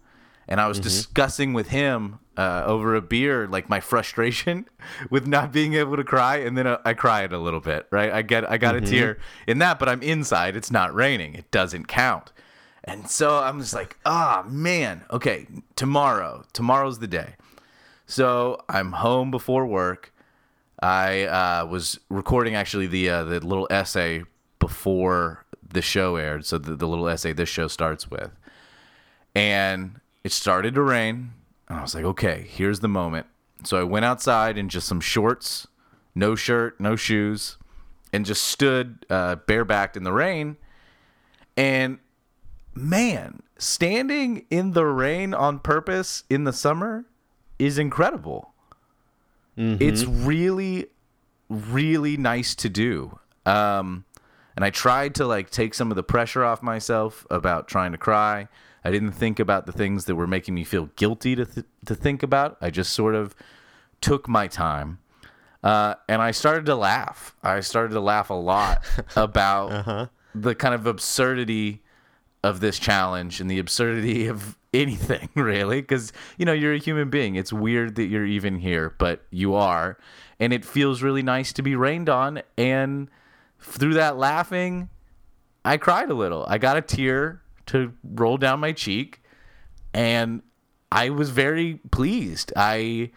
and 0.47 0.59
I 0.59 0.67
was 0.67 0.79
discussing 0.79 1.53
with 1.53 1.69
him 1.69 2.19
uh, 2.37 2.63
over 2.65 2.95
a 2.95 3.01
beer, 3.01 3.47
like 3.47 3.69
my 3.69 3.79
frustration 3.79 4.65
with 5.09 5.27
not 5.27 5.51
being 5.51 5.73
able 5.73 5.95
to 5.95 6.03
cry, 6.03 6.37
and 6.37 6.57
then 6.57 6.67
uh, 6.67 6.79
I 6.83 6.93
cried 6.93 7.33
a 7.33 7.39
little 7.39 7.59
bit. 7.59 7.87
Right, 7.91 8.11
I 8.11 8.21
get 8.21 8.49
I 8.49 8.57
got 8.57 8.75
a 8.75 8.81
tear 8.81 9.17
in 9.47 9.59
that, 9.59 9.79
but 9.79 9.89
I'm 9.89 10.01
inside. 10.01 10.55
It's 10.55 10.71
not 10.71 10.93
raining. 10.93 11.35
It 11.35 11.51
doesn't 11.51 11.87
count. 11.87 12.31
And 12.83 13.09
so 13.09 13.39
I'm 13.39 13.59
just 13.61 13.73
like, 13.73 13.97
ah, 14.05 14.43
man. 14.47 15.03
Okay, 15.09 15.47
tomorrow. 15.75 16.43
Tomorrow's 16.51 16.99
the 16.99 17.07
day. 17.07 17.35
So 18.05 18.61
I'm 18.67 18.91
home 18.91 19.31
before 19.31 19.65
work. 19.65 20.13
I 20.81 21.23
uh, 21.23 21.65
was 21.65 21.99
recording 22.09 22.55
actually 22.55 22.87
the 22.87 23.09
uh, 23.09 23.23
the 23.23 23.39
little 23.39 23.67
essay 23.69 24.23
before 24.59 25.45
the 25.67 25.81
show 25.81 26.17
aired. 26.17 26.45
So 26.45 26.57
the, 26.57 26.75
the 26.75 26.87
little 26.87 27.07
essay 27.07 27.31
this 27.31 27.47
show 27.47 27.67
starts 27.67 28.11
with, 28.11 28.31
and 29.33 30.01
it 30.25 30.33
started 30.33 30.75
to 30.75 30.81
rain. 30.81 31.31
And 31.69 31.79
I 31.79 31.81
was 31.81 31.95
like, 31.95 32.05
okay, 32.05 32.45
here's 32.49 32.81
the 32.81 32.87
moment. 32.87 33.27
So 33.63 33.79
I 33.79 33.83
went 33.83 34.05
outside 34.05 34.57
in 34.57 34.69
just 34.69 34.87
some 34.87 34.99
shorts, 34.99 35.67
no 36.13 36.35
shirt, 36.35 36.79
no 36.79 36.95
shoes, 36.95 37.57
and 38.11 38.25
just 38.25 38.43
stood 38.43 39.05
uh, 39.09 39.37
barebacked 39.47 39.95
in 39.95 40.03
the 40.03 40.11
rain. 40.11 40.57
And 41.55 41.99
man, 42.75 43.41
standing 43.57 44.45
in 44.49 44.71
the 44.73 44.85
rain 44.85 45.33
on 45.33 45.59
purpose 45.59 46.23
in 46.29 46.43
the 46.43 46.53
summer 46.53 47.05
is 47.57 47.77
incredible. 47.77 48.53
It's 49.79 50.03
really, 50.03 50.87
really 51.47 52.17
nice 52.17 52.55
to 52.55 52.69
do. 52.69 53.19
Um, 53.45 54.05
and 54.55 54.65
I 54.65 54.69
tried 54.71 55.15
to 55.15 55.25
like 55.27 55.49
take 55.49 55.73
some 55.73 55.91
of 55.91 55.95
the 55.95 56.03
pressure 56.03 56.43
off 56.43 56.61
myself 56.63 57.25
about 57.29 57.67
trying 57.67 57.91
to 57.91 57.97
cry. 57.97 58.47
I 58.83 58.91
didn't 58.91 59.11
think 59.13 59.39
about 59.39 59.65
the 59.65 59.71
things 59.71 60.05
that 60.05 60.15
were 60.15 60.27
making 60.27 60.53
me 60.53 60.63
feel 60.63 60.89
guilty 60.95 61.35
to 61.35 61.45
th- 61.45 61.65
to 61.85 61.95
think 61.95 62.23
about. 62.23 62.57
I 62.61 62.69
just 62.69 62.93
sort 62.93 63.15
of 63.15 63.35
took 64.01 64.27
my 64.27 64.47
time. 64.47 64.99
Uh, 65.63 65.95
and 66.09 66.21
I 66.21 66.31
started 66.31 66.65
to 66.65 66.75
laugh. 66.75 67.35
I 67.41 67.61
started 67.61 67.93
to 67.93 68.01
laugh 68.01 68.29
a 68.29 68.33
lot 68.33 68.83
about 69.15 70.09
the 70.35 70.55
kind 70.55 70.75
of 70.75 70.85
absurdity 70.85 71.83
of 72.43 72.59
this 72.59 72.77
challenge 72.77 73.39
and 73.39 73.49
the 73.49 73.59
absurdity 73.59 74.27
of 74.27 74.57
anything 74.73 75.29
really 75.35 75.81
because 75.81 76.11
you 76.37 76.45
know 76.45 76.51
you're 76.51 76.73
a 76.73 76.79
human 76.79 77.09
being 77.09 77.35
it's 77.35 77.53
weird 77.53 77.95
that 77.95 78.05
you're 78.05 78.25
even 78.25 78.57
here 78.57 78.93
but 78.97 79.23
you 79.29 79.53
are 79.53 79.97
and 80.39 80.51
it 80.51 80.65
feels 80.65 81.03
really 81.03 81.21
nice 81.21 81.53
to 81.53 81.61
be 81.61 81.75
rained 81.75 82.09
on 82.09 82.41
and 82.57 83.07
through 83.59 83.93
that 83.93 84.17
laughing 84.17 84.89
i 85.63 85.77
cried 85.77 86.09
a 86.09 86.13
little 86.15 86.43
i 86.47 86.57
got 86.57 86.75
a 86.75 86.81
tear 86.81 87.42
to 87.67 87.93
roll 88.03 88.37
down 88.37 88.59
my 88.59 88.71
cheek 88.71 89.21
and 89.93 90.41
i 90.91 91.09
was 91.09 91.29
very 91.29 91.79
pleased 91.91 92.51
i 92.55 93.09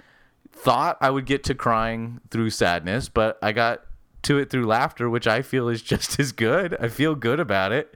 thought 0.53 0.97
i 1.01 1.11
would 1.11 1.27
get 1.27 1.45
to 1.45 1.55
crying 1.55 2.21
through 2.31 2.51
sadness 2.51 3.09
but 3.09 3.39
i 3.43 3.53
got 3.53 3.83
to 4.23 4.39
it 4.39 4.51
through 4.51 4.67
laughter 4.67 5.09
which 5.11 5.27
i 5.27 5.43
feel 5.43 5.69
is 5.69 5.83
just 5.93 6.19
as 6.21 6.33
good 6.33 6.77
i 6.81 6.89
feel 6.89 7.15
good 7.15 7.41
about 7.41 7.73
it 7.73 7.95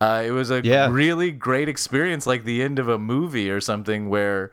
uh, 0.00 0.22
it 0.24 0.30
was 0.30 0.48
a 0.52 0.62
Yeah. 0.62 0.88
really 0.88 1.32
great 1.32 1.68
experience, 1.68 2.24
like 2.24 2.44
the 2.44 2.62
end 2.62 2.78
of 2.78 2.88
a 2.88 3.00
movie 3.00 3.50
or 3.50 3.60
something 3.60 4.08
where, 4.08 4.52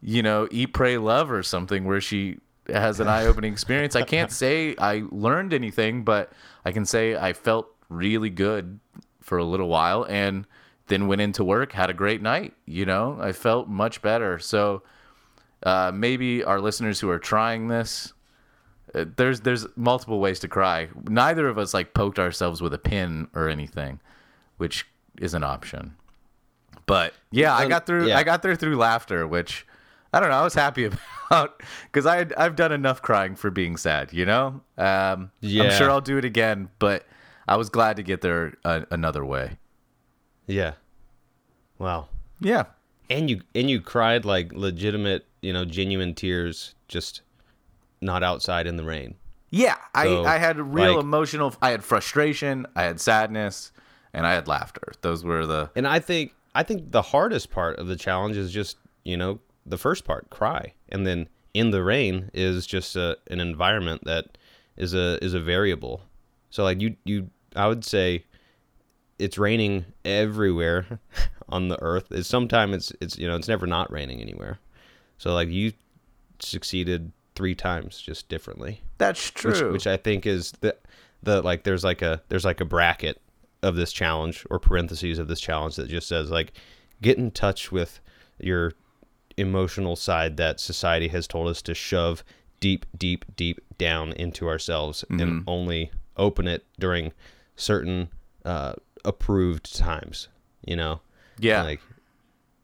you 0.00 0.22
know, 0.22 0.48
Eat, 0.50 0.72
Pray, 0.72 0.96
Love 0.96 1.30
or 1.30 1.42
something 1.42 1.84
where 1.84 2.00
she 2.00 2.38
has 2.72 2.98
an 2.98 3.06
eye 3.06 3.26
opening 3.26 3.52
experience. 3.52 3.94
I 3.94 4.04
can't 4.04 4.30
say 4.42 4.74
I 4.78 5.02
learned 5.10 5.52
anything, 5.52 6.02
but 6.02 6.32
I 6.64 6.72
can 6.72 6.86
say 6.86 7.14
I 7.14 7.34
felt 7.34 7.68
really 7.90 8.30
good 8.30 8.80
for 9.20 9.36
a 9.36 9.44
little 9.44 9.68
while 9.68 10.06
and 10.08 10.46
then 10.88 11.08
went 11.08 11.20
into 11.20 11.44
work, 11.44 11.72
had 11.72 11.90
a 11.90 11.94
great 11.94 12.22
night. 12.22 12.54
You 12.64 12.86
know, 12.86 13.18
I 13.20 13.32
felt 13.32 13.68
much 13.68 14.02
better. 14.02 14.38
So 14.38 14.82
uh, 15.62 15.90
maybe 15.94 16.44
our 16.44 16.60
listeners 16.60 17.00
who 17.00 17.10
are 17.10 17.18
trying 17.18 17.68
this, 17.68 18.12
uh, 18.94 19.04
there's 19.16 19.40
there's 19.40 19.66
multiple 19.76 20.20
ways 20.20 20.38
to 20.40 20.48
cry. 20.48 20.88
Neither 21.08 21.48
of 21.48 21.58
us 21.58 21.74
like 21.74 21.94
poked 21.94 22.18
ourselves 22.18 22.62
with 22.62 22.72
a 22.72 22.78
pin 22.78 23.28
or 23.34 23.48
anything, 23.48 24.00
which 24.58 24.86
is 25.18 25.34
an 25.34 25.42
option. 25.42 25.96
But 26.86 27.14
yeah, 27.32 27.54
I 27.54 27.66
got 27.66 27.86
through. 27.86 28.06
yeah. 28.06 28.18
I 28.18 28.22
got 28.22 28.42
there 28.42 28.54
through 28.54 28.76
laughter, 28.76 29.26
which 29.26 29.66
I 30.12 30.20
don't 30.20 30.28
know. 30.28 30.36
I 30.36 30.44
was 30.44 30.54
happy 30.54 30.84
about 31.30 31.62
because 31.90 32.06
I 32.06 32.16
had, 32.16 32.32
I've 32.34 32.54
done 32.54 32.70
enough 32.70 33.02
crying 33.02 33.34
for 33.34 33.50
being 33.50 33.76
sad. 33.76 34.12
You 34.12 34.24
know, 34.24 34.60
um, 34.78 35.32
I'm 35.42 35.70
sure 35.72 35.90
I'll 35.90 36.00
do 36.00 36.16
it 36.16 36.24
again. 36.24 36.68
But 36.78 37.04
I 37.48 37.56
was 37.56 37.70
glad 37.70 37.96
to 37.96 38.04
get 38.04 38.20
there 38.20 38.54
uh, 38.64 38.82
another 38.90 39.24
way. 39.24 39.58
Yeah. 40.46 40.72
Wow. 41.78 42.08
Yeah, 42.40 42.64
And 43.10 43.30
you 43.30 43.40
and 43.54 43.68
you 43.70 43.80
cried 43.80 44.24
like 44.24 44.52
legitimate, 44.52 45.24
you 45.40 45.52
know, 45.52 45.64
genuine 45.64 46.14
tears, 46.14 46.74
just 46.88 47.22
not 48.00 48.22
outside 48.22 48.66
in 48.66 48.76
the 48.76 48.84
rain. 48.84 49.14
yeah. 49.50 49.76
So, 50.02 50.24
I 50.24 50.34
I 50.34 50.38
had 50.38 50.58
real 50.60 50.94
like- 50.96 51.02
emotional. 51.04 51.54
I 51.62 51.70
had 51.70 51.82
frustration. 51.82 52.66
I 52.76 52.82
had 52.82 53.00
sadness, 53.00 53.72
and 54.12 54.26
I 54.26 54.32
had 54.34 54.46
laughter. 54.48 54.92
Those 55.00 55.24
were 55.24 55.46
the 55.46 55.70
And 55.74 55.86
I 55.86 55.98
think 55.98 56.34
I 56.54 56.62
think 56.62 56.92
the 56.92 57.02
hardest 57.02 57.50
part 57.50 57.78
of 57.78 57.86
the 57.86 57.96
challenge 57.96 58.36
is 58.36 58.52
just 58.52 58.76
you 59.04 59.16
know 59.16 59.40
the 59.64 59.78
first 59.78 60.04
part, 60.04 60.28
cry, 60.30 60.74
and 60.90 61.06
then 61.06 61.28
in 61.54 61.70
the 61.70 61.82
rain 61.82 62.30
is 62.34 62.66
just 62.66 62.96
a, 62.96 63.16
an 63.30 63.40
environment 63.40 64.04
that 64.04 64.36
is 64.76 64.92
a 64.94 65.22
is 65.24 65.32
a 65.34 65.40
variable. 65.40 66.02
So 66.50 66.62
like 66.64 66.80
you 66.82 66.96
you 67.04 67.30
I 67.54 67.66
would 67.66 67.84
say 67.84 68.24
it's 69.18 69.38
raining 69.38 69.84
everywhere 70.04 71.00
on 71.48 71.68
the 71.68 71.80
earth. 71.82 72.06
It's 72.10 72.28
sometimes 72.28 72.74
it's 72.74 72.92
it's 73.00 73.18
you 73.18 73.26
know 73.26 73.36
it's 73.36 73.48
never 73.48 73.66
not 73.66 73.90
raining 73.90 74.20
anywhere. 74.20 74.58
So 75.18 75.32
like 75.34 75.48
you 75.48 75.72
succeeded 76.38 77.12
three 77.34 77.54
times 77.54 78.00
just 78.00 78.28
differently 78.28 78.82
that's 78.98 79.30
true. 79.30 79.50
which, 79.50 79.72
which 79.72 79.86
I 79.86 79.96
think 79.96 80.26
is 80.26 80.52
the 80.60 80.76
the 81.22 81.42
like 81.42 81.64
there's 81.64 81.84
like 81.84 82.02
a 82.02 82.22
there's 82.28 82.44
like 82.44 82.60
a 82.60 82.64
bracket 82.64 83.20
of 83.62 83.76
this 83.76 83.92
challenge 83.92 84.46
or 84.50 84.58
parentheses 84.58 85.18
of 85.18 85.28
this 85.28 85.40
challenge 85.40 85.76
that 85.76 85.88
just 85.88 86.08
says 86.08 86.30
like 86.30 86.52
get 87.02 87.18
in 87.18 87.30
touch 87.30 87.72
with 87.72 88.00
your 88.38 88.72
emotional 89.36 89.96
side 89.96 90.36
that 90.36 90.60
society 90.60 91.08
has 91.08 91.26
told 91.26 91.48
us 91.48 91.60
to 91.62 91.74
shove 91.74 92.22
deep 92.60 92.86
deep 92.96 93.24
deep 93.36 93.60
down 93.78 94.12
into 94.12 94.48
ourselves 94.48 95.04
and 95.10 95.44
only 95.46 95.90
open 96.16 96.46
it 96.48 96.64
during 96.78 97.12
certain 97.56 98.08
uh, 98.44 98.72
approved 99.06 99.74
times 99.76 100.28
you 100.66 100.76
know 100.76 101.00
Yeah. 101.38 101.62
like 101.62 101.80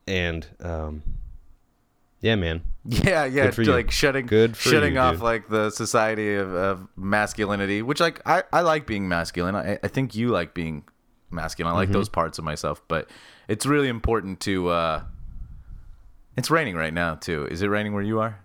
and 0.06 0.46
um 0.60 1.02
yeah 2.20 2.34
man 2.36 2.62
Yeah, 2.84 3.24
yeah, 3.24 3.44
Good 3.46 3.54
for 3.54 3.62
you. 3.62 3.72
like 3.72 3.90
shutting 3.92 4.26
Good 4.26 4.56
for 4.56 4.68
shutting 4.70 4.94
you, 4.94 4.98
off 5.00 5.14
dude. 5.14 5.22
like 5.22 5.48
the 5.48 5.70
society 5.70 6.34
of, 6.34 6.52
of 6.52 6.88
masculinity, 6.96 7.80
which 7.80 8.00
like 8.00 8.20
I, 8.26 8.42
I 8.52 8.62
like 8.62 8.86
being 8.88 9.08
masculine. 9.08 9.54
I, 9.54 9.78
I 9.84 9.88
think 9.88 10.16
you 10.16 10.30
like 10.30 10.52
being 10.52 10.82
masculine. 11.30 11.72
I 11.72 11.76
like 11.76 11.88
Mm-hmm. 11.90 11.92
those 11.92 12.08
parts 12.08 12.38
of 12.38 12.44
myself, 12.44 12.82
but 12.88 13.08
it's 13.46 13.66
really 13.66 13.86
important 13.88 14.40
to 14.40 14.68
uh 14.70 15.02
It's 16.36 16.50
raining 16.50 16.74
right 16.74 16.92
now 16.92 17.14
too. 17.14 17.46
Is 17.50 17.62
it 17.62 17.68
raining 17.68 17.92
where 17.94 18.02
you 18.02 18.18
are? 18.18 18.40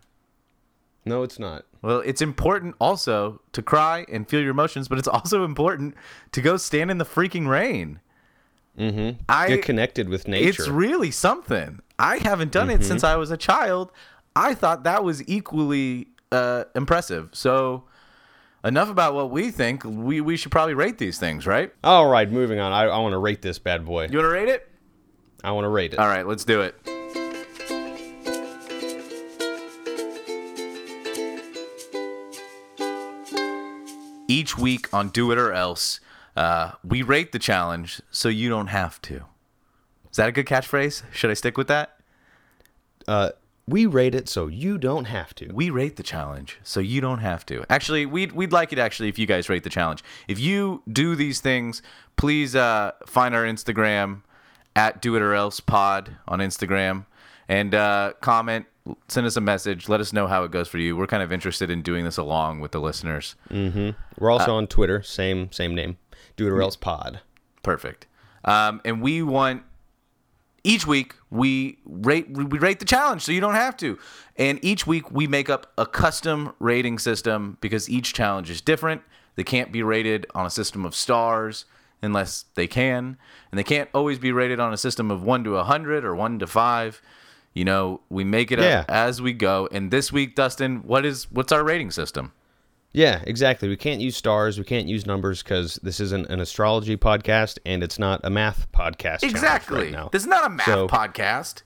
No 1.07 1.23
it's 1.23 1.39
not 1.39 1.65
Well, 1.81 1.99
it's 1.99 2.21
important 2.21 2.75
also 2.79 3.41
to 3.53 3.61
cry 3.61 4.05
and 4.11 4.27
feel 4.27 4.41
your 4.41 4.51
emotions, 4.51 4.87
but 4.87 4.97
it's 4.97 5.07
also 5.07 5.43
important 5.43 5.95
to 6.31 6.41
go 6.41 6.57
stand 6.57 6.91
in 6.91 6.97
the 6.97 7.05
freaking 7.05 7.47
rain. 7.47 7.99
Mm-hmm. 8.77 9.21
I 9.27 9.47
get 9.47 9.63
connected 9.63 10.07
with 10.07 10.27
nature 10.27 10.49
it's 10.49 10.67
really 10.67 11.09
something. 11.11 11.79
I 11.97 12.17
haven't 12.17 12.51
done 12.51 12.69
it 12.69 12.83
since 12.83 13.03
I 13.03 13.15
was 13.15 13.31
a 13.31 13.37
child. 13.37 13.91
I 14.35 14.53
thought 14.53 14.83
that 14.83 15.03
was 15.03 15.27
equally 15.27 16.09
uh, 16.31 16.65
impressive. 16.75 17.29
So, 17.33 17.85
enough 18.63 18.89
about 18.89 19.15
what 19.15 19.31
we 19.31 19.49
think. 19.49 19.83
We 19.83 20.21
we 20.21 20.37
should 20.37 20.51
probably 20.51 20.75
rate 20.75 20.99
these 20.99 21.17
things, 21.17 21.47
right? 21.47 21.73
All 21.83 22.07
right, 22.07 22.29
moving 22.29 22.59
on. 22.59 22.71
I, 22.71 22.83
I 22.83 22.99
want 22.99 23.13
to 23.13 23.17
rate 23.17 23.41
this 23.41 23.57
bad 23.57 23.83
boy. 23.83 24.07
You 24.11 24.19
want 24.19 24.29
to 24.29 24.33
rate 24.33 24.49
it? 24.49 24.69
I 25.43 25.51
want 25.51 25.65
to 25.65 25.69
rate 25.69 25.93
it. 25.93 25.99
All 25.99 26.07
right, 26.07 26.27
let's 26.27 26.45
do 26.45 26.61
it. 26.61 26.75
Each 34.27 34.57
week 34.57 34.93
on 34.93 35.09
Do 35.09 35.31
It 35.31 35.37
or 35.37 35.53
Else, 35.53 35.99
uh, 36.35 36.73
we 36.83 37.01
rate 37.01 37.31
the 37.31 37.39
challenge 37.39 38.01
so 38.11 38.29
you 38.29 38.49
don't 38.49 38.67
have 38.67 39.01
to. 39.03 39.25
Is 40.11 40.17
that 40.17 40.29
a 40.29 40.31
good 40.31 40.45
catchphrase? 40.45 41.03
Should 41.13 41.31
I 41.31 41.33
stick 41.33 41.57
with 41.57 41.67
that? 41.67 41.99
Uh, 43.07 43.31
we 43.67 43.85
rate 43.85 44.15
it 44.15 44.29
so 44.29 44.47
you 44.47 44.77
don't 44.77 45.05
have 45.05 45.35
to. 45.35 45.51
We 45.53 45.69
rate 45.69 45.97
the 45.97 46.03
challenge 46.03 46.57
so 46.63 46.79
you 46.79 47.01
don't 47.01 47.19
have 47.19 47.45
to. 47.47 47.65
Actually, 47.69 48.05
we'd, 48.05 48.31
we'd 48.31 48.51
like 48.51 48.71
it 48.71 48.79
actually 48.79 49.09
if 49.09 49.19
you 49.19 49.25
guys 49.25 49.49
rate 49.49 49.63
the 49.63 49.69
challenge. 49.69 50.03
If 50.27 50.39
you 50.39 50.83
do 50.91 51.15
these 51.15 51.41
things, 51.41 51.81
please 52.15 52.55
uh, 52.55 52.91
find 53.05 53.35
our 53.35 53.43
Instagram 53.43 54.21
at 54.75 55.01
Do 55.01 55.15
It 55.15 55.21
or 55.21 55.33
Else 55.33 55.59
Pod 55.59 56.15
on 56.27 56.39
Instagram 56.39 57.05
and 57.49 57.73
uh, 57.73 58.13
comment, 58.21 58.65
send 59.07 59.27
us 59.27 59.35
a 59.35 59.41
message, 59.41 59.89
let 59.89 59.99
us 59.99 60.13
know 60.13 60.27
how 60.27 60.43
it 60.43 60.51
goes 60.51 60.67
for 60.67 60.77
you. 60.77 60.95
We're 60.95 61.07
kind 61.07 61.23
of 61.23 61.31
interested 61.31 61.69
in 61.69 61.81
doing 61.81 62.05
this 62.05 62.17
along 62.17 62.59
with 62.59 62.71
the 62.71 62.79
listeners. 62.79 63.35
Mm-hmm. 63.49 63.91
We're 64.19 64.31
also 64.31 64.53
uh, 64.53 64.57
on 64.57 64.67
Twitter, 64.67 65.01
same 65.01 65.51
same 65.51 65.75
name. 65.75 65.97
Do 66.35 66.45
it 66.45 66.49
or 66.49 66.53
mm-hmm. 66.53 66.61
else 66.63 66.75
pod. 66.75 67.21
Perfect. 67.63 68.07
Um, 68.45 68.81
and 68.85 69.01
we 69.01 69.21
want 69.21 69.63
each 70.63 70.85
week 70.85 71.15
we 71.29 71.77
rate 71.85 72.29
we 72.29 72.43
rate 72.43 72.79
the 72.79 72.85
challenge 72.85 73.21
so 73.21 73.31
you 73.31 73.41
don't 73.41 73.55
have 73.55 73.77
to. 73.77 73.97
And 74.35 74.59
each 74.63 74.85
week 74.85 75.11
we 75.11 75.27
make 75.27 75.49
up 75.49 75.71
a 75.77 75.85
custom 75.85 76.53
rating 76.59 76.99
system 76.99 77.57
because 77.61 77.89
each 77.89 78.13
challenge 78.13 78.49
is 78.49 78.61
different. 78.61 79.01
They 79.35 79.43
can't 79.43 79.71
be 79.71 79.83
rated 79.83 80.27
on 80.33 80.45
a 80.45 80.49
system 80.49 80.85
of 80.85 80.95
stars 80.95 81.65
unless 82.01 82.45
they 82.55 82.67
can, 82.67 83.17
and 83.51 83.57
they 83.57 83.63
can't 83.63 83.89
always 83.93 84.19
be 84.19 84.31
rated 84.31 84.59
on 84.59 84.73
a 84.73 84.77
system 84.77 85.09
of 85.09 85.23
1 85.23 85.43
to 85.45 85.53
100 85.53 86.05
or 86.05 86.15
1 86.15 86.39
to 86.39 86.47
5. 86.47 87.01
You 87.57 87.65
know, 87.65 88.01
we 88.09 88.23
make 88.23 88.51
it 88.51 88.59
Yeah. 88.59 88.81
up 88.81 88.91
as 88.91 89.19
we 89.19 89.33
go. 89.33 89.67
And 89.71 89.89
this 89.89 90.11
week, 90.11 90.35
Dustin, 90.35 90.83
what 90.83 91.05
is 91.07 91.25
what's 91.31 91.51
our 91.51 91.63
rating 91.63 91.89
system? 91.89 92.31
Yeah, 92.93 93.21
exactly. 93.25 93.67
We 93.67 93.75
can't 93.77 93.99
use 93.99 94.15
stars. 94.15 94.59
We 94.59 94.63
can't 94.63 94.87
use 94.87 95.07
numbers 95.07 95.41
because 95.41 95.79
this 95.81 95.99
isn't 95.99 96.27
an 96.29 96.39
astrology 96.39 96.97
podcast 96.97 97.57
and 97.65 97.81
it's 97.81 97.97
not 97.97 98.21
a 98.23 98.29
math 98.29 98.71
podcast. 98.71 99.23
Exactly. 99.23 99.91
Right. 99.91 100.11
This 100.11 100.21
is 100.21 100.27
not 100.27 100.45
a 100.45 100.49
math 100.49 100.67
So- 100.67 100.87
podcast. 100.87 101.63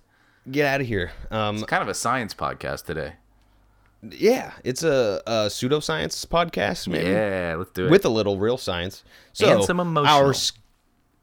Get 0.50 0.66
out 0.66 0.80
of 0.80 0.88
here. 0.88 1.12
Um, 1.30 1.58
It's 1.58 1.66
kind 1.66 1.84
of 1.84 1.90
a 1.90 1.94
science 1.94 2.34
podcast 2.34 2.86
today. 2.86 3.16
yeah, 4.12 4.54
it's 4.64 4.84
a, 4.84 5.22
a 5.28 5.32
pseudoscience 5.48 6.26
podcast, 6.26 6.88
maybe. 6.88 7.10
Yeah, 7.10 7.56
let's 7.58 7.72
do 7.72 7.86
it. 7.88 7.92
with 7.92 8.06
a 8.06 8.10
little 8.10 8.40
real 8.40 8.58
science. 8.58 9.04
So 9.34 9.46
And 9.58 9.64
some 9.66 9.80
emotional. 9.82 10.28
Our, 10.28 10.34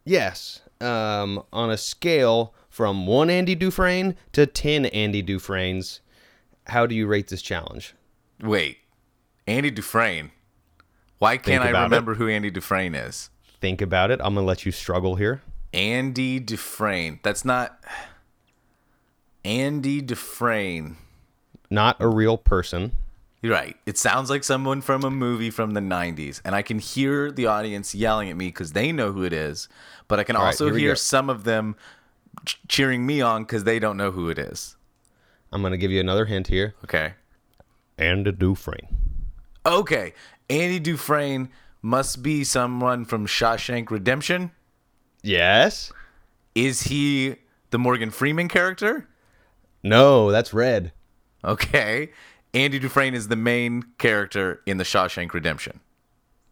yes, 0.05 0.61
um, 0.81 1.43
on 1.53 1.71
a 1.71 1.77
scale 1.79 2.55
from 2.79 3.09
one 3.09 3.29
Andy 3.29 3.57
Dufresne 3.57 4.15
to 4.31 4.47
ten 4.47 4.87
Andy 4.87 5.21
Dufresnes, 5.21 5.99
how 6.69 6.87
do 6.87 6.95
you 6.95 7.09
rate 7.09 7.27
this 7.27 7.43
challenge? 7.43 7.97
Wait, 8.41 8.79
Andy 9.49 9.73
Dufresne. 9.73 10.31
Why 11.19 11.39
can't 11.39 11.65
I 11.65 11.71
about 11.71 11.81
it. 11.81 11.85
remember 11.87 12.15
who 12.15 12.29
Andy 12.29 12.53
Dufresne 12.53 12.95
is? 12.95 13.31
Think 13.61 13.83
about 13.83 14.13
it. 14.13 14.21
I'm 14.23 14.37
gonna 14.37 14.47
let 14.47 14.65
you 14.65 14.71
struggle 14.71 15.17
here. 15.17 15.43
Andy 15.73 16.39
Dufresne. 16.39 17.19
That's 17.25 17.45
not 17.45 17.83
Andy 19.45 20.01
Dufresne. 20.01 20.99
Not 21.69 21.97
a 21.99 22.07
real 22.07 22.39
person. 22.39 22.93
You're 23.43 23.55
right. 23.55 23.77
It 23.87 23.99
sounds 23.99 24.31
like 24.31 24.43
someone 24.45 24.83
from 24.83 25.03
a 25.05 25.11
movie 25.11 25.51
from 25.51 25.75
the 25.75 25.81
90s. 25.81 26.41
And 26.45 26.57
I 26.57 26.63
can 26.63 26.81
hear 26.81 27.31
the 27.31 27.47
audience 27.47 27.95
yelling 27.95 28.31
at 28.31 28.37
me 28.37 28.47
because 28.49 28.73
they 28.73 28.91
know 28.91 29.13
who 29.13 29.23
it 29.23 29.33
is. 29.33 29.69
But 30.09 30.19
I 30.19 30.25
can 30.25 30.35
right, 30.35 30.47
also 30.47 30.73
we 30.73 30.81
hear 30.81 30.91
go. 30.91 30.95
some 30.95 31.31
of 31.31 31.45
them 31.45 31.77
cheering 32.69 33.07
me 33.07 33.21
on 33.21 33.43
because 33.45 33.65
they 33.65 33.79
don't 33.79 33.97
know 33.97 34.11
who 34.11 34.29
it 34.29 34.39
is. 34.39 34.77
I'm 35.53 35.63
gonna 35.63 35.77
give 35.77 35.91
you 35.91 36.01
another 36.01 36.27
hint 36.27 36.49
here. 36.49 36.75
Okay. 36.85 37.15
Andy 37.97 38.33
Dufresne. 38.33 38.89
Okay. 39.67 40.15
Andy 40.51 40.79
Dufresne 40.79 41.49
must 41.83 42.23
be 42.23 42.45
someone 42.45 43.05
from 43.05 43.27
Shawshank 43.27 43.91
Redemption. 43.91 44.51
Yes. 45.23 45.93
Is 46.55 46.83
he 46.85 47.37
the 47.71 47.79
Morgan 47.79 48.11
Freeman 48.11 48.49
character? 48.49 49.09
No, 49.83 50.31
that's 50.31 50.53
red. 50.53 50.93
Okay. 51.45 52.11
Andy 52.55 52.79
Dufresne 52.79 53.15
is 53.15 53.29
the 53.29 53.37
main 53.37 53.85
character 53.99 54.61
in 54.67 54.77
the 54.79 54.85
Shawshank 54.85 55.33
Redemption. 55.33 55.81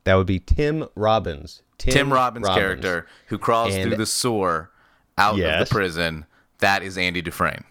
That 0.04 0.14
would 0.14 0.26
be 0.26 0.38
Tim 0.38 0.86
Robbins. 0.94 1.62
Tim 1.78 2.12
Robbins, 2.12 2.48
character 2.48 3.06
who 3.26 3.38
crawls 3.38 3.74
And- 3.74 3.88
through 3.88 3.96
the 3.98 4.06
sewer 4.06 4.70
out 5.18 5.38
of 5.40 5.68
the 5.68 5.72
prison. 5.72 6.26
That 6.58 6.82
is 6.82 6.96
Andy 6.98 7.22
Dufresne. 7.22 7.64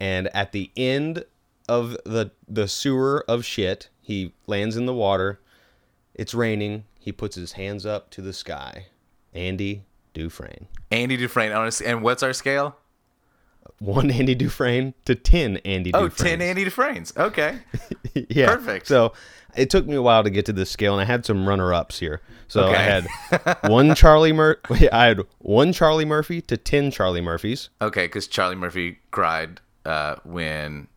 and 0.00 0.28
at 0.34 0.52
the 0.52 0.70
end 0.76 1.24
of 1.68 1.96
the 2.04 2.30
the 2.48 2.66
sewer 2.68 3.24
of 3.28 3.44
shit, 3.44 3.88
he 4.00 4.32
lands 4.46 4.76
in 4.76 4.86
the 4.86 4.94
water. 4.94 5.40
It's 6.14 6.34
raining. 6.34 6.84
He 6.98 7.10
puts 7.12 7.36
his 7.36 7.52
hands 7.52 7.84
up 7.86 8.10
to 8.10 8.20
the 8.22 8.32
sky. 8.32 8.86
Andy 9.34 9.84
Dufresne. 10.14 10.66
Andy 10.90 11.16
Dufresne. 11.16 11.52
honestly- 11.52 11.86
And 11.86 12.02
what's 12.02 12.22
our 12.22 12.32
scale? 12.32 12.76
One 13.78 14.10
Andy 14.10 14.34
Dufresne 14.34 14.94
to 15.06 15.14
ten 15.14 15.56
Andy 15.58 15.90
Oh, 15.94 16.04
Dufresne. 16.08 16.38
10 16.38 16.42
Andy 16.48 16.64
Dufresnes. 16.64 17.16
Okay. 17.16 17.58
yeah. 18.14 18.54
perfect. 18.54 18.86
So 18.86 19.12
it 19.56 19.70
took 19.70 19.86
me 19.86 19.94
a 19.96 20.02
while 20.02 20.22
to 20.24 20.30
get 20.30 20.46
to 20.46 20.52
this 20.52 20.70
scale, 20.70 20.92
and 20.94 21.00
I 21.00 21.04
had 21.04 21.24
some 21.26 21.48
runner-ups 21.48 21.98
here. 21.98 22.20
So 22.48 22.68
I 22.68 22.76
had 22.76 23.06
one 23.70 23.94
Charlie 23.94 24.32
Mur- 24.32 24.60
I 24.92 25.04
had 25.06 25.20
one 25.38 25.72
Charlie 25.72 26.04
Murphy 26.04 26.40
to 26.42 26.56
ten 26.56 26.90
Charlie 26.90 27.20
Murphys. 27.20 27.70
Okay, 27.80 28.06
because 28.06 28.26
Charlie 28.26 28.56
Murphy 28.56 28.98
cried 29.10 29.60
uh, 29.84 30.16
when 30.24 30.88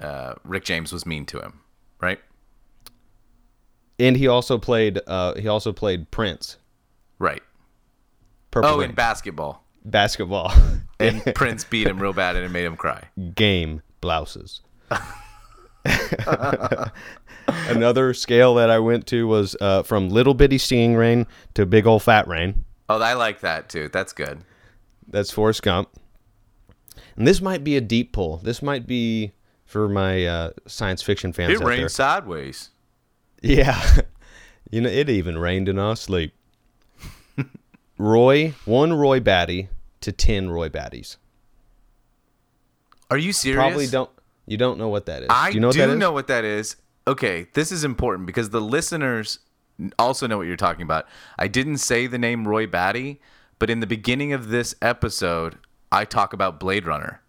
uh, 0.00 0.34
Rick 0.44 0.64
James 0.64 0.92
was 0.92 1.04
mean 1.06 1.26
to 1.26 1.40
him, 1.40 1.60
right? 2.00 2.20
And 3.98 4.16
he 4.16 4.26
also 4.28 4.58
played. 4.58 5.00
Uh, 5.06 5.34
he 5.34 5.46
also 5.48 5.72
played 5.72 6.10
Prince. 6.10 6.58
Right. 7.18 7.42
Purple 8.50 8.70
Oh, 8.70 8.78
Rain. 8.80 8.90
in 8.90 8.94
basketball. 8.94 9.64
basketball. 9.84 10.52
And 11.00 11.22
Prince 11.34 11.64
beat 11.64 11.86
him 11.86 11.98
real 12.00 12.12
bad 12.12 12.36
and 12.36 12.44
it 12.44 12.48
made 12.50 12.64
him 12.64 12.76
cry. 12.76 13.04
game 13.34 13.82
blouses. 14.00 14.60
Another 17.46 18.14
scale 18.14 18.54
that 18.54 18.70
I 18.70 18.78
went 18.78 19.06
to 19.08 19.26
was 19.26 19.56
uh, 19.60 19.82
from 19.82 20.08
little 20.08 20.34
bitty 20.34 20.58
stinging 20.58 20.94
rain 20.94 21.26
to 21.54 21.66
big 21.66 21.86
old 21.86 22.02
fat 22.02 22.26
rain. 22.26 22.64
Oh, 22.88 23.00
I 23.00 23.14
like 23.14 23.40
that 23.40 23.68
too. 23.68 23.88
That's 23.92 24.12
good. 24.12 24.40
That's 25.08 25.30
Forrest 25.30 25.62
Gump. 25.62 25.88
And 27.16 27.26
this 27.26 27.40
might 27.40 27.62
be 27.62 27.76
a 27.76 27.80
deep 27.80 28.12
pull. 28.12 28.38
This 28.38 28.62
might 28.62 28.86
be 28.86 29.32
for 29.64 29.88
my 29.88 30.24
uh, 30.26 30.50
science 30.66 31.02
fiction 31.02 31.32
fans 31.32 31.50
It 31.52 31.54
out 31.56 31.58
there. 31.60 31.68
rained 31.68 31.90
sideways. 31.90 32.70
Yeah, 33.42 33.98
you 34.70 34.80
know 34.80 34.88
it 34.88 35.10
even 35.10 35.36
rained 35.36 35.68
in 35.68 35.78
our 35.78 35.96
sleep. 35.96 36.32
Roy, 37.98 38.54
one 38.64 38.94
Roy 38.94 39.20
Batty 39.20 39.68
to 40.00 40.12
ten 40.12 40.48
Roy 40.48 40.70
Batties. 40.70 41.18
Are 43.10 43.18
you 43.18 43.34
serious? 43.34 43.58
Probably 43.58 43.86
don't. 43.86 44.08
You 44.46 44.56
don't 44.56 44.78
know 44.78 44.88
what 44.88 45.06
that 45.06 45.22
is. 45.22 45.28
I 45.30 45.50
do 45.50 45.54
you 45.54 45.60
know 45.60 45.68
what 45.68 45.76
that 45.76 45.88
is? 45.90 45.96
know 45.98 46.12
what 46.12 46.26
that 46.28 46.44
is. 46.44 46.76
Okay, 47.06 47.46
this 47.54 47.70
is 47.72 47.84
important 47.84 48.26
because 48.26 48.50
the 48.50 48.60
listeners 48.60 49.38
also 49.98 50.26
know 50.26 50.38
what 50.38 50.46
you're 50.46 50.56
talking 50.56 50.82
about. 50.82 51.06
I 51.38 51.48
didn't 51.48 51.78
say 51.78 52.06
the 52.06 52.18
name 52.18 52.46
Roy 52.46 52.66
Batty, 52.66 53.20
but 53.58 53.70
in 53.70 53.80
the 53.80 53.86
beginning 53.86 54.32
of 54.32 54.48
this 54.48 54.74
episode, 54.80 55.58
I 55.92 56.04
talk 56.04 56.32
about 56.32 56.60
Blade 56.60 56.86
Runner. 56.86 57.20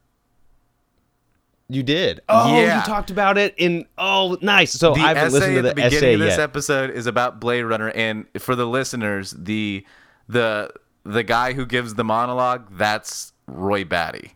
You 1.67 1.81
did. 1.83 2.19
Oh, 2.29 2.55
Yeah. 2.55 2.79
you 2.81 2.85
talked 2.85 3.09
about 3.09 3.37
it 3.37 3.55
in. 3.57 3.85
Oh, 3.97 4.37
nice. 4.41 4.71
So 4.73 4.93
The 4.93 5.01
I 5.01 5.07
haven't 5.09 5.23
essay 5.25 5.33
listened 5.33 5.53
to 5.53 5.57
at 5.59 5.61
the, 5.63 5.69
the 5.69 5.75
beginning 5.75 5.97
essay 5.97 6.13
of 6.13 6.19
this 6.19 6.31
yet. 6.37 6.39
episode 6.39 6.89
is 6.91 7.07
about 7.07 7.39
Blade 7.39 7.63
Runner, 7.63 7.89
and 7.89 8.25
for 8.37 8.55
the 8.55 8.67
listeners, 8.67 9.31
the 9.31 9.85
the 10.29 10.71
the 11.03 11.23
guy 11.23 11.53
who 11.53 11.65
gives 11.65 11.95
the 11.95 12.03
monologue 12.03 12.67
that's 12.77 13.33
Roy 13.47 13.83
Batty. 13.83 14.33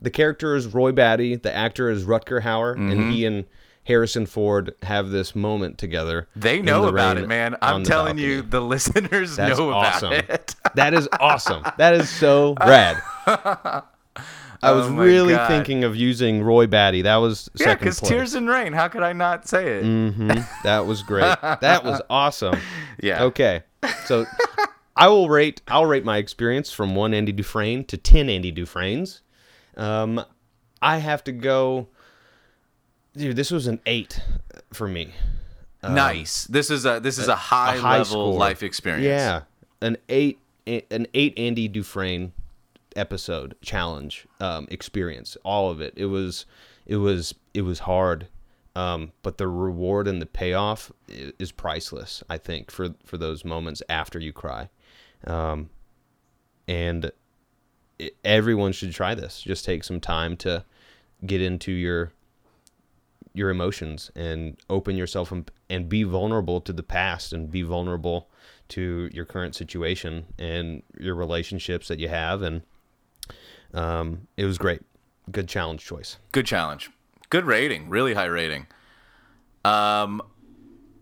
The 0.00 0.10
character 0.10 0.54
is 0.54 0.66
Roy 0.68 0.92
Batty. 0.92 1.36
The 1.36 1.54
actor 1.54 1.90
is 1.90 2.04
Rutger 2.04 2.42
Hauer, 2.42 2.74
Mm-hmm. 2.74 2.90
and 2.90 3.12
he 3.12 3.24
and 3.26 3.44
Harrison 3.84 4.26
Ford 4.26 4.74
have 4.82 5.10
this 5.10 5.34
moment 5.36 5.78
together. 5.78 6.28
They 6.34 6.60
know 6.60 6.82
the 6.82 6.88
about 6.88 7.18
it, 7.18 7.28
man. 7.28 7.56
I'm 7.62 7.84
telling 7.84 8.18
you, 8.18 8.42
the 8.42 8.60
listeners 8.60 9.36
That's 9.36 9.58
know 9.58 9.68
about 9.68 9.94
awesome. 9.94 10.12
it. 10.12 10.54
that 10.74 10.92
is 10.94 11.08
awesome. 11.20 11.62
That 11.78 11.94
is 11.94 12.08
so 12.10 12.54
rad. 12.60 13.00
I 14.62 14.72
was 14.72 14.86
Oh 14.86 14.94
really 14.96 15.34
God. 15.34 15.48
thinking 15.48 15.84
of 15.84 15.94
using 15.94 16.42
Roy 16.42 16.66
Batty. 16.66 17.02
That 17.02 17.16
was 17.16 17.48
yeah, 17.54 17.74
because. 17.74 18.00
Tears 18.00 18.34
in 18.34 18.46
Rain. 18.46 18.72
How 18.72 18.88
could 18.88 19.02
I 19.02 19.12
not 19.12 19.46
say 19.46 19.78
it? 19.78 19.84
Mhm. 19.84 20.44
That 20.64 20.86
was 20.86 21.02
great. 21.02 21.36
That 21.60 21.84
was 21.84 22.00
awesome. 22.10 22.58
Yeah. 23.00 23.24
Okay. 23.24 23.62
So 24.06 24.24
I 24.96 25.08
will 25.08 25.28
rate 25.28 25.60
I'll 25.68 25.86
rate 25.86 26.04
my 26.04 26.16
experience 26.16 26.72
from 26.72 26.94
one 26.96 27.12
Andy 27.14 27.32
Dufresne 27.32 27.84
to 27.84 27.96
ten 27.98 28.28
Andy 28.30 28.50
Dufresnes. 28.50 29.20
Um 29.76 30.24
I 30.82 30.98
have 30.98 31.24
to 31.24 31.32
go 31.32 31.88
dude, 33.16 33.36
this 33.36 33.50
was 33.50 33.66
an 33.66 33.80
eight 33.86 34.20
for 34.72 34.86
me. 34.88 35.12
nice. 35.82 36.44
This 36.44 36.70
is 36.70 36.84
a 36.86 37.00
this 37.00 37.18
is 37.18 37.28
a 37.28 37.36
high, 37.36 37.76
Um, 37.76 37.80
high 37.82 37.98
level 37.98 38.32
score. 38.32 38.34
life 38.38 38.62
experience. 38.62 39.04
Yeah. 39.06 39.42
An 39.80 39.96
eight 40.08 40.38
an 40.66 41.06
eight 41.14 41.38
Andy 41.38 41.68
Dufresne 41.68 42.32
episode 42.96 43.54
challenge 43.60 44.26
um, 44.40 44.66
experience. 44.70 45.36
All 45.44 45.70
of 45.70 45.80
it. 45.80 45.94
It 45.96 46.06
was 46.06 46.46
it 46.86 46.96
was 46.96 47.34
it 47.54 47.62
was 47.62 47.80
hard. 47.80 48.28
Um, 48.74 49.12
but 49.22 49.38
the 49.38 49.48
reward 49.48 50.06
and 50.06 50.20
the 50.20 50.26
payoff 50.26 50.92
is 51.08 51.50
priceless, 51.50 52.22
I 52.28 52.36
think, 52.36 52.70
for 52.70 52.90
for 53.04 53.16
those 53.16 53.42
moments 53.44 53.82
after 53.88 54.18
you 54.18 54.32
cry. 54.34 54.68
Um, 55.26 55.70
and 56.68 57.10
i 58.00 58.10
everyone 58.24 58.72
should 58.72 58.92
try 58.92 59.14
this. 59.14 59.42
Just 59.42 59.64
take 59.64 59.84
some 59.84 60.00
time 60.00 60.36
to 60.38 60.64
get 61.24 61.40
into 61.40 61.72
your 61.72 62.12
your 63.34 63.50
emotions 63.50 64.10
and 64.16 64.56
open 64.70 64.96
yourself 64.96 65.30
and, 65.30 65.50
and 65.68 65.90
be 65.90 66.02
vulnerable 66.02 66.58
to 66.58 66.72
the 66.72 66.82
past 66.82 67.34
and 67.34 67.50
be 67.50 67.60
vulnerable 67.60 68.30
to 68.68 69.10
your 69.12 69.26
current 69.26 69.54
situation 69.54 70.24
and 70.38 70.82
your 70.98 71.14
relationships 71.14 71.88
that 71.88 71.98
you 71.98 72.08
have 72.08 72.40
and 72.40 72.62
um, 73.74 74.26
it 74.38 74.46
was 74.46 74.56
great 74.56 74.80
good 75.30 75.46
challenge 75.46 75.84
choice 75.84 76.16
Good 76.32 76.46
challenge. 76.46 76.90
Good 77.30 77.44
rating. 77.44 77.88
Really 77.88 78.14
high 78.14 78.26
rating. 78.26 78.66
Um, 79.64 80.22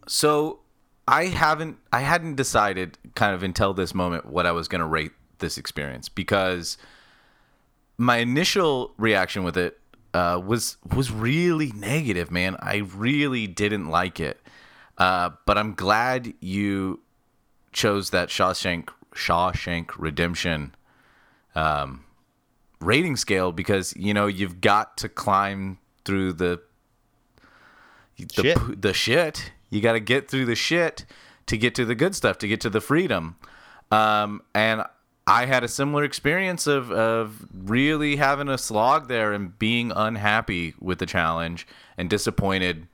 so 0.07 0.61
I 1.07 1.25
haven't 1.27 1.79
I 1.93 2.01
hadn't 2.01 2.37
decided 2.37 2.99
kind 3.15 3.35
of 3.35 3.43
until 3.43 3.75
this 3.75 3.95
moment 3.95 4.27
what 4.27 4.47
I 4.47 4.53
was 4.53 4.69
going 4.69 4.81
to 4.81 4.87
rate 4.87 5.13
this 5.39 5.59
experience 5.59 6.09
because 6.09 6.79
my 7.99 8.19
initial 8.19 8.93
reaction 8.97 9.45
with 9.45 9.57
it 9.57 9.79
uh, 10.13 10.41
was 10.45 10.77
was 10.95 11.11
really 11.11 11.73
negative, 11.73 12.31
man. 12.31 12.57
I 12.61 12.77
really 12.95 13.47
didn't 13.47 13.89
like 13.89 14.21
it. 14.21 14.41
Uh, 14.97 15.31
but 15.45 15.59
I'm 15.59 15.75
glad 15.75 16.35
you 16.41 17.01
chose 17.73 18.11
that 18.11 18.29
Shawshank 18.29 18.89
Shawshank 19.15 19.91
Redemption 19.99 20.75
um, 21.55 22.05
rating 22.81 23.17
scale 23.17 23.53
because 23.53 23.95
you 23.97 24.15
know 24.15 24.27
you've 24.27 24.61
got 24.61 24.97
to 24.99 25.09
climb 25.09 25.79
through 26.05 26.35
the 26.35 26.61
the 28.17 28.43
Shit. 28.43 28.83
the 28.83 28.93
shit. 28.93 29.53
You 29.71 29.81
got 29.81 29.93
to 29.93 30.01
get 30.01 30.31
through 30.31 30.45
the 30.45 30.55
shit 30.55 31.05
to 31.47 31.57
get 31.57 31.75
to 31.75 31.85
the 31.85 31.95
good 31.95 32.15
stuff, 32.15 32.39
to 32.39 32.49
get 32.49 32.61
to 32.61 32.71
the 32.71 32.81
freedom. 32.81 33.37
Um, 33.91 34.43
and 34.55 34.85
I 35.27 35.47
had 35.47 35.65
a 35.65 35.69
similar 35.69 36.05
experience 36.05 36.67
of 36.67 36.91
of 36.91 37.47
really 37.53 38.17
having 38.17 38.49
a 38.49 38.59
slog 38.59 39.09
there 39.09 39.33
and 39.33 39.59
being 39.59 39.93
unhappy 39.95 40.75
with 40.81 40.99
the 40.99 41.07
challenge 41.07 41.67
and 41.97 42.11
disappointed 42.11 42.87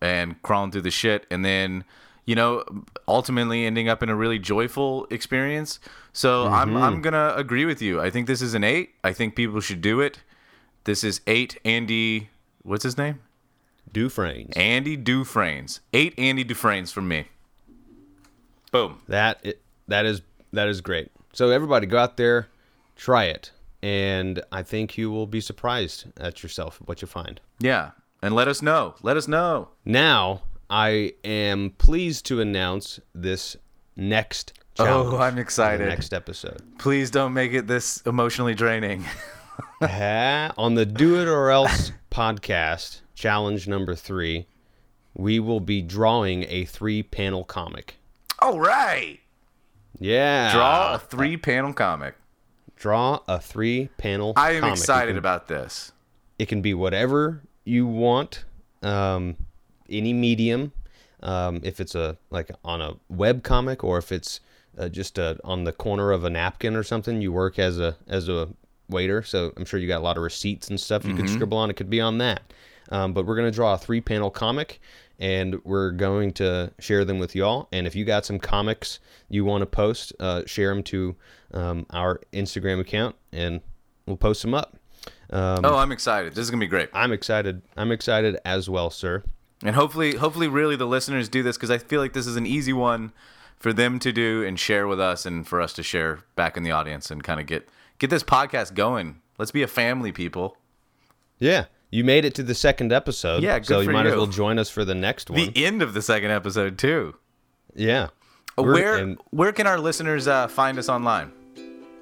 and 0.00 0.40
crawling 0.42 0.70
through 0.70 0.82
the 0.82 0.90
shit 0.90 1.26
and 1.30 1.44
then 1.44 1.84
you 2.24 2.34
know 2.34 2.64
ultimately 3.06 3.64
ending 3.64 3.88
up 3.88 4.02
in 4.02 4.08
a 4.08 4.16
really 4.16 4.38
joyful 4.38 5.06
experience. 5.10 5.78
So 6.12 6.48
I'm 6.48 6.70
mm-hmm. 6.70 6.76
I'm 6.78 7.02
going 7.02 7.14
to 7.14 7.36
agree 7.36 7.64
with 7.64 7.80
you. 7.80 8.00
I 8.00 8.10
think 8.10 8.26
this 8.26 8.42
is 8.42 8.54
an 8.54 8.64
8. 8.64 8.90
I 9.04 9.12
think 9.12 9.36
people 9.36 9.60
should 9.60 9.80
do 9.80 10.00
it. 10.00 10.20
This 10.84 11.04
is 11.04 11.20
8 11.26 11.58
Andy 11.64 12.30
what's 12.66 12.82
his 12.82 12.98
name? 12.98 13.20
Dufresne. 13.92 14.50
Andy 14.56 14.96
Dufresne's. 14.96 15.80
Eight 15.92 16.14
Andy 16.18 16.44
Dufresne's 16.44 16.92
from 16.92 17.08
me. 17.08 17.26
Boom. 18.72 19.00
That 19.08 19.38
it, 19.42 19.62
that 19.88 20.04
is 20.04 20.22
that 20.52 20.68
is 20.68 20.80
great. 20.80 21.10
So 21.36 21.50
everybody 21.50 21.86
go 21.86 21.98
out 21.98 22.16
there, 22.16 22.48
try 22.96 23.24
it, 23.24 23.50
and 23.82 24.42
I 24.52 24.62
think 24.62 24.96
you 24.96 25.10
will 25.10 25.26
be 25.26 25.42
surprised 25.42 26.06
at 26.16 26.42
yourself 26.42 26.80
what 26.86 27.02
you 27.02 27.06
find. 27.06 27.42
Yeah. 27.58 27.90
And 28.22 28.34
let 28.34 28.48
us 28.48 28.62
know. 28.62 28.94
Let 29.02 29.18
us 29.18 29.28
know. 29.28 29.68
Now 29.84 30.44
I 30.70 31.12
am 31.24 31.74
pleased 31.76 32.24
to 32.28 32.40
announce 32.40 33.00
this 33.14 33.54
next 33.96 34.54
challenge. 34.76 35.12
Oh, 35.12 35.18
I'm 35.18 35.36
excited. 35.36 35.86
Next 35.86 36.14
episode. 36.14 36.62
Please 36.78 37.10
don't 37.10 37.34
make 37.34 37.52
it 37.52 37.66
this 37.66 38.00
emotionally 38.06 38.54
draining. 38.54 39.04
On 39.82 40.74
the 40.74 40.86
Do 40.86 41.20
It 41.20 41.28
or 41.28 41.50
Else 41.50 41.92
podcast, 42.10 43.02
challenge 43.14 43.68
number 43.68 43.94
three, 43.94 44.46
we 45.12 45.38
will 45.38 45.60
be 45.60 45.82
drawing 45.82 46.46
a 46.48 46.64
three 46.64 47.02
panel 47.02 47.44
comic. 47.44 47.96
All 48.38 48.58
right. 48.58 49.20
Yeah. 49.98 50.52
Draw 50.52 50.94
a 50.94 50.98
three 50.98 51.36
panel 51.36 51.72
comic. 51.72 52.14
draw 52.76 53.20
a 53.28 53.40
three 53.40 53.88
panel 53.98 54.32
I 54.36 54.52
am 54.52 54.60
comic. 54.62 54.78
Excited 54.78 55.12
can- 55.12 55.18
about 55.18 55.48
this. 55.48 55.92
it 56.38 56.46
can 56.46 56.60
be 56.62 56.74
whatever 56.74 57.42
you 57.64 57.86
want 57.86 58.44
um, 58.82 59.36
any 59.88 60.12
medium 60.12 60.72
um, 61.22 61.60
if 61.62 61.80
it's 61.80 61.94
a 61.94 62.16
like 62.30 62.50
on 62.64 62.80
a 62.82 62.94
web 63.08 63.42
comic 63.42 63.82
or 63.82 63.96
if 63.98 64.12
it's 64.12 64.40
uh, 64.78 64.88
just 64.90 65.16
a, 65.18 65.38
on 65.42 65.64
the 65.64 65.72
corner 65.72 66.12
of 66.12 66.24
a 66.24 66.30
napkin 66.30 66.76
or 66.76 66.82
something 66.82 67.22
you 67.22 67.32
work 67.32 67.58
as 67.58 67.78
a 67.80 67.96
as 68.06 68.28
a 68.28 68.48
waiter 68.90 69.22
so 69.22 69.52
i'm 69.56 69.64
sure 69.64 69.80
you 69.80 69.88
got 69.88 70.00
a 70.00 70.04
lot 70.04 70.16
of 70.18 70.22
receipts 70.22 70.68
and 70.68 70.78
stuff 70.78 71.04
you 71.04 71.14
could 71.14 71.28
scribble 71.30 71.56
on 71.58 71.70
it 71.70 71.74
could 71.76 71.88
be 71.90 72.00
on 72.00 72.18
that 72.18 72.42
um, 72.90 73.12
but 73.14 73.24
we're 73.26 73.34
going 73.34 73.50
to 73.50 73.54
draw 73.54 73.72
a 73.74 73.78
three 73.78 74.00
panel 74.00 74.30
comic 74.30 74.80
and 75.18 75.62
we're 75.64 75.90
going 75.90 76.32
to 76.32 76.72
share 76.78 77.04
them 77.04 77.18
with 77.18 77.34
y'all 77.34 77.68
and 77.72 77.86
if 77.86 77.94
you 77.94 78.04
got 78.04 78.24
some 78.26 78.38
comics 78.38 79.00
you 79.28 79.44
want 79.44 79.62
to 79.62 79.66
post 79.66 80.12
uh, 80.20 80.42
share 80.46 80.72
them 80.74 80.82
to 80.82 81.16
um, 81.54 81.86
our 81.90 82.20
instagram 82.32 82.80
account 82.80 83.16
and 83.32 83.60
we'll 84.06 84.16
post 84.16 84.42
them 84.42 84.54
up 84.54 84.76
um, 85.30 85.64
Oh, 85.64 85.76
I'm 85.76 85.90
excited. 85.92 86.34
This 86.34 86.44
is 86.44 86.50
gonna 86.50 86.60
be 86.60 86.68
great. 86.68 86.88
I'm 86.92 87.12
excited. 87.12 87.62
I'm 87.76 87.90
excited 87.90 88.38
as 88.44 88.70
well, 88.70 88.90
sir. 88.90 89.24
And 89.64 89.74
hopefully, 89.74 90.16
hopefully, 90.16 90.46
really, 90.48 90.76
the 90.76 90.86
listeners 90.86 91.28
do 91.28 91.42
this 91.42 91.56
because 91.56 91.70
I 91.70 91.78
feel 91.78 92.00
like 92.00 92.12
this 92.12 92.26
is 92.26 92.36
an 92.36 92.46
easy 92.46 92.72
one 92.72 93.12
for 93.58 93.72
them 93.72 93.98
to 94.00 94.12
do 94.12 94.44
and 94.44 94.58
share 94.58 94.86
with 94.86 95.00
us, 95.00 95.26
and 95.26 95.46
for 95.46 95.60
us 95.60 95.72
to 95.74 95.82
share 95.82 96.20
back 96.36 96.56
in 96.56 96.62
the 96.62 96.70
audience 96.70 97.10
and 97.10 97.24
kind 97.24 97.40
of 97.40 97.46
get 97.46 97.68
get 97.98 98.10
this 98.10 98.22
podcast 98.22 98.74
going. 98.74 99.20
Let's 99.38 99.50
be 99.50 99.62
a 99.62 99.66
family, 99.68 100.12
people. 100.12 100.56
Yeah, 101.38 101.66
you 101.90 102.04
made 102.04 102.24
it 102.24 102.34
to 102.36 102.42
the 102.42 102.54
second 102.54 102.92
episode. 102.92 103.42
Yeah, 103.42 103.58
good 103.58 103.66
so 103.66 103.80
you 103.80 103.86
for 103.86 103.92
might 103.92 104.06
as 104.06 104.14
well 104.14 104.26
join 104.26 104.58
us 104.58 104.68
for 104.70 104.84
the 104.84 104.94
next 104.94 105.30
one. 105.30 105.52
The 105.52 105.64
end 105.64 105.82
of 105.82 105.94
the 105.94 106.02
second 106.02 106.30
episode 106.30 106.78
too. 106.78 107.14
yeah. 107.74 108.08
We're- 108.58 108.72
Where 108.72 108.96
and 108.96 109.18
where 109.30 109.52
can 109.52 109.66
our 109.66 109.78
listeners 109.78 110.26
uh, 110.28 110.48
find 110.48 110.78
us 110.78 110.88
online? 110.88 111.30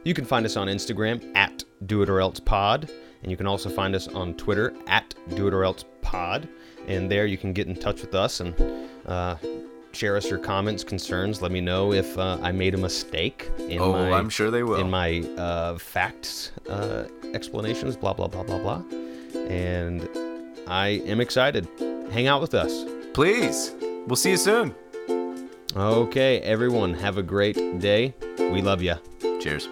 you 0.04 0.12
can 0.14 0.24
find 0.24 0.44
us 0.46 0.56
on 0.56 0.68
Instagram 0.68 1.34
at 1.34 1.64
Do 1.86 2.02
It 2.02 2.08
or 2.10 2.20
Else 2.20 2.38
Pod, 2.38 2.90
and 3.22 3.30
you 3.30 3.36
can 3.38 3.46
also 3.46 3.68
find 3.70 3.94
us 3.94 4.06
on 4.08 4.34
Twitter 4.34 4.72
at 4.86 5.14
Do 5.34 5.48
It 5.48 5.54
or 5.54 5.64
Else 5.64 5.84
Pod. 6.02 6.46
And 6.86 7.10
there 7.10 7.24
you 7.26 7.38
can 7.38 7.52
get 7.54 7.66
in 7.68 7.74
touch 7.74 8.02
with 8.02 8.14
us 8.14 8.40
and 8.40 8.54
uh, 9.06 9.36
share 9.92 10.16
us 10.16 10.28
your 10.28 10.38
comments, 10.38 10.84
concerns. 10.84 11.40
Let 11.40 11.50
me 11.50 11.62
know 11.62 11.92
if 11.94 12.18
uh, 12.18 12.36
I 12.42 12.52
made 12.52 12.74
a 12.74 12.78
mistake 12.78 13.50
in 13.58 13.80
Oh, 13.80 13.92
my 13.94 14.12
I'm 14.12 14.28
sure 14.28 14.50
they 14.50 14.62
will. 14.62 14.76
in 14.76 14.90
my 14.90 15.20
uh, 15.38 15.78
facts 15.78 16.52
uh, 16.68 17.04
explanations. 17.32 17.96
Blah 17.96 18.12
blah 18.12 18.28
blah 18.28 18.42
blah 18.42 18.58
blah. 18.58 18.82
And 19.48 20.08
I 20.66 21.02
am 21.06 21.20
excited. 21.20 21.68
Hang 22.10 22.26
out 22.26 22.40
with 22.40 22.54
us. 22.54 22.84
Please, 23.12 23.72
we'll 24.06 24.16
see 24.16 24.30
you 24.30 24.36
soon. 24.36 24.74
Okay, 25.76 26.40
everyone, 26.40 26.94
have 26.94 27.18
a 27.18 27.22
great 27.22 27.56
day. 27.80 28.14
We 28.38 28.62
love 28.62 28.82
ya. 28.82 28.96
Cheers. 29.40 29.68